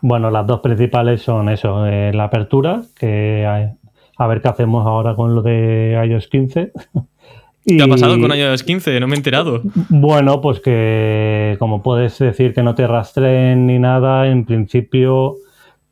Bueno, 0.00 0.30
las 0.30 0.46
dos 0.46 0.60
principales 0.60 1.22
son 1.22 1.48
eso, 1.48 1.86
la 1.86 2.24
apertura, 2.24 2.82
que 2.98 3.46
a 4.20 4.26
ver 4.26 4.42
qué 4.42 4.48
hacemos 4.48 4.86
ahora 4.86 5.14
con 5.14 5.34
lo 5.34 5.42
de 5.42 5.98
iOS 6.06 6.28
15. 6.28 6.72
¿Qué 7.66 7.82
ha 7.82 7.88
pasado 7.88 8.18
con 8.18 8.34
iOS 8.34 8.62
15? 8.62 9.00
No 9.00 9.06
me 9.06 9.14
he 9.14 9.18
enterado. 9.18 9.60
Bueno, 9.88 10.40
pues 10.40 10.60
que 10.60 11.56
como 11.58 11.82
puedes 11.82 12.18
decir 12.18 12.54
que 12.54 12.62
no 12.62 12.74
te 12.74 12.86
rastreen 12.86 13.66
ni 13.66 13.78
nada, 13.78 14.26
en 14.28 14.44
principio 14.44 15.36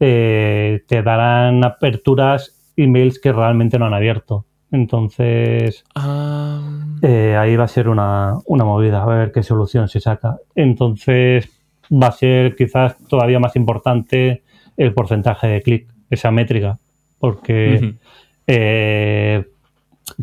eh, 0.01 0.83
te 0.87 1.03
darán 1.03 1.65
aperturas 1.65 2.73
emails 2.77 3.19
que 3.21 3.33
realmente 3.33 3.79
no 3.79 3.87
han 3.87 3.95
abierto. 3.95 4.47
Entonces, 4.71 5.85
ah. 5.95 6.61
eh, 7.03 7.37
ahí 7.39 7.57
va 7.57 7.65
a 7.65 7.69
ser 7.69 7.89
una, 7.89 8.35
una, 8.47 8.65
movida, 8.65 9.03
a 9.03 9.07
ver 9.07 9.33
qué 9.33 9.43
solución 9.43 9.89
se 9.89 10.01
saca. 10.01 10.37
Entonces, 10.55 11.51
va 11.91 12.09
a 12.09 12.13
ser 12.13 12.55
quizás 12.55 12.97
todavía 13.09 13.41
más 13.41 13.57
importante 13.57 14.43
el 14.77 14.93
porcentaje 14.93 15.47
de 15.49 15.63
clic, 15.63 15.89
esa 16.11 16.31
métrica, 16.31 16.79
porque 17.19 17.97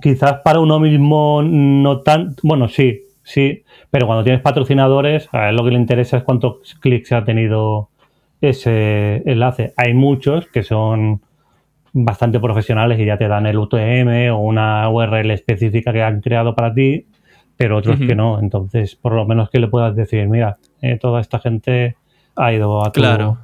quizás 0.01 0.41
para 0.43 0.59
uno 0.59 0.79
mismo 0.79 1.41
no 1.43 2.01
tan, 2.01 2.35
bueno, 2.43 2.67
sí, 2.67 3.03
sí, 3.23 3.63
pero 3.89 4.07
cuando 4.07 4.23
tienes 4.23 4.41
patrocinadores, 4.41 5.29
a 5.31 5.49
él 5.49 5.55
lo 5.55 5.63
que 5.63 5.71
le 5.71 5.77
interesa 5.77 6.17
es 6.17 6.23
cuántos 6.23 6.75
clics 6.79 7.11
ha 7.11 7.23
tenido 7.23 7.89
ese 8.41 9.23
enlace. 9.25 9.73
Hay 9.77 9.93
muchos 9.93 10.47
que 10.47 10.63
son 10.63 11.21
bastante 11.93 12.39
profesionales 12.39 12.99
y 12.99 13.05
ya 13.05 13.17
te 13.17 13.27
dan 13.27 13.45
el 13.45 13.57
UTM 13.57 14.31
o 14.33 14.39
una 14.39 14.89
URL 14.89 15.31
específica 15.31 15.93
que 15.93 16.03
han 16.03 16.21
creado 16.21 16.53
para 16.55 16.73
ti, 16.73 17.05
pero 17.55 17.77
otros 17.77 17.99
que 17.99 18.15
no. 18.15 18.39
Entonces, 18.39 18.95
por 18.95 19.13
lo 19.13 19.25
menos 19.25 19.49
que 19.49 19.59
le 19.59 19.67
puedas 19.67 19.95
decir, 19.95 20.27
mira, 20.27 20.57
eh, 20.81 20.97
toda 20.99 21.21
esta 21.21 21.39
gente 21.39 21.95
ha 22.35 22.53
ido 22.53 22.85
a 22.85 22.91
tu, 22.91 22.99
claro 22.99 23.39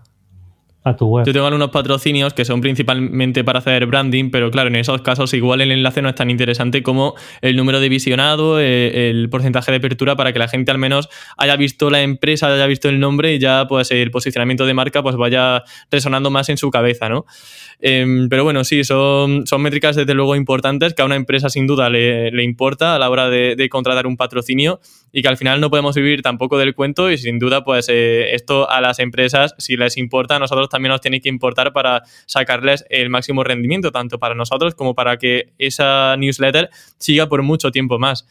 a 0.83 0.95
tu 0.95 1.05
web. 1.05 1.25
Yo 1.25 1.33
tengo 1.33 1.45
algunos 1.45 1.69
patrocinios 1.69 2.33
que 2.33 2.45
son 2.45 2.61
principalmente 2.61 3.43
para 3.43 3.59
hacer 3.59 3.85
branding, 3.85 4.31
pero 4.31 4.49
claro, 4.49 4.69
en 4.69 4.75
esos 4.75 5.01
casos 5.01 5.33
igual 5.33 5.61
el 5.61 5.71
enlace 5.71 6.01
no 6.01 6.09
es 6.09 6.15
tan 6.15 6.29
interesante 6.29 6.81
como 6.81 7.15
el 7.41 7.55
número 7.55 7.79
de 7.79 7.89
visionado, 7.89 8.59
eh, 8.59 9.09
el 9.09 9.29
porcentaje 9.29 9.71
de 9.71 9.77
apertura 9.77 10.15
para 10.15 10.33
que 10.33 10.39
la 10.39 10.47
gente 10.47 10.71
al 10.71 10.77
menos 10.77 11.09
haya 11.37 11.55
visto 11.55 11.89
la 11.89 12.01
empresa, 12.01 12.47
haya 12.47 12.65
visto 12.65 12.89
el 12.89 12.99
nombre 12.99 13.35
y 13.35 13.39
ya 13.39 13.67
pues 13.67 13.91
el 13.91 14.09
posicionamiento 14.11 14.65
de 14.65 14.73
marca 14.73 15.03
pues 15.03 15.15
vaya 15.15 15.63
resonando 15.91 16.31
más 16.31 16.49
en 16.49 16.57
su 16.57 16.71
cabeza, 16.71 17.09
¿no? 17.09 17.25
Em, 17.79 18.29
pero 18.29 18.43
bueno, 18.43 18.63
sí, 18.63 18.83
son, 18.83 19.47
son 19.47 19.61
métricas 19.61 19.95
desde 19.95 20.13
luego 20.13 20.35
importantes 20.35 20.93
que 20.93 21.01
a 21.01 21.05
una 21.05 21.15
empresa 21.15 21.49
sin 21.49 21.65
duda 21.65 21.89
le, 21.89 22.43
importa 22.43 22.95
a 22.95 22.99
la 22.99 23.09
hora 23.09 23.29
de, 23.29 23.55
de 23.55 23.69
contratar 23.69 24.07
un 24.07 24.17
patrocinio 24.17 24.79
y 25.11 25.21
que 25.21 25.27
al 25.27 25.37
final 25.37 25.59
no 25.59 25.69
podemos 25.69 25.95
vivir 25.95 26.21
tampoco 26.21 26.57
del 26.57 26.73
cuento 26.73 27.11
y 27.11 27.17
sin 27.17 27.39
duda 27.39 27.63
pues 27.63 27.87
eh, 27.89 28.33
esto 28.33 28.69
a 28.69 28.81
las 28.81 28.99
empresas 28.99 29.55
si 29.57 29.77
les 29.77 29.97
importa 29.97 30.35
a 30.35 30.39
nosotros 30.39 30.69
también 30.71 30.91
nos 30.91 31.01
tiene 31.01 31.21
que 31.21 31.29
importar 31.29 31.73
para 31.73 32.01
sacarles 32.25 32.85
el 32.89 33.09
máximo 33.09 33.43
rendimiento 33.43 33.91
tanto 33.91 34.17
para 34.17 34.33
nosotros 34.35 34.73
como 34.73 34.95
para 34.95 35.17
que 35.17 35.49
esa 35.57 36.15
newsletter 36.17 36.69
siga 36.97 37.27
por 37.27 37.43
mucho 37.43 37.71
tiempo 37.71 37.99
más. 37.99 38.27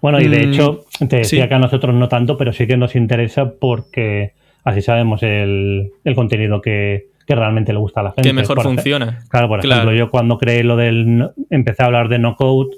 Bueno, 0.00 0.20
y 0.20 0.28
de 0.28 0.46
mm, 0.46 0.52
hecho, 0.52 0.84
te 1.08 1.16
decía 1.16 1.48
que 1.48 1.54
a 1.54 1.58
nosotros 1.58 1.94
no 1.94 2.08
tanto, 2.08 2.36
pero 2.36 2.52
sí 2.52 2.66
que 2.66 2.76
nos 2.76 2.94
interesa 2.94 3.52
porque 3.58 4.34
así 4.64 4.82
sabemos 4.82 5.22
el, 5.22 5.92
contenido 6.14 6.60
que, 6.60 7.06
realmente 7.26 7.72
le 7.72 7.78
gusta 7.78 8.00
a 8.00 8.04
la 8.04 8.10
gente. 8.10 8.28
Que 8.28 8.32
mejor 8.32 8.62
funciona. 8.62 9.24
Claro, 9.28 9.48
por 9.48 9.64
ejemplo, 9.64 9.92
yo 9.92 10.10
cuando 10.10 10.38
creé 10.38 10.64
lo 10.64 10.76
del. 10.76 11.30
empecé 11.50 11.82
a 11.82 11.86
hablar 11.86 12.08
de 12.08 12.18
no 12.18 12.36
code, 12.36 12.76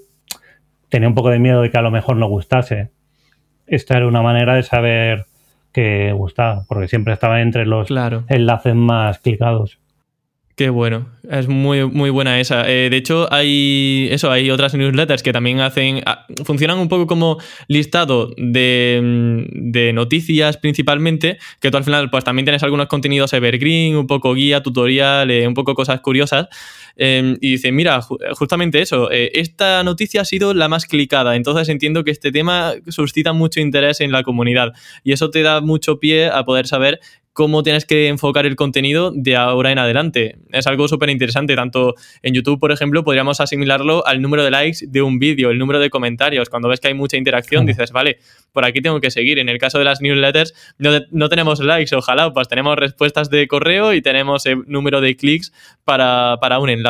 tenía 0.88 1.09
un 1.09 1.14
poco 1.14 1.30
de 1.30 1.38
miedo 1.38 1.62
de 1.62 1.70
que 1.70 1.78
a 1.78 1.82
lo 1.82 1.90
mejor 1.90 2.16
no 2.16 2.26
gustase 2.26 2.90
esta 3.70 3.96
era 3.96 4.07
una 4.07 4.20
manera 4.20 4.55
de 4.57 4.64
saber 4.64 5.26
que 5.73 6.12
gustaba, 6.12 6.64
porque 6.68 6.89
siempre 6.89 7.12
estaba 7.14 7.41
entre 7.41 7.66
los 7.66 7.89
enlaces 8.29 8.75
más 8.75 9.18
clicados. 9.18 9.79
Qué 10.61 10.68
bueno, 10.68 11.07
es 11.31 11.49
muy, 11.49 11.87
muy 11.87 12.11
buena 12.11 12.39
esa. 12.39 12.71
Eh, 12.71 12.91
de 12.91 12.97
hecho, 12.99 13.33
hay 13.33 14.09
eso, 14.11 14.31
hay 14.31 14.51
otras 14.51 14.75
newsletters 14.75 15.23
que 15.23 15.33
también 15.33 15.61
hacen, 15.61 16.03
ah, 16.05 16.27
funcionan 16.45 16.79
un 16.79 16.89
poco 16.89 17.07
como 17.07 17.39
listado 17.66 18.31
de, 18.37 19.01
mm, 19.03 19.71
de, 19.73 19.95
noticias 19.95 20.59
principalmente, 20.59 21.39
que 21.61 21.71
tú 21.71 21.79
al 21.79 21.85
final 21.85 22.11
pues 22.11 22.25
también 22.25 22.45
tienes 22.45 22.62
algunos 22.62 22.89
contenidos 22.89 23.33
evergreen, 23.33 23.97
un 23.97 24.07
poco 24.07 24.35
guía, 24.35 24.62
tutorial, 24.62 25.31
eh, 25.31 25.49
un 25.49 25.55
poco 25.55 25.75
cosas 25.75 26.03
curiosas. 26.03 26.49
Em, 27.03 27.38
y 27.40 27.53
dice, 27.53 27.72
mira, 27.72 28.03
justamente 28.03 28.82
eso, 28.82 29.11
eh, 29.11 29.30
esta 29.32 29.82
noticia 29.84 30.20
ha 30.20 30.24
sido 30.26 30.53
la 30.53 30.68
más 30.68 30.84
clicada, 30.84 31.34
entonces 31.34 31.70
entiendo 31.70 32.05
que 32.05 32.11
este 32.11 32.30
tema 32.30 32.74
suscita 32.88 33.32
mucho 33.32 33.59
interés 33.59 34.03
en 34.03 34.12
la 34.12 34.22
comunidad 34.22 34.74
y 35.03 35.12
eso 35.12 35.30
te 35.30 35.40
da 35.40 35.62
mucho 35.62 35.98
pie 35.98 36.28
a 36.28 36.44
poder 36.44 36.66
saber 36.66 37.01
cómo 37.32 37.62
tienes 37.62 37.86
que 37.86 38.09
enfocar 38.09 38.44
el 38.44 38.57
contenido 38.57 39.12
de 39.14 39.36
ahora 39.36 39.70
en 39.70 39.78
adelante. 39.78 40.36
Es 40.53 40.66
algo 40.66 40.88
súper 40.88 41.11
interesante, 41.11 41.55
tanto 41.55 41.94
en 42.22 42.34
YouTube, 42.34 42.59
por 42.59 42.72
ejemplo, 42.72 43.05
podríamos 43.05 43.40
asimilarlo 43.40 44.07
al 44.07 44.20
número 44.20 44.44
de 44.44 44.51
likes 44.51 44.86
de 44.86 45.01
un 45.01 45.18
vídeo, 45.18 45.51
el 45.51 45.59
número 45.59 45.78
de 45.78 45.90
comentarios. 45.90 46.48
Cuando 46.48 46.68
ves 46.68 46.80
que 46.80 46.88
hay 46.88 46.94
mucha 46.94 47.16
interacción, 47.16 47.66
dices, 47.66 47.92
vale, 47.92 48.18
por 48.53 48.64
aquí 48.64 48.80
tengo 48.80 49.01
que 49.01 49.11
seguir. 49.11 49.38
En 49.38 49.48
el 49.48 49.59
caso 49.59 49.78
de 49.78 49.84
las 49.84 50.01
newsletters, 50.01 50.55
no, 50.78 51.28
tenemos 51.28 51.61
likes, 51.61 51.94
ojalá, 51.94 52.32
pues 52.32 52.48
tenemos 52.48 52.76
respuestas 52.76 53.30
de 53.30 53.46
correo 53.46 53.94
y 53.94 54.03
tenemos 54.03 54.44
el 54.46 54.64
número 54.66 55.01
de 55.01 55.16
clics 55.16 55.53
para, 55.84 56.38
para 56.40 56.59
un 56.59 56.68
enlace. 56.68 56.89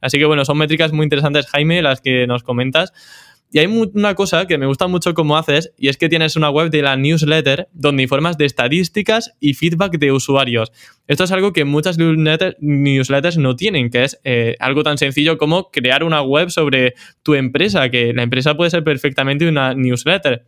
Así 0.00 0.18
que 0.18 0.24
bueno, 0.24 0.44
son 0.44 0.58
métricas 0.58 0.92
muy 0.92 1.04
interesantes, 1.04 1.46
Jaime, 1.46 1.82
las 1.82 2.00
que 2.00 2.26
nos 2.26 2.42
comentas. 2.42 2.92
Y 3.52 3.58
hay 3.58 3.66
una 3.66 4.14
cosa 4.14 4.46
que 4.46 4.58
me 4.58 4.66
gusta 4.66 4.86
mucho 4.86 5.12
cómo 5.12 5.36
haces, 5.36 5.72
y 5.76 5.88
es 5.88 5.96
que 5.96 6.08
tienes 6.08 6.36
una 6.36 6.50
web 6.50 6.70
de 6.70 6.82
la 6.82 6.96
newsletter 6.96 7.68
donde 7.72 8.04
informas 8.04 8.38
de 8.38 8.44
estadísticas 8.44 9.34
y 9.40 9.54
feedback 9.54 9.98
de 9.98 10.12
usuarios. 10.12 10.70
Esto 11.08 11.24
es 11.24 11.32
algo 11.32 11.52
que 11.52 11.64
muchas 11.64 11.98
newsletters 11.98 13.38
no 13.38 13.56
tienen, 13.56 13.90
que 13.90 14.04
es 14.04 14.20
eh, 14.22 14.54
algo 14.60 14.84
tan 14.84 14.98
sencillo 14.98 15.36
como 15.36 15.72
crear 15.72 16.04
una 16.04 16.22
web 16.22 16.50
sobre 16.50 16.94
tu 17.24 17.34
empresa, 17.34 17.90
que 17.90 18.12
la 18.12 18.22
empresa 18.22 18.56
puede 18.56 18.70
ser 18.70 18.84
perfectamente 18.84 19.48
una 19.48 19.74
newsletter. 19.74 20.44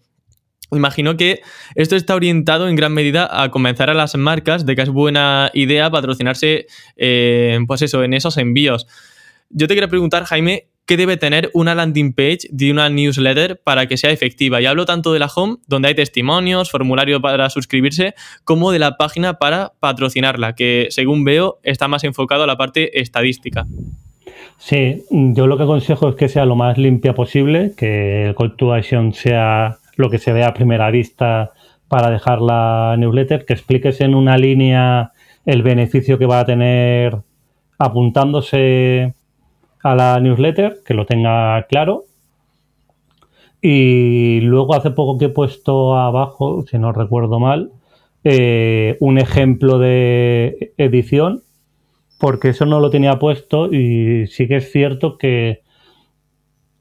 Imagino 0.72 1.16
que 1.16 1.40
esto 1.74 1.96
está 1.96 2.14
orientado 2.14 2.68
en 2.68 2.76
gran 2.76 2.92
medida 2.92 3.28
a 3.30 3.50
convencer 3.50 3.90
a 3.90 3.94
las 3.94 4.16
marcas 4.16 4.64
de 4.64 4.74
que 4.74 4.82
es 4.82 4.88
buena 4.88 5.50
idea 5.52 5.90
patrocinarse, 5.90 6.66
eh, 6.96 7.58
pues 7.66 7.82
eso, 7.82 8.02
en 8.02 8.14
esos 8.14 8.38
envíos. 8.38 8.86
Yo 9.50 9.68
te 9.68 9.74
quería 9.74 9.88
preguntar, 9.88 10.24
Jaime, 10.24 10.68
¿qué 10.86 10.96
debe 10.96 11.18
tener 11.18 11.50
una 11.52 11.74
landing 11.74 12.14
page 12.14 12.48
de 12.50 12.70
una 12.70 12.88
newsletter 12.88 13.60
para 13.62 13.86
que 13.86 13.98
sea 13.98 14.10
efectiva? 14.10 14.62
Y 14.62 14.66
hablo 14.66 14.86
tanto 14.86 15.12
de 15.12 15.18
la 15.18 15.26
home, 15.26 15.56
donde 15.66 15.88
hay 15.88 15.94
testimonios, 15.94 16.70
formulario 16.70 17.20
para 17.20 17.50
suscribirse, 17.50 18.14
como 18.44 18.72
de 18.72 18.78
la 18.78 18.96
página 18.96 19.34
para 19.34 19.72
patrocinarla, 19.78 20.54
que 20.54 20.86
según 20.88 21.24
veo 21.24 21.58
está 21.62 21.86
más 21.86 22.02
enfocado 22.04 22.44
a 22.44 22.46
la 22.46 22.56
parte 22.56 22.98
estadística. 23.00 23.66
Sí, 24.56 25.02
yo 25.10 25.46
lo 25.46 25.56
que 25.56 25.64
aconsejo 25.64 26.08
es 26.08 26.14
que 26.14 26.28
sea 26.28 26.46
lo 26.46 26.56
más 26.56 26.78
limpia 26.78 27.14
posible, 27.14 27.72
que 27.76 28.26
el 28.28 28.34
call 28.34 28.56
to 28.56 28.72
sea 29.12 29.76
lo 30.02 30.10
que 30.10 30.18
se 30.18 30.32
ve 30.32 30.44
a 30.44 30.52
primera 30.52 30.90
vista 30.90 31.52
para 31.88 32.10
dejar 32.10 32.42
la 32.42 32.96
newsletter, 32.98 33.46
que 33.46 33.54
expliques 33.54 34.00
en 34.00 34.14
una 34.14 34.36
línea 34.36 35.12
el 35.46 35.62
beneficio 35.62 36.18
que 36.18 36.26
va 36.26 36.40
a 36.40 36.44
tener 36.44 37.18
apuntándose 37.78 39.14
a 39.82 39.94
la 39.94 40.20
newsletter, 40.20 40.80
que 40.84 40.94
lo 40.94 41.06
tenga 41.06 41.62
claro. 41.68 42.04
Y 43.60 44.40
luego 44.40 44.74
hace 44.74 44.90
poco 44.90 45.18
que 45.18 45.26
he 45.26 45.28
puesto 45.28 45.96
abajo, 45.96 46.64
si 46.68 46.78
no 46.78 46.92
recuerdo 46.92 47.38
mal, 47.38 47.70
eh, 48.24 48.96
un 49.00 49.18
ejemplo 49.18 49.78
de 49.78 50.72
edición, 50.78 51.42
porque 52.18 52.50
eso 52.50 52.66
no 52.66 52.80
lo 52.80 52.90
tenía 52.90 53.18
puesto 53.18 53.72
y 53.72 54.26
sí 54.28 54.48
que 54.48 54.56
es 54.56 54.70
cierto 54.70 55.18
que, 55.18 55.62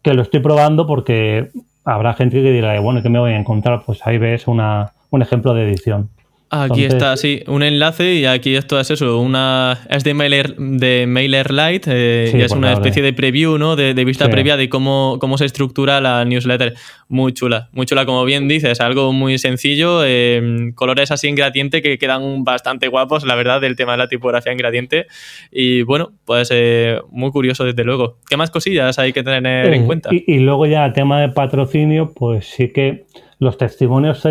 que 0.01 0.13
lo 0.13 0.22
estoy 0.22 0.39
probando 0.39 0.88
porque 0.88 1.49
habrá 1.84 2.13
gente 2.13 2.41
que 2.41 2.51
dirá, 2.51 2.79
bueno, 2.79 3.01
¿qué 3.01 3.09
me 3.09 3.19
voy 3.19 3.32
a 3.32 3.38
encontrar? 3.38 3.84
Pues 3.86 4.05
ahí 4.05 4.17
ves 4.17 4.47
una, 4.47 4.93
un 5.09 5.21
ejemplo 5.21 5.53
de 5.53 5.63
edición. 5.63 6.09
Aquí 6.54 6.84
está, 6.84 7.16
sí, 7.16 7.43
un 7.47 7.64
enlace 7.64 8.14
y 8.16 8.26
aquí 8.26 8.58
esto 8.58 8.78
es 8.78 8.91
eso, 8.91 9.20
una 9.22 9.80
es 9.89 10.04
de 10.04 10.14
Mailer, 10.14 10.54
de 10.58 11.06
MailerLite 11.08 11.89
eh, 11.89 12.32
y 12.34 12.41
es 12.41 12.49
pues 12.49 12.52
una 12.52 12.74
especie 12.74 13.02
de 13.02 13.14
preview, 13.14 13.58
¿no? 13.58 13.78
De, 13.78 13.93
vista 14.04 14.30
previa 14.30 14.58
de 14.58 14.68
cómo, 14.68 15.16
cómo 15.22 15.38
se 15.38 15.45
estructura 15.45 16.02
la 16.02 16.26
newsletter. 16.26 16.74
Muy 17.08 17.32
chula, 17.32 17.70
muy 17.72 17.86
chula, 17.86 18.06
como 18.06 18.26
bien 18.26 18.49
dices, 18.49 18.82
algo 18.82 19.14
muy 19.14 19.38
sencillo, 19.38 20.02
eh, 20.04 20.74
colores 20.76 21.12
así 21.12 21.30
en 21.30 21.36
gradiente 21.36 21.82
que 21.82 21.97
quedan 21.97 22.43
bastante 22.43 22.89
guapos, 22.89 23.26
la 23.26 23.36
verdad, 23.36 23.62
del 23.62 23.78
tema 23.78 23.93
de 23.93 23.99
la 23.99 24.10
tipografía 24.10 24.52
en 24.52 24.58
gradiente. 24.58 25.08
Y 25.54 25.84
bueno, 25.84 26.12
pues 26.26 26.49
eh, 26.52 26.99
muy 27.12 27.32
curioso 27.32 27.64
desde 27.64 27.86
luego. 27.86 28.18
¿Qué 28.30 28.36
más 28.36 28.52
cosillas 28.52 28.99
hay 28.99 29.14
que 29.14 29.24
tener 29.24 29.74
en 29.74 29.86
cuenta? 29.86 30.10
Y, 30.12 30.26
y, 30.28 30.39
luego 30.39 30.66
ya 30.66 30.91
tema 30.91 31.22
de 31.22 31.30
patrocinio, 31.30 32.12
pues 32.14 32.45
sí 32.45 32.74
que 32.74 33.06
los 33.39 33.58
testimonios 33.58 34.26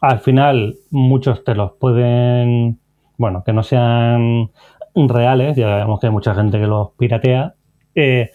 al 0.00 0.20
final 0.20 0.76
muchos 0.90 1.44
te 1.44 1.54
los 1.54 1.72
pueden, 1.72 2.78
bueno, 3.16 3.42
que 3.44 3.52
no 3.52 3.62
sean 3.62 4.50
reales, 4.94 5.56
ya 5.56 5.76
vemos 5.76 6.00
que 6.00 6.06
hay 6.06 6.12
mucha 6.12 6.34
gente 6.34 6.58
que 6.58 6.66
los 6.66 6.90
piratea, 6.98 7.54
eh, 7.94 8.30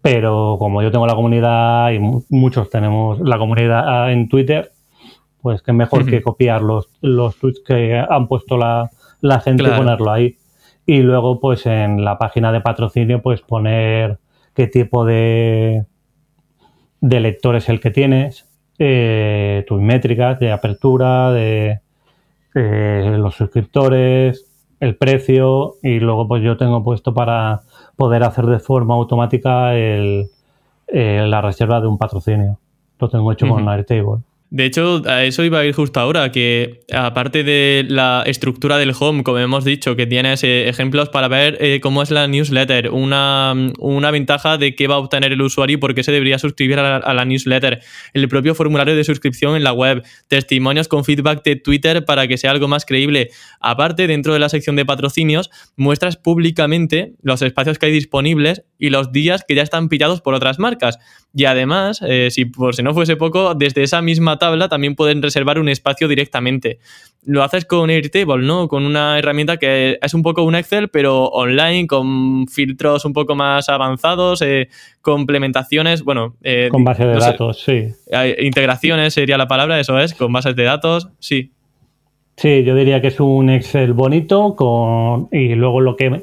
pero 0.00 0.56
como 0.58 0.82
yo 0.82 0.90
tengo 0.90 1.06
la 1.06 1.14
comunidad 1.14 1.90
y 1.90 1.98
muchos 1.98 2.70
tenemos 2.70 3.20
la 3.20 3.38
comunidad 3.38 4.12
en 4.12 4.28
Twitter, 4.28 4.70
pues 5.42 5.62
que 5.62 5.72
mejor 5.72 6.06
que 6.06 6.22
copiar 6.22 6.62
los, 6.62 6.88
los 7.00 7.36
tweets 7.36 7.60
que 7.60 7.98
han 8.08 8.28
puesto 8.28 8.56
la, 8.56 8.90
gente 9.40 9.64
y 9.64 9.66
ponerlo 9.66 10.10
ahí. 10.10 10.36
Y 10.86 11.00
luego, 11.00 11.40
pues 11.40 11.66
en 11.66 12.04
la 12.04 12.18
página 12.18 12.50
de 12.52 12.60
patrocinio, 12.60 13.20
pues 13.22 13.42
poner 13.42 14.18
qué 14.54 14.66
tipo 14.66 15.04
de, 15.04 15.84
de 17.00 17.20
lector 17.20 17.56
es 17.56 17.68
el 17.68 17.80
que 17.80 17.90
tienes, 17.90 18.47
eh, 18.78 19.64
tus 19.66 19.80
métricas 19.80 20.38
de 20.38 20.52
apertura, 20.52 21.32
de 21.32 21.80
los 22.54 23.36
suscriptores, 23.36 24.46
el 24.80 24.96
precio 24.96 25.74
y 25.82 26.00
luego 26.00 26.26
pues 26.26 26.42
yo 26.42 26.56
tengo 26.56 26.82
puesto 26.82 27.14
para 27.14 27.62
poder 27.96 28.22
hacer 28.24 28.46
de 28.46 28.58
forma 28.58 28.94
automática 28.94 29.74
el, 29.74 30.28
la 30.88 31.40
reserva 31.40 31.80
de 31.80 31.86
un 31.86 31.98
patrocinio. 31.98 32.58
Lo 32.98 33.08
tengo 33.08 33.30
hecho 33.32 33.48
con 33.48 33.68
Airtable. 33.68 34.22
De 34.50 34.64
hecho, 34.64 35.02
a 35.06 35.24
eso 35.24 35.44
iba 35.44 35.58
a 35.58 35.64
ir 35.66 35.74
justo 35.74 36.00
ahora, 36.00 36.32
que 36.32 36.80
aparte 36.90 37.44
de 37.44 37.84
la 37.86 38.22
estructura 38.24 38.78
del 38.78 38.94
home, 38.98 39.22
como 39.22 39.38
hemos 39.38 39.62
dicho, 39.62 39.94
que 39.94 40.06
tienes 40.06 40.42
ejemplos 40.42 41.10
para 41.10 41.28
ver 41.28 41.58
eh, 41.60 41.80
cómo 41.80 42.02
es 42.02 42.10
la 42.10 42.26
newsletter, 42.28 42.88
una, 42.90 43.54
ventaja 44.10 44.56
de 44.56 44.74
qué 44.74 44.86
va 44.86 44.94
a 44.94 44.98
obtener 44.98 45.32
el 45.32 45.42
usuario 45.42 45.74
y 45.74 45.76
por 45.76 45.94
qué 45.94 46.02
se 46.02 46.12
debería 46.12 46.38
suscribir 46.38 46.78
a 46.78 47.12
la, 47.12 47.24
newsletter, 47.26 47.80
el 48.14 48.28
propio 48.28 48.54
formulario 48.54 48.96
de 48.96 49.04
suscripción 49.04 49.54
en 49.54 49.64
la 49.64 49.74
web, 49.74 50.02
testimonios 50.28 50.88
con 50.88 51.04
feedback 51.04 51.44
de 51.44 51.56
Twitter 51.56 52.06
para 52.06 52.26
que 52.26 52.38
sea 52.38 52.50
algo 52.50 52.68
más 52.68 52.86
creíble. 52.86 53.28
Aparte, 53.60 54.06
dentro 54.06 54.32
de 54.32 54.38
la 54.38 54.48
sección 54.48 54.76
de 54.76 54.86
patrocinios, 54.86 55.50
muestras 55.76 56.16
públicamente 56.16 57.12
los 57.20 57.42
espacios 57.42 57.78
que 57.78 57.86
hay 57.86 57.92
disponibles 57.92 58.62
y 58.78 58.88
los 58.88 59.12
días 59.12 59.44
que 59.46 59.54
ya 59.54 59.62
están 59.62 59.90
pillados 59.90 60.22
por 60.22 60.32
otras 60.32 60.58
marcas. 60.58 60.98
Y 61.38 61.44
además, 61.44 62.02
eh, 62.04 62.32
si 62.32 62.46
por 62.46 62.74
si 62.74 62.82
no 62.82 62.92
fuese 62.92 63.14
poco, 63.14 63.54
desde 63.54 63.84
esa 63.84 64.02
misma 64.02 64.40
tabla 64.40 64.68
también 64.68 64.96
pueden 64.96 65.22
reservar 65.22 65.60
un 65.60 65.68
espacio 65.68 66.08
directamente. 66.08 66.80
Lo 67.24 67.44
haces 67.44 67.64
con 67.64 67.90
Airtable, 67.90 68.44
¿no? 68.44 68.66
Con 68.66 68.84
una 68.84 69.20
herramienta 69.20 69.56
que 69.56 70.00
es 70.02 70.14
un 70.14 70.24
poco 70.24 70.42
un 70.42 70.56
Excel, 70.56 70.88
pero 70.88 71.26
online, 71.26 71.86
con 71.86 72.48
filtros 72.48 73.04
un 73.04 73.12
poco 73.12 73.36
más 73.36 73.68
avanzados, 73.68 74.42
eh, 74.42 74.68
complementaciones, 75.00 76.02
bueno... 76.02 76.34
Eh, 76.42 76.70
con 76.72 76.82
bases 76.82 77.06
de 77.06 77.14
datos, 77.14 77.62
sí. 77.62 77.86
Integraciones 78.40 79.14
sería 79.14 79.38
la 79.38 79.46
palabra, 79.46 79.78
eso 79.78 79.96
es, 80.00 80.14
con 80.14 80.32
bases 80.32 80.56
de 80.56 80.64
datos, 80.64 81.08
sí. 81.20 81.52
Sí, 82.36 82.64
yo 82.64 82.74
diría 82.74 83.00
que 83.00 83.08
es 83.08 83.20
un 83.20 83.48
Excel 83.48 83.92
bonito 83.92 84.56
con 84.56 85.28
y 85.30 85.54
luego 85.54 85.80
lo 85.80 85.94
que 85.94 86.20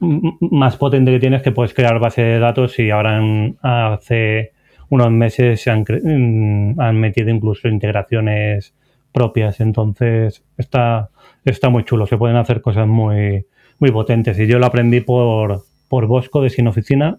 más 0.00 0.76
potente 0.76 1.12
que 1.12 1.20
tienes 1.20 1.42
que 1.42 1.52
puedes 1.52 1.72
crear 1.72 2.00
base 2.00 2.22
de 2.22 2.40
datos 2.40 2.76
y 2.80 2.90
ahora 2.90 3.22
hace 3.62 4.55
unos 4.88 5.10
meses 5.10 5.60
se 5.60 5.70
han, 5.70 5.82
mm, 5.82 6.80
han, 6.80 6.96
metido 6.96 7.30
incluso 7.30 7.68
integraciones 7.68 8.74
propias. 9.12 9.60
Entonces 9.60 10.42
está, 10.56 11.10
está 11.44 11.68
muy 11.68 11.84
chulo. 11.84 12.06
Se 12.06 12.16
pueden 12.16 12.36
hacer 12.36 12.60
cosas 12.60 12.86
muy, 12.86 13.46
muy 13.78 13.90
potentes. 13.90 14.38
Y 14.38 14.46
yo 14.46 14.58
lo 14.58 14.66
aprendí 14.66 15.00
por, 15.00 15.62
por 15.88 16.06
Bosco 16.06 16.42
de 16.42 16.50
Sin 16.50 16.68
Oficina, 16.68 17.18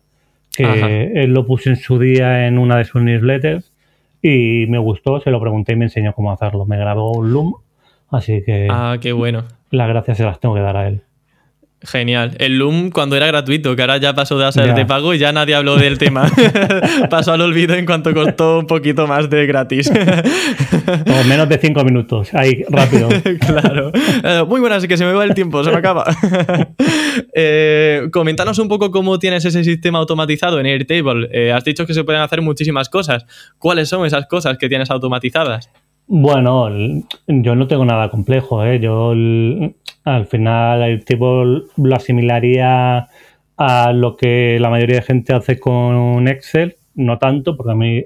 que 0.55 1.11
él 1.13 1.33
lo 1.33 1.45
puso 1.45 1.69
en 1.69 1.75
su 1.75 1.99
día 1.99 2.47
en 2.47 2.57
una 2.57 2.77
de 2.77 2.85
sus 2.85 3.01
newsletters 3.01 3.73
y 4.21 4.65
me 4.67 4.77
gustó. 4.77 5.19
Se 5.19 5.31
lo 5.31 5.39
pregunté 5.39 5.73
y 5.73 5.75
me 5.75 5.85
enseñó 5.85 6.13
cómo 6.13 6.31
hacerlo. 6.31 6.65
Me 6.65 6.77
grabó 6.77 7.11
un 7.13 7.31
Loom. 7.31 7.53
Así 8.09 8.43
que. 8.43 8.67
Ah, 8.69 8.97
qué 8.99 9.11
bueno. 9.13 9.45
Las 9.69 9.89
gracias 9.89 10.17
se 10.17 10.23
las 10.23 10.39
tengo 10.39 10.55
que 10.55 10.61
dar 10.61 10.77
a 10.77 10.87
él. 10.87 11.01
Genial. 11.87 12.35
El 12.39 12.57
Loom 12.57 12.89
cuando 12.91 13.15
era 13.15 13.27
gratuito, 13.27 13.73
que 13.75 13.81
ahora 13.81 13.97
ya 13.97 14.13
pasó 14.13 14.37
de 14.37 14.51
ser 14.51 14.75
de 14.75 14.85
pago 14.85 15.13
y 15.13 15.19
ya 15.19 15.31
nadie 15.31 15.55
habló 15.55 15.77
del 15.77 15.97
tema. 15.97 16.29
pasó 17.09 17.31
al 17.31 17.41
olvido 17.41 17.75
en 17.75 17.85
cuanto 17.85 18.13
costó 18.13 18.59
un 18.59 18.67
poquito 18.67 19.07
más 19.07 19.29
de 19.29 19.45
gratis. 19.45 19.89
o 19.89 21.23
menos 21.27 21.47
de 21.47 21.57
cinco 21.57 21.83
minutos. 21.85 22.33
Ahí, 22.33 22.63
rápido. 22.69 23.07
claro. 23.39 23.91
Eh, 24.23 24.43
muy 24.47 24.59
buenas, 24.59 24.85
que 24.85 24.97
se 24.97 25.05
me 25.05 25.13
va 25.13 25.23
el 25.23 25.33
tiempo, 25.33 25.63
se 25.63 25.71
me 25.71 25.77
acaba. 25.77 26.05
eh, 27.33 28.09
coméntanos 28.11 28.59
un 28.59 28.67
poco 28.67 28.91
cómo 28.91 29.17
tienes 29.17 29.45
ese 29.45 29.63
sistema 29.63 29.99
automatizado 29.99 30.59
en 30.59 30.65
Airtable. 30.65 31.29
Eh, 31.31 31.53
has 31.53 31.63
dicho 31.63 31.85
que 31.85 31.93
se 31.93 32.03
pueden 32.03 32.21
hacer 32.21 32.41
muchísimas 32.41 32.89
cosas. 32.89 33.25
¿Cuáles 33.57 33.87
son 33.87 34.05
esas 34.05 34.27
cosas 34.27 34.57
que 34.57 34.67
tienes 34.67 34.91
automatizadas? 34.91 35.69
Bueno, 36.09 36.69
yo 37.27 37.55
no 37.55 37.67
tengo 37.67 37.83
nada 37.85 38.09
complejo, 38.09 38.63
¿eh? 38.63 38.79
Yo 38.79 39.13
al 40.07 40.25
final 40.25 40.83
el 40.83 41.03
tipo 41.03 41.43
lo 41.43 41.95
asimilaría 41.95 43.09
a 43.57 43.91
lo 43.91 44.15
que 44.15 44.57
la 44.59 44.69
mayoría 44.69 44.97
de 44.97 45.01
gente 45.01 45.33
hace 45.33 45.59
con 45.59 46.27
Excel, 46.27 46.77
no 46.95 47.17
tanto, 47.17 47.57
porque 47.57 47.71
a 47.71 47.75
mí 47.75 48.05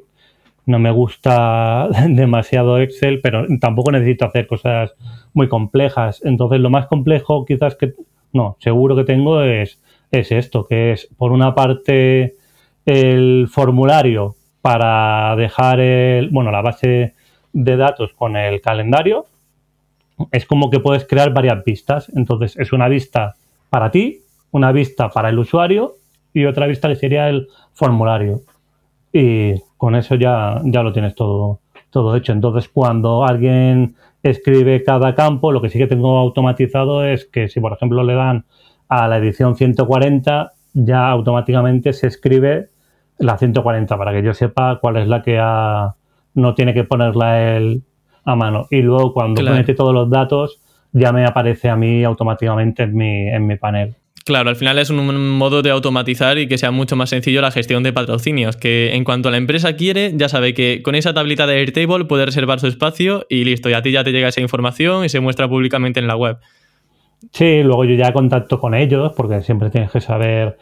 no 0.65 0.79
me 0.79 0.91
gusta 0.91 1.89
demasiado 2.09 2.79
Excel, 2.79 3.21
pero 3.21 3.45
tampoco 3.59 3.91
necesito 3.91 4.25
hacer 4.25 4.47
cosas 4.47 4.95
muy 5.33 5.47
complejas. 5.47 6.21
Entonces, 6.23 6.59
lo 6.59 6.71
más 6.71 6.87
complejo 6.87 7.45
quizás 7.45 7.75
que, 7.75 7.93
no, 8.33 8.57
seguro 8.59 8.95
que 8.95 9.03
tengo 9.03 9.43
es, 9.43 9.79
es 10.11 10.31
esto, 10.31 10.65
que 10.65 10.93
es 10.93 11.07
por 11.17 11.31
una 11.31 11.53
parte 11.53 12.35
el 12.85 13.47
formulario 13.47 14.35
para 14.61 15.35
dejar 15.35 15.79
el, 15.79 16.29
bueno, 16.29 16.51
la 16.51 16.61
base 16.61 17.13
de 17.53 17.77
datos 17.77 18.13
con 18.13 18.37
el 18.37 18.59
calendario, 18.59 19.25
es 20.31 20.45
como 20.45 20.69
que 20.69 20.79
puedes 20.79 21.05
crear 21.05 21.33
varias 21.33 21.63
vistas. 21.63 22.11
Entonces, 22.15 22.57
es 22.57 22.73
una 22.73 22.87
vista 22.87 23.35
para 23.69 23.91
ti, 23.91 24.21
una 24.51 24.71
vista 24.71 25.09
para 25.09 25.29
el 25.29 25.39
usuario 25.39 25.95
y 26.33 26.45
otra 26.45 26.67
vista 26.67 26.87
que 26.87 26.95
sería 26.95 27.29
el 27.29 27.47
formulario. 27.73 28.41
Y 29.13 29.55
con 29.77 29.95
eso 29.95 30.15
ya, 30.15 30.61
ya 30.63 30.83
lo 30.83 30.93
tienes 30.93 31.15
todo, 31.15 31.59
todo 31.89 32.15
hecho. 32.15 32.31
Entonces, 32.31 32.69
cuando 32.69 33.25
alguien 33.25 33.95
escribe 34.23 34.83
cada 34.83 35.15
campo, 35.15 35.51
lo 35.51 35.61
que 35.61 35.69
sí 35.69 35.79
que 35.79 35.87
tengo 35.87 36.17
automatizado 36.17 37.05
es 37.05 37.25
que 37.25 37.49
si, 37.49 37.59
por 37.59 37.73
ejemplo, 37.73 38.03
le 38.03 38.13
dan 38.13 38.45
a 38.87 39.07
la 39.07 39.17
edición 39.17 39.55
140, 39.55 40.53
ya 40.73 41.09
automáticamente 41.09 41.93
se 41.93 42.07
escribe 42.07 42.69
la 43.17 43.37
140 43.37 43.97
para 43.97 44.11
que 44.11 44.23
yo 44.23 44.33
sepa 44.33 44.79
cuál 44.79 44.97
es 44.97 45.07
la 45.07 45.21
que 45.21 45.39
ha, 45.39 45.95
no 46.33 46.55
tiene 46.55 46.73
que 46.73 46.83
ponerla 46.83 47.55
él 47.55 47.83
a 48.23 48.35
mano. 48.35 48.67
Y 48.69 48.81
luego 48.81 49.13
cuando 49.13 49.41
mete 49.43 49.73
todos 49.73 49.93
los 49.93 50.09
datos, 50.09 50.59
ya 50.93 51.11
me 51.11 51.25
aparece 51.25 51.69
a 51.69 51.75
mí 51.75 52.03
automáticamente 52.03 52.83
en 52.83 52.95
mi, 52.95 53.27
en 53.27 53.47
mi 53.47 53.55
panel. 53.57 53.95
Claro, 54.23 54.49
al 54.49 54.55
final 54.55 54.77
es 54.77 54.89
un 54.91 55.31
modo 55.31 55.63
de 55.63 55.71
automatizar 55.71 56.37
y 56.37 56.47
que 56.47 56.57
sea 56.59 56.69
mucho 56.69 56.95
más 56.95 57.09
sencillo 57.09 57.41
la 57.41 57.51
gestión 57.51 57.81
de 57.81 57.91
patrocinios, 57.91 58.55
que 58.55 58.95
en 58.95 59.03
cuanto 59.03 59.31
la 59.31 59.37
empresa 59.37 59.75
quiere, 59.75 60.11
ya 60.15 60.29
sabe 60.29 60.53
que 60.53 60.83
con 60.83 60.93
esa 60.93 61.13
tablita 61.13 61.47
de 61.47 61.57
Airtable 61.57 62.05
puede 62.05 62.25
reservar 62.25 62.59
su 62.59 62.67
espacio 62.67 63.25
y 63.29 63.43
listo, 63.45 63.69
y 63.69 63.73
a 63.73 63.81
ti 63.81 63.91
ya 63.91 64.03
te 64.03 64.11
llega 64.11 64.27
esa 64.27 64.41
información 64.41 65.05
y 65.05 65.09
se 65.09 65.19
muestra 65.19 65.49
públicamente 65.49 65.99
en 65.99 66.07
la 66.07 66.15
web. 66.15 66.37
Sí, 67.31 67.63
luego 67.63 67.85
yo 67.85 67.95
ya 67.95 68.13
contacto 68.13 68.59
con 68.59 68.75
ellos, 68.75 69.13
porque 69.15 69.41
siempre 69.41 69.69
tienes 69.71 69.91
que 69.91 70.01
saber, 70.01 70.57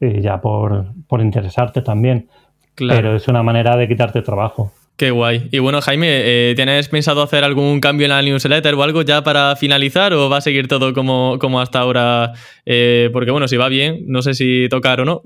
eh, 0.00 0.20
ya 0.20 0.40
por, 0.40 0.86
por 1.06 1.20
interesarte 1.20 1.82
también. 1.82 2.28
Claro. 2.74 3.00
Pero 3.00 3.16
es 3.16 3.28
una 3.28 3.44
manera 3.44 3.76
de 3.76 3.86
quitarte 3.86 4.22
trabajo. 4.22 4.72
Qué 4.96 5.10
guay. 5.10 5.48
Y 5.50 5.58
bueno, 5.58 5.80
Jaime, 5.80 6.06
eh, 6.08 6.52
¿tienes 6.54 6.88
pensado 6.88 7.20
hacer 7.22 7.42
algún 7.42 7.80
cambio 7.80 8.04
en 8.04 8.10
la 8.10 8.22
newsletter 8.22 8.74
o 8.74 8.82
algo 8.84 9.02
ya 9.02 9.24
para 9.24 9.56
finalizar 9.56 10.12
o 10.12 10.30
va 10.30 10.36
a 10.36 10.40
seguir 10.40 10.68
todo 10.68 10.94
como, 10.94 11.36
como 11.40 11.60
hasta 11.60 11.80
ahora? 11.80 12.32
Eh, 12.64 13.10
porque 13.12 13.32
bueno, 13.32 13.48
si 13.48 13.56
va 13.56 13.68
bien, 13.68 14.04
no 14.06 14.22
sé 14.22 14.34
si 14.34 14.68
tocar 14.70 15.00
o 15.00 15.04
no. 15.04 15.22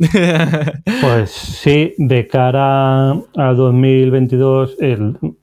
pues 1.02 1.30
sí, 1.30 1.92
de 1.98 2.26
cara 2.26 3.10
a 3.10 3.52
2022 3.54 4.78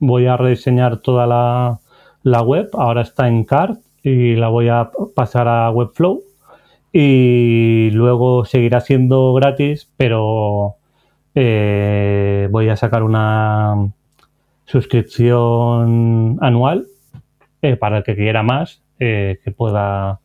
voy 0.00 0.26
a 0.26 0.36
rediseñar 0.36 0.96
toda 0.96 1.28
la, 1.28 1.78
la 2.24 2.42
web. 2.42 2.68
Ahora 2.72 3.02
está 3.02 3.28
en 3.28 3.44
Cart 3.44 3.78
y 4.02 4.34
la 4.34 4.48
voy 4.48 4.68
a 4.68 4.90
pasar 5.14 5.46
a 5.46 5.70
Webflow. 5.70 6.24
Y 6.92 7.90
luego 7.92 8.44
seguirá 8.44 8.80
siendo 8.80 9.34
gratis, 9.34 9.88
pero 9.96 10.74
eh, 11.36 12.48
voy 12.50 12.68
a 12.70 12.76
sacar 12.76 13.04
una 13.04 13.92
suscripción 14.66 16.38
anual 16.40 16.86
eh, 17.62 17.76
para 17.76 17.98
el 17.98 18.04
que 18.04 18.14
quiera 18.14 18.42
más 18.42 18.82
eh, 18.98 19.38
que 19.42 19.50
pueda 19.50 20.20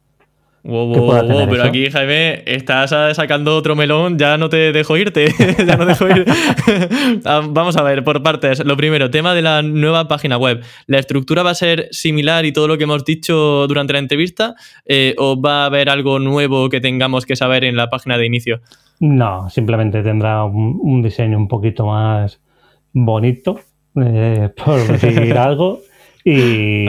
pero 0.64 1.64
aquí, 1.64 1.90
Jaime, 1.90 2.44
estás 2.46 2.92
sacando 3.16 3.56
otro 3.56 3.76
melón, 3.76 4.20
ya 4.20 4.38
no 4.38 4.48
te 4.48 4.72
dejo 4.72 4.96
irte. 4.96 5.34
ya 5.66 5.76
no 5.76 5.86
dejo 5.86 6.08
ir. 6.08 6.26
Ah, 7.26 7.42
vamos 7.48 7.78
a 7.78 7.84
ver, 7.84 8.04
por 8.04 8.24
partes. 8.24 8.64
Lo 8.66 8.78
primero, 8.78 9.10
tema 9.10 9.34
de 9.34 9.42
la 9.42 9.62
nueva 9.62 10.08
página 10.08 10.38
web. 10.38 10.64
¿La 10.88 11.00
estructura 11.00 11.44
va 11.44 11.52
a 11.52 11.56
ser 11.56 11.88
similar 11.92 12.46
y 12.46 12.52
todo 12.52 12.68
lo 12.68 12.78
que 12.78 12.86
hemos 12.86 13.04
dicho 13.06 13.68
durante 13.68 13.94
la 13.94 14.00
entrevista? 14.00 14.56
Eh, 14.86 15.16
¿O 15.18 15.40
va 15.40 15.64
a 15.64 15.66
haber 15.66 15.90
algo 15.90 16.20
nuevo 16.20 16.70
que 16.70 16.80
tengamos 16.80 17.26
que 17.26 17.36
saber 17.36 17.64
en 17.64 17.76
la 17.76 17.90
página 17.90 18.18
de 18.18 18.26
inicio? 18.26 18.62
No, 19.00 19.50
simplemente 19.50 20.04
tendrá 20.04 20.44
un 20.46 21.02
diseño 21.02 21.38
un 21.38 21.48
poquito 21.48 21.86
más 21.86 22.40
bonito 22.94 23.60
eh, 23.96 24.50
por 24.56 24.80
decir 25.00 25.38
algo. 25.38 25.82
Y, 26.24 26.86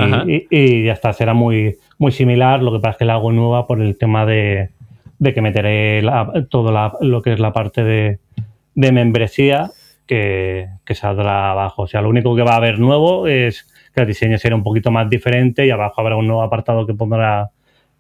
ya 0.85 0.93
está, 0.93 1.13
será 1.13 1.35
muy, 1.35 1.79
muy 1.99 2.13
similar. 2.13 2.63
Lo 2.63 2.73
que 2.73 2.79
pasa 2.79 2.91
es 2.93 2.97
que 2.99 3.05
la 3.05 3.15
hago 3.15 3.33
nueva 3.33 3.67
por 3.67 3.81
el 3.81 3.97
tema 3.97 4.27
de, 4.27 4.71
que 5.23 5.41
meteré 5.41 6.03
todo 6.51 6.93
lo 7.01 7.23
que 7.23 7.33
es 7.33 7.41
la 7.41 7.53
parte 7.53 7.83
de, 7.83 8.19
membresía 8.75 9.71
que, 10.07 10.69
saldrá 10.95 11.51
abajo. 11.51 11.83
O 11.83 11.87
sea, 11.87 12.03
lo 12.03 12.11
único 12.11 12.37
que 12.37 12.43
va 12.43 12.53
a 12.53 12.57
haber 12.57 12.79
nuevo 12.79 13.27
es 13.27 13.67
que 13.95 14.03
el 14.03 14.07
diseño 14.07 14.39
será 14.39 14.55
un 14.55 14.63
poquito 14.63 14.91
más 14.91 15.09
diferente 15.09 15.67
y 15.67 15.71
abajo 15.71 16.01
habrá 16.01 16.17
un 16.17 16.27
nuevo 16.27 16.43
apartado 16.43 16.87
que 16.87 16.95
pondrá 16.95 17.51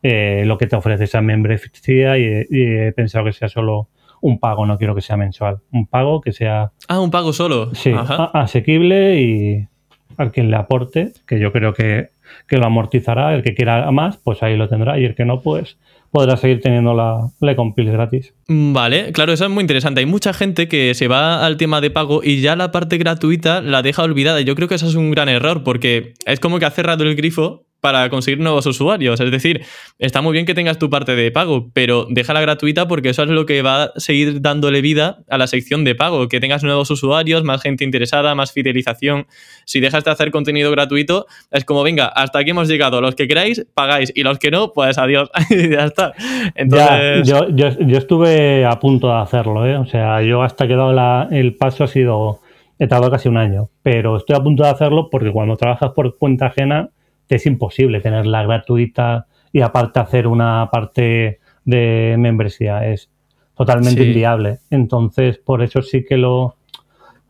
eh, 0.02 0.42
lo 0.46 0.58
que 0.58 0.66
te 0.66 0.76
ofrece 0.76 1.04
esa 1.04 1.22
membresía 1.22 2.18
y 2.18 2.44
he 2.50 2.92
pensado 2.92 3.24
que 3.24 3.32
sea 3.32 3.48
solo 3.48 3.88
un 4.22 4.38
pago, 4.38 4.64
no 4.64 4.78
quiero 4.78 4.94
que 4.94 5.02
sea 5.02 5.18
mensual. 5.18 5.58
Un 5.70 5.86
pago 5.86 6.20
que 6.22 6.32
sea. 6.32 6.72
Ah, 6.88 7.00
un 7.00 7.10
pago 7.10 7.32
solo. 7.32 7.74
Sí, 7.74 7.92
asequible 8.32 9.20
y 9.20 9.68
al 10.16 10.32
quien 10.32 10.50
le 10.50 10.56
aporte, 10.56 11.12
que 11.26 11.38
yo 11.38 11.52
creo 11.52 11.74
que, 11.74 12.10
lo 12.48 12.64
amortizará. 12.64 13.34
El 13.34 13.42
que 13.42 13.54
quiera 13.54 13.90
más, 13.90 14.16
pues 14.16 14.42
ahí 14.42 14.56
lo 14.56 14.68
tendrá. 14.68 14.98
Y 14.98 15.04
el 15.04 15.14
que 15.14 15.24
no, 15.24 15.40
pues 15.40 15.76
podrá 16.10 16.36
seguir 16.36 16.60
teniendo 16.60 16.94
la, 16.94 17.30
la 17.40 17.56
compil 17.56 17.90
gratis. 17.90 18.34
Vale, 18.46 19.12
claro, 19.12 19.32
eso 19.32 19.44
es 19.44 19.50
muy 19.50 19.62
interesante. 19.62 20.00
Hay 20.00 20.06
mucha 20.06 20.32
gente 20.32 20.68
que 20.68 20.94
se 20.94 21.08
va 21.08 21.44
al 21.44 21.56
tema 21.56 21.80
de 21.80 21.90
pago 21.90 22.22
y 22.22 22.40
ya 22.40 22.54
la 22.54 22.70
parte 22.70 22.98
gratuita 22.98 23.60
la 23.60 23.82
deja 23.82 24.02
olvidada. 24.02 24.40
Yo 24.42 24.54
creo 24.54 24.68
que 24.68 24.76
eso 24.76 24.86
es 24.86 24.94
un 24.94 25.10
gran 25.10 25.28
error 25.28 25.64
porque 25.64 26.14
es 26.26 26.38
como 26.38 26.58
que 26.58 26.66
ha 26.66 26.70
cerrado 26.70 27.04
el 27.04 27.16
grifo 27.16 27.64
para 27.82 28.08
conseguir 28.10 28.38
nuevos 28.38 28.64
usuarios. 28.64 29.18
Es 29.18 29.30
decir, 29.32 29.64
está 29.98 30.22
muy 30.22 30.32
bien 30.32 30.46
que 30.46 30.54
tengas 30.54 30.78
tu 30.78 30.88
parte 30.88 31.16
de 31.16 31.32
pago, 31.32 31.68
pero 31.74 32.06
déjala 32.08 32.40
gratuita 32.40 32.86
porque 32.86 33.08
eso 33.08 33.24
es 33.24 33.28
lo 33.28 33.44
que 33.44 33.60
va 33.60 33.82
a 33.82 33.92
seguir 33.96 34.40
dándole 34.40 34.80
vida 34.80 35.18
a 35.28 35.36
la 35.36 35.48
sección 35.48 35.82
de 35.82 35.96
pago, 35.96 36.28
que 36.28 36.38
tengas 36.38 36.62
nuevos 36.62 36.92
usuarios, 36.92 37.42
más 37.42 37.60
gente 37.60 37.82
interesada, 37.82 38.36
más 38.36 38.52
fidelización. 38.52 39.26
Si 39.64 39.80
dejas 39.80 40.04
de 40.04 40.12
hacer 40.12 40.30
contenido 40.30 40.70
gratuito, 40.70 41.26
es 41.50 41.64
como, 41.64 41.82
venga, 41.82 42.06
hasta 42.06 42.38
aquí 42.38 42.50
hemos 42.50 42.68
llegado. 42.68 43.00
Los 43.00 43.16
que 43.16 43.26
queráis, 43.26 43.66
pagáis, 43.74 44.12
y 44.14 44.22
los 44.22 44.38
que 44.38 44.52
no, 44.52 44.72
pues 44.72 44.96
adiós. 44.96 45.28
ya 45.50 45.84
está. 45.84 46.12
Entonces... 46.54 47.26
yo, 47.26 47.66
estuve 47.98 48.64
a 48.64 48.78
punto 48.78 49.08
de 49.08 49.14
hacerlo, 49.14 49.66
¿eh? 49.66 49.76
O 49.76 49.86
sea, 49.86 50.22
yo 50.22 50.44
hasta 50.44 50.68
que 50.68 50.74
he 50.74 50.76
dado 50.76 51.28
el 51.32 51.56
paso 51.56 51.82
ha 51.82 51.88
sido... 51.88 52.38
He 52.78 52.86
tardado 52.86 53.10
casi 53.10 53.28
un 53.28 53.36
año, 53.36 53.70
pero 53.82 54.16
estoy 54.16 54.36
a 54.36 54.40
punto 54.40 54.62
de 54.62 54.70
hacerlo 54.70 55.08
porque 55.10 55.30
cuando 55.30 55.56
trabajas 55.56 55.90
por 55.94 56.16
cuenta 56.16 56.46
ajena 56.46 56.90
es 57.28 57.46
imposible 57.46 58.00
tenerla 58.00 58.42
gratuita 58.42 59.26
y 59.52 59.60
aparte 59.60 60.00
hacer 60.00 60.26
una 60.26 60.68
parte 60.70 61.40
de 61.64 62.16
membresía. 62.18 62.86
Es 62.86 63.10
totalmente 63.56 64.04
inviable. 64.04 64.58
Entonces, 64.70 65.38
por 65.38 65.62
eso 65.62 65.82
sí 65.82 66.04
que 66.04 66.16
lo, 66.16 66.56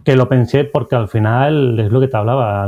que 0.04 0.16
lo 0.16 0.28
pensé, 0.28 0.64
porque 0.64 0.96
al 0.96 1.08
final 1.08 1.78
es 1.78 1.90
lo 1.90 2.00
que 2.00 2.08
te 2.08 2.16
hablaba, 2.16 2.66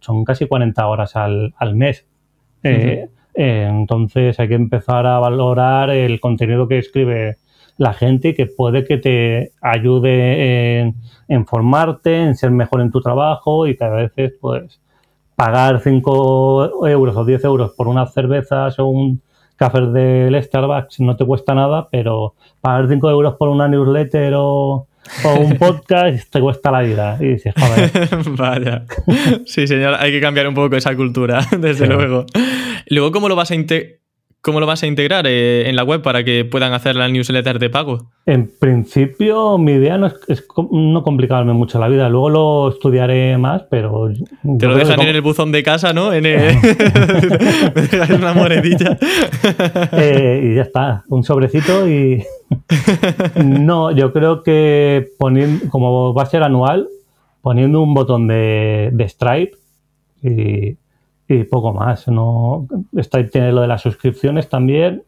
son 0.00 0.24
casi 0.24 0.46
40 0.46 0.86
horas 0.86 1.16
al, 1.16 1.52
mes. 1.74 2.06
Eh, 2.62 3.08
eh, 3.34 3.68
entonces 3.70 4.38
hay 4.38 4.48
que 4.48 4.54
empezar 4.54 5.06
a 5.06 5.18
valorar 5.18 5.90
el 5.90 6.20
contenido 6.20 6.68
que 6.68 6.78
escribe 6.78 7.36
la 7.78 7.94
gente 7.94 8.28
y 8.28 8.34
que 8.34 8.44
puede 8.46 8.84
que 8.84 8.98
te 8.98 9.52
ayude 9.62 10.80
en, 10.80 10.94
en 11.28 11.46
formarte, 11.46 12.22
en 12.22 12.36
ser 12.36 12.50
mejor 12.50 12.82
en 12.82 12.90
tu 12.90 13.00
trabajo 13.00 13.66
y 13.66 13.76
que 13.76 13.84
a 13.84 13.88
veces 13.88 14.34
pues 14.38 14.80
pagar 15.40 15.80
5 15.80 16.86
euros 16.86 17.16
o 17.16 17.24
10 17.24 17.44
euros 17.44 17.72
por 17.72 17.88
unas 17.88 18.12
cervezas 18.12 18.78
o 18.78 18.88
un 18.88 19.22
café 19.56 19.80
del 19.80 20.42
Starbucks 20.42 21.00
no 21.00 21.16
te 21.16 21.24
cuesta 21.24 21.54
nada, 21.54 21.88
pero 21.90 22.34
pagar 22.60 22.88
5 22.88 23.10
euros 23.10 23.36
por 23.36 23.48
una 23.48 23.66
newsletter 23.66 24.34
o, 24.36 24.86
un 25.40 25.56
podcast 25.56 26.30
te 26.30 26.40
cuesta 26.42 26.70
la 26.70 26.82
vida. 26.82 27.16
Y 27.18 27.28
dices, 27.28 27.54
joder. 27.58 27.90
Vaya. 28.36 28.84
Sí, 29.46 29.66
señor, 29.66 29.94
hay 29.98 30.12
que 30.12 30.20
cambiar 30.20 30.46
un 30.46 30.54
poco 30.54 30.76
esa 30.76 30.94
cultura, 30.94 31.40
desde 31.58 31.86
luego. 31.86 32.26
Luego, 32.88 33.10
¿cómo 33.10 33.26
lo 33.30 33.34
vas 33.34 33.50
a 33.50 33.54
integrar? 33.54 33.99
¿Cómo 34.42 34.58
lo 34.58 34.64
vas 34.66 34.82
a 34.82 34.86
integrar 34.86 35.26
eh, 35.26 35.68
en 35.68 35.76
la 35.76 35.84
web 35.84 36.00
para 36.00 36.24
que 36.24 36.46
puedan 36.46 36.72
hacer 36.72 36.96
la 36.96 37.06
newsletter 37.08 37.58
de 37.58 37.68
pago? 37.68 38.06
En 38.24 38.50
principio, 38.58 39.58
mi 39.58 39.72
idea 39.72 39.98
no 39.98 40.06
es, 40.06 40.46
no 40.70 41.02
complicarme 41.02 41.52
mucho 41.52 41.78
la 41.78 41.88
vida. 41.88 42.08
Luego 42.08 42.30
lo 42.30 42.68
estudiaré 42.70 43.36
más, 43.36 43.64
pero. 43.70 44.08
Te 44.58 44.66
lo 44.66 44.76
dejan 44.76 44.98
en 45.02 45.08
el 45.08 45.20
buzón 45.20 45.52
de 45.52 45.62
casa, 45.62 45.92
¿no? 45.92 46.14
En 46.14 46.24
una 48.14 48.32
monedilla. 48.32 48.98
Eh, 49.92 50.50
y 50.52 50.54
ya 50.54 50.62
está. 50.62 51.04
Un 51.08 51.22
sobrecito 51.22 51.86
y. 51.88 52.24
no, 53.44 53.90
yo 53.90 54.12
creo 54.12 54.42
que 54.42 55.08
poniendo, 55.18 55.68
como 55.68 56.14
va 56.14 56.22
a 56.22 56.26
ser 56.26 56.42
anual, 56.42 56.88
poniendo 57.42 57.82
un 57.82 57.92
botón 57.92 58.26
de, 58.26 58.90
de 58.92 59.08
Stripe 59.08 59.56
y 60.22 60.76
y 61.30 61.44
poco 61.44 61.72
más. 61.72 62.08
No 62.08 62.66
está 62.96 63.24
tiene 63.26 63.52
lo 63.52 63.60
de 63.60 63.68
las 63.68 63.82
suscripciones 63.82 64.48
también. 64.48 65.04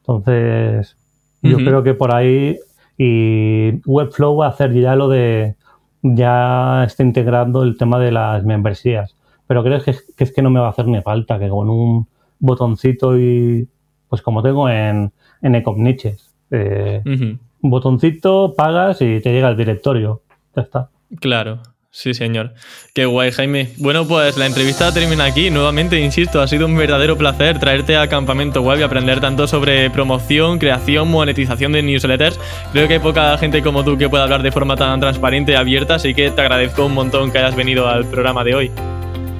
Entonces, 0.00 0.96
yo 1.42 1.56
creo 1.56 1.82
que 1.82 1.94
por 1.94 2.14
ahí 2.14 2.58
y 2.96 3.80
Webflow 3.84 4.36
va 4.36 4.46
a 4.46 4.50
hacer 4.50 4.72
ya 4.72 4.94
lo 4.94 5.08
de 5.08 5.56
ya 6.02 6.84
está 6.84 7.02
integrando 7.02 7.64
el 7.64 7.76
tema 7.76 7.98
de 7.98 8.12
las 8.12 8.44
membresías. 8.44 9.16
Pero 9.48 9.64
creo 9.64 9.82
que, 9.82 9.96
es 10.16 10.32
que 10.32 10.42
no 10.42 10.50
me 10.50 10.60
va 10.60 10.68
a 10.68 10.70
hacer 10.70 10.86
ni 10.86 11.02
falta, 11.02 11.38
que 11.38 11.48
con 11.48 11.68
un 11.68 12.06
botoncito 12.38 13.18
y 13.18 13.66
pues 14.08 14.22
como 14.22 14.42
tengo 14.42 14.68
en, 14.68 15.12
en 15.42 15.54
Ecomniches. 15.56 16.34
Eh, 16.52 17.02
un 17.04 17.70
botoncito, 17.70 18.54
pagas 18.56 19.02
y 19.02 19.20
te 19.20 19.32
llega 19.32 19.48
el 19.48 19.56
directorio. 19.56 20.22
Ya 20.54 20.62
está. 20.62 20.90
Claro. 21.18 21.60
Sí, 21.90 22.12
señor. 22.12 22.52
Qué 22.94 23.06
guay, 23.06 23.32
Jaime. 23.32 23.70
Bueno, 23.78 24.06
pues 24.06 24.36
la 24.36 24.46
entrevista 24.46 24.92
termina 24.92 25.24
aquí. 25.24 25.50
Nuevamente, 25.50 25.98
insisto, 25.98 26.42
ha 26.42 26.46
sido 26.46 26.66
un 26.66 26.76
verdadero 26.76 27.16
placer 27.16 27.58
traerte 27.58 27.96
a 27.96 28.08
Campamento 28.08 28.60
Web 28.60 28.80
y 28.80 28.82
aprender 28.82 29.20
tanto 29.20 29.48
sobre 29.48 29.88
promoción, 29.90 30.58
creación, 30.58 31.10
monetización 31.10 31.72
de 31.72 31.82
newsletters. 31.82 32.38
Creo 32.72 32.88
que 32.88 32.94
hay 32.94 33.00
poca 33.00 33.36
gente 33.38 33.62
como 33.62 33.84
tú 33.84 33.96
que 33.96 34.08
pueda 34.08 34.24
hablar 34.24 34.42
de 34.42 34.52
forma 34.52 34.76
tan 34.76 35.00
transparente 35.00 35.52
y 35.52 35.54
abierta, 35.54 35.94
así 35.94 36.14
que 36.14 36.30
te 36.30 36.40
agradezco 36.40 36.84
un 36.84 36.94
montón 36.94 37.32
que 37.32 37.38
hayas 37.38 37.56
venido 37.56 37.88
al 37.88 38.04
programa 38.06 38.44
de 38.44 38.54
hoy. 38.54 38.70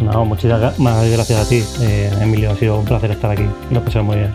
No, 0.01 0.25
muchísimas 0.25 0.75
gracias 0.79 1.47
a 1.47 1.49
ti, 1.49 1.63
eh, 1.83 2.11
Emilio. 2.21 2.53
Ha 2.53 2.57
sido 2.57 2.79
un 2.79 2.87
placer 2.87 3.11
estar 3.11 3.31
aquí. 3.31 3.45
Lo 3.71 3.85
pasé 3.85 4.01
muy 4.01 4.17
bien. 4.17 4.33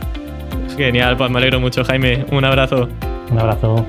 Genial, 0.78 1.18
pues 1.18 1.32
me 1.32 1.39
alegro 1.39 1.59
mucho, 1.59 1.84
Jaime. 1.84 2.26
Un 2.32 2.45
abrazo. 2.45 2.89
Un 3.32 3.39
abrazo. 3.39 3.86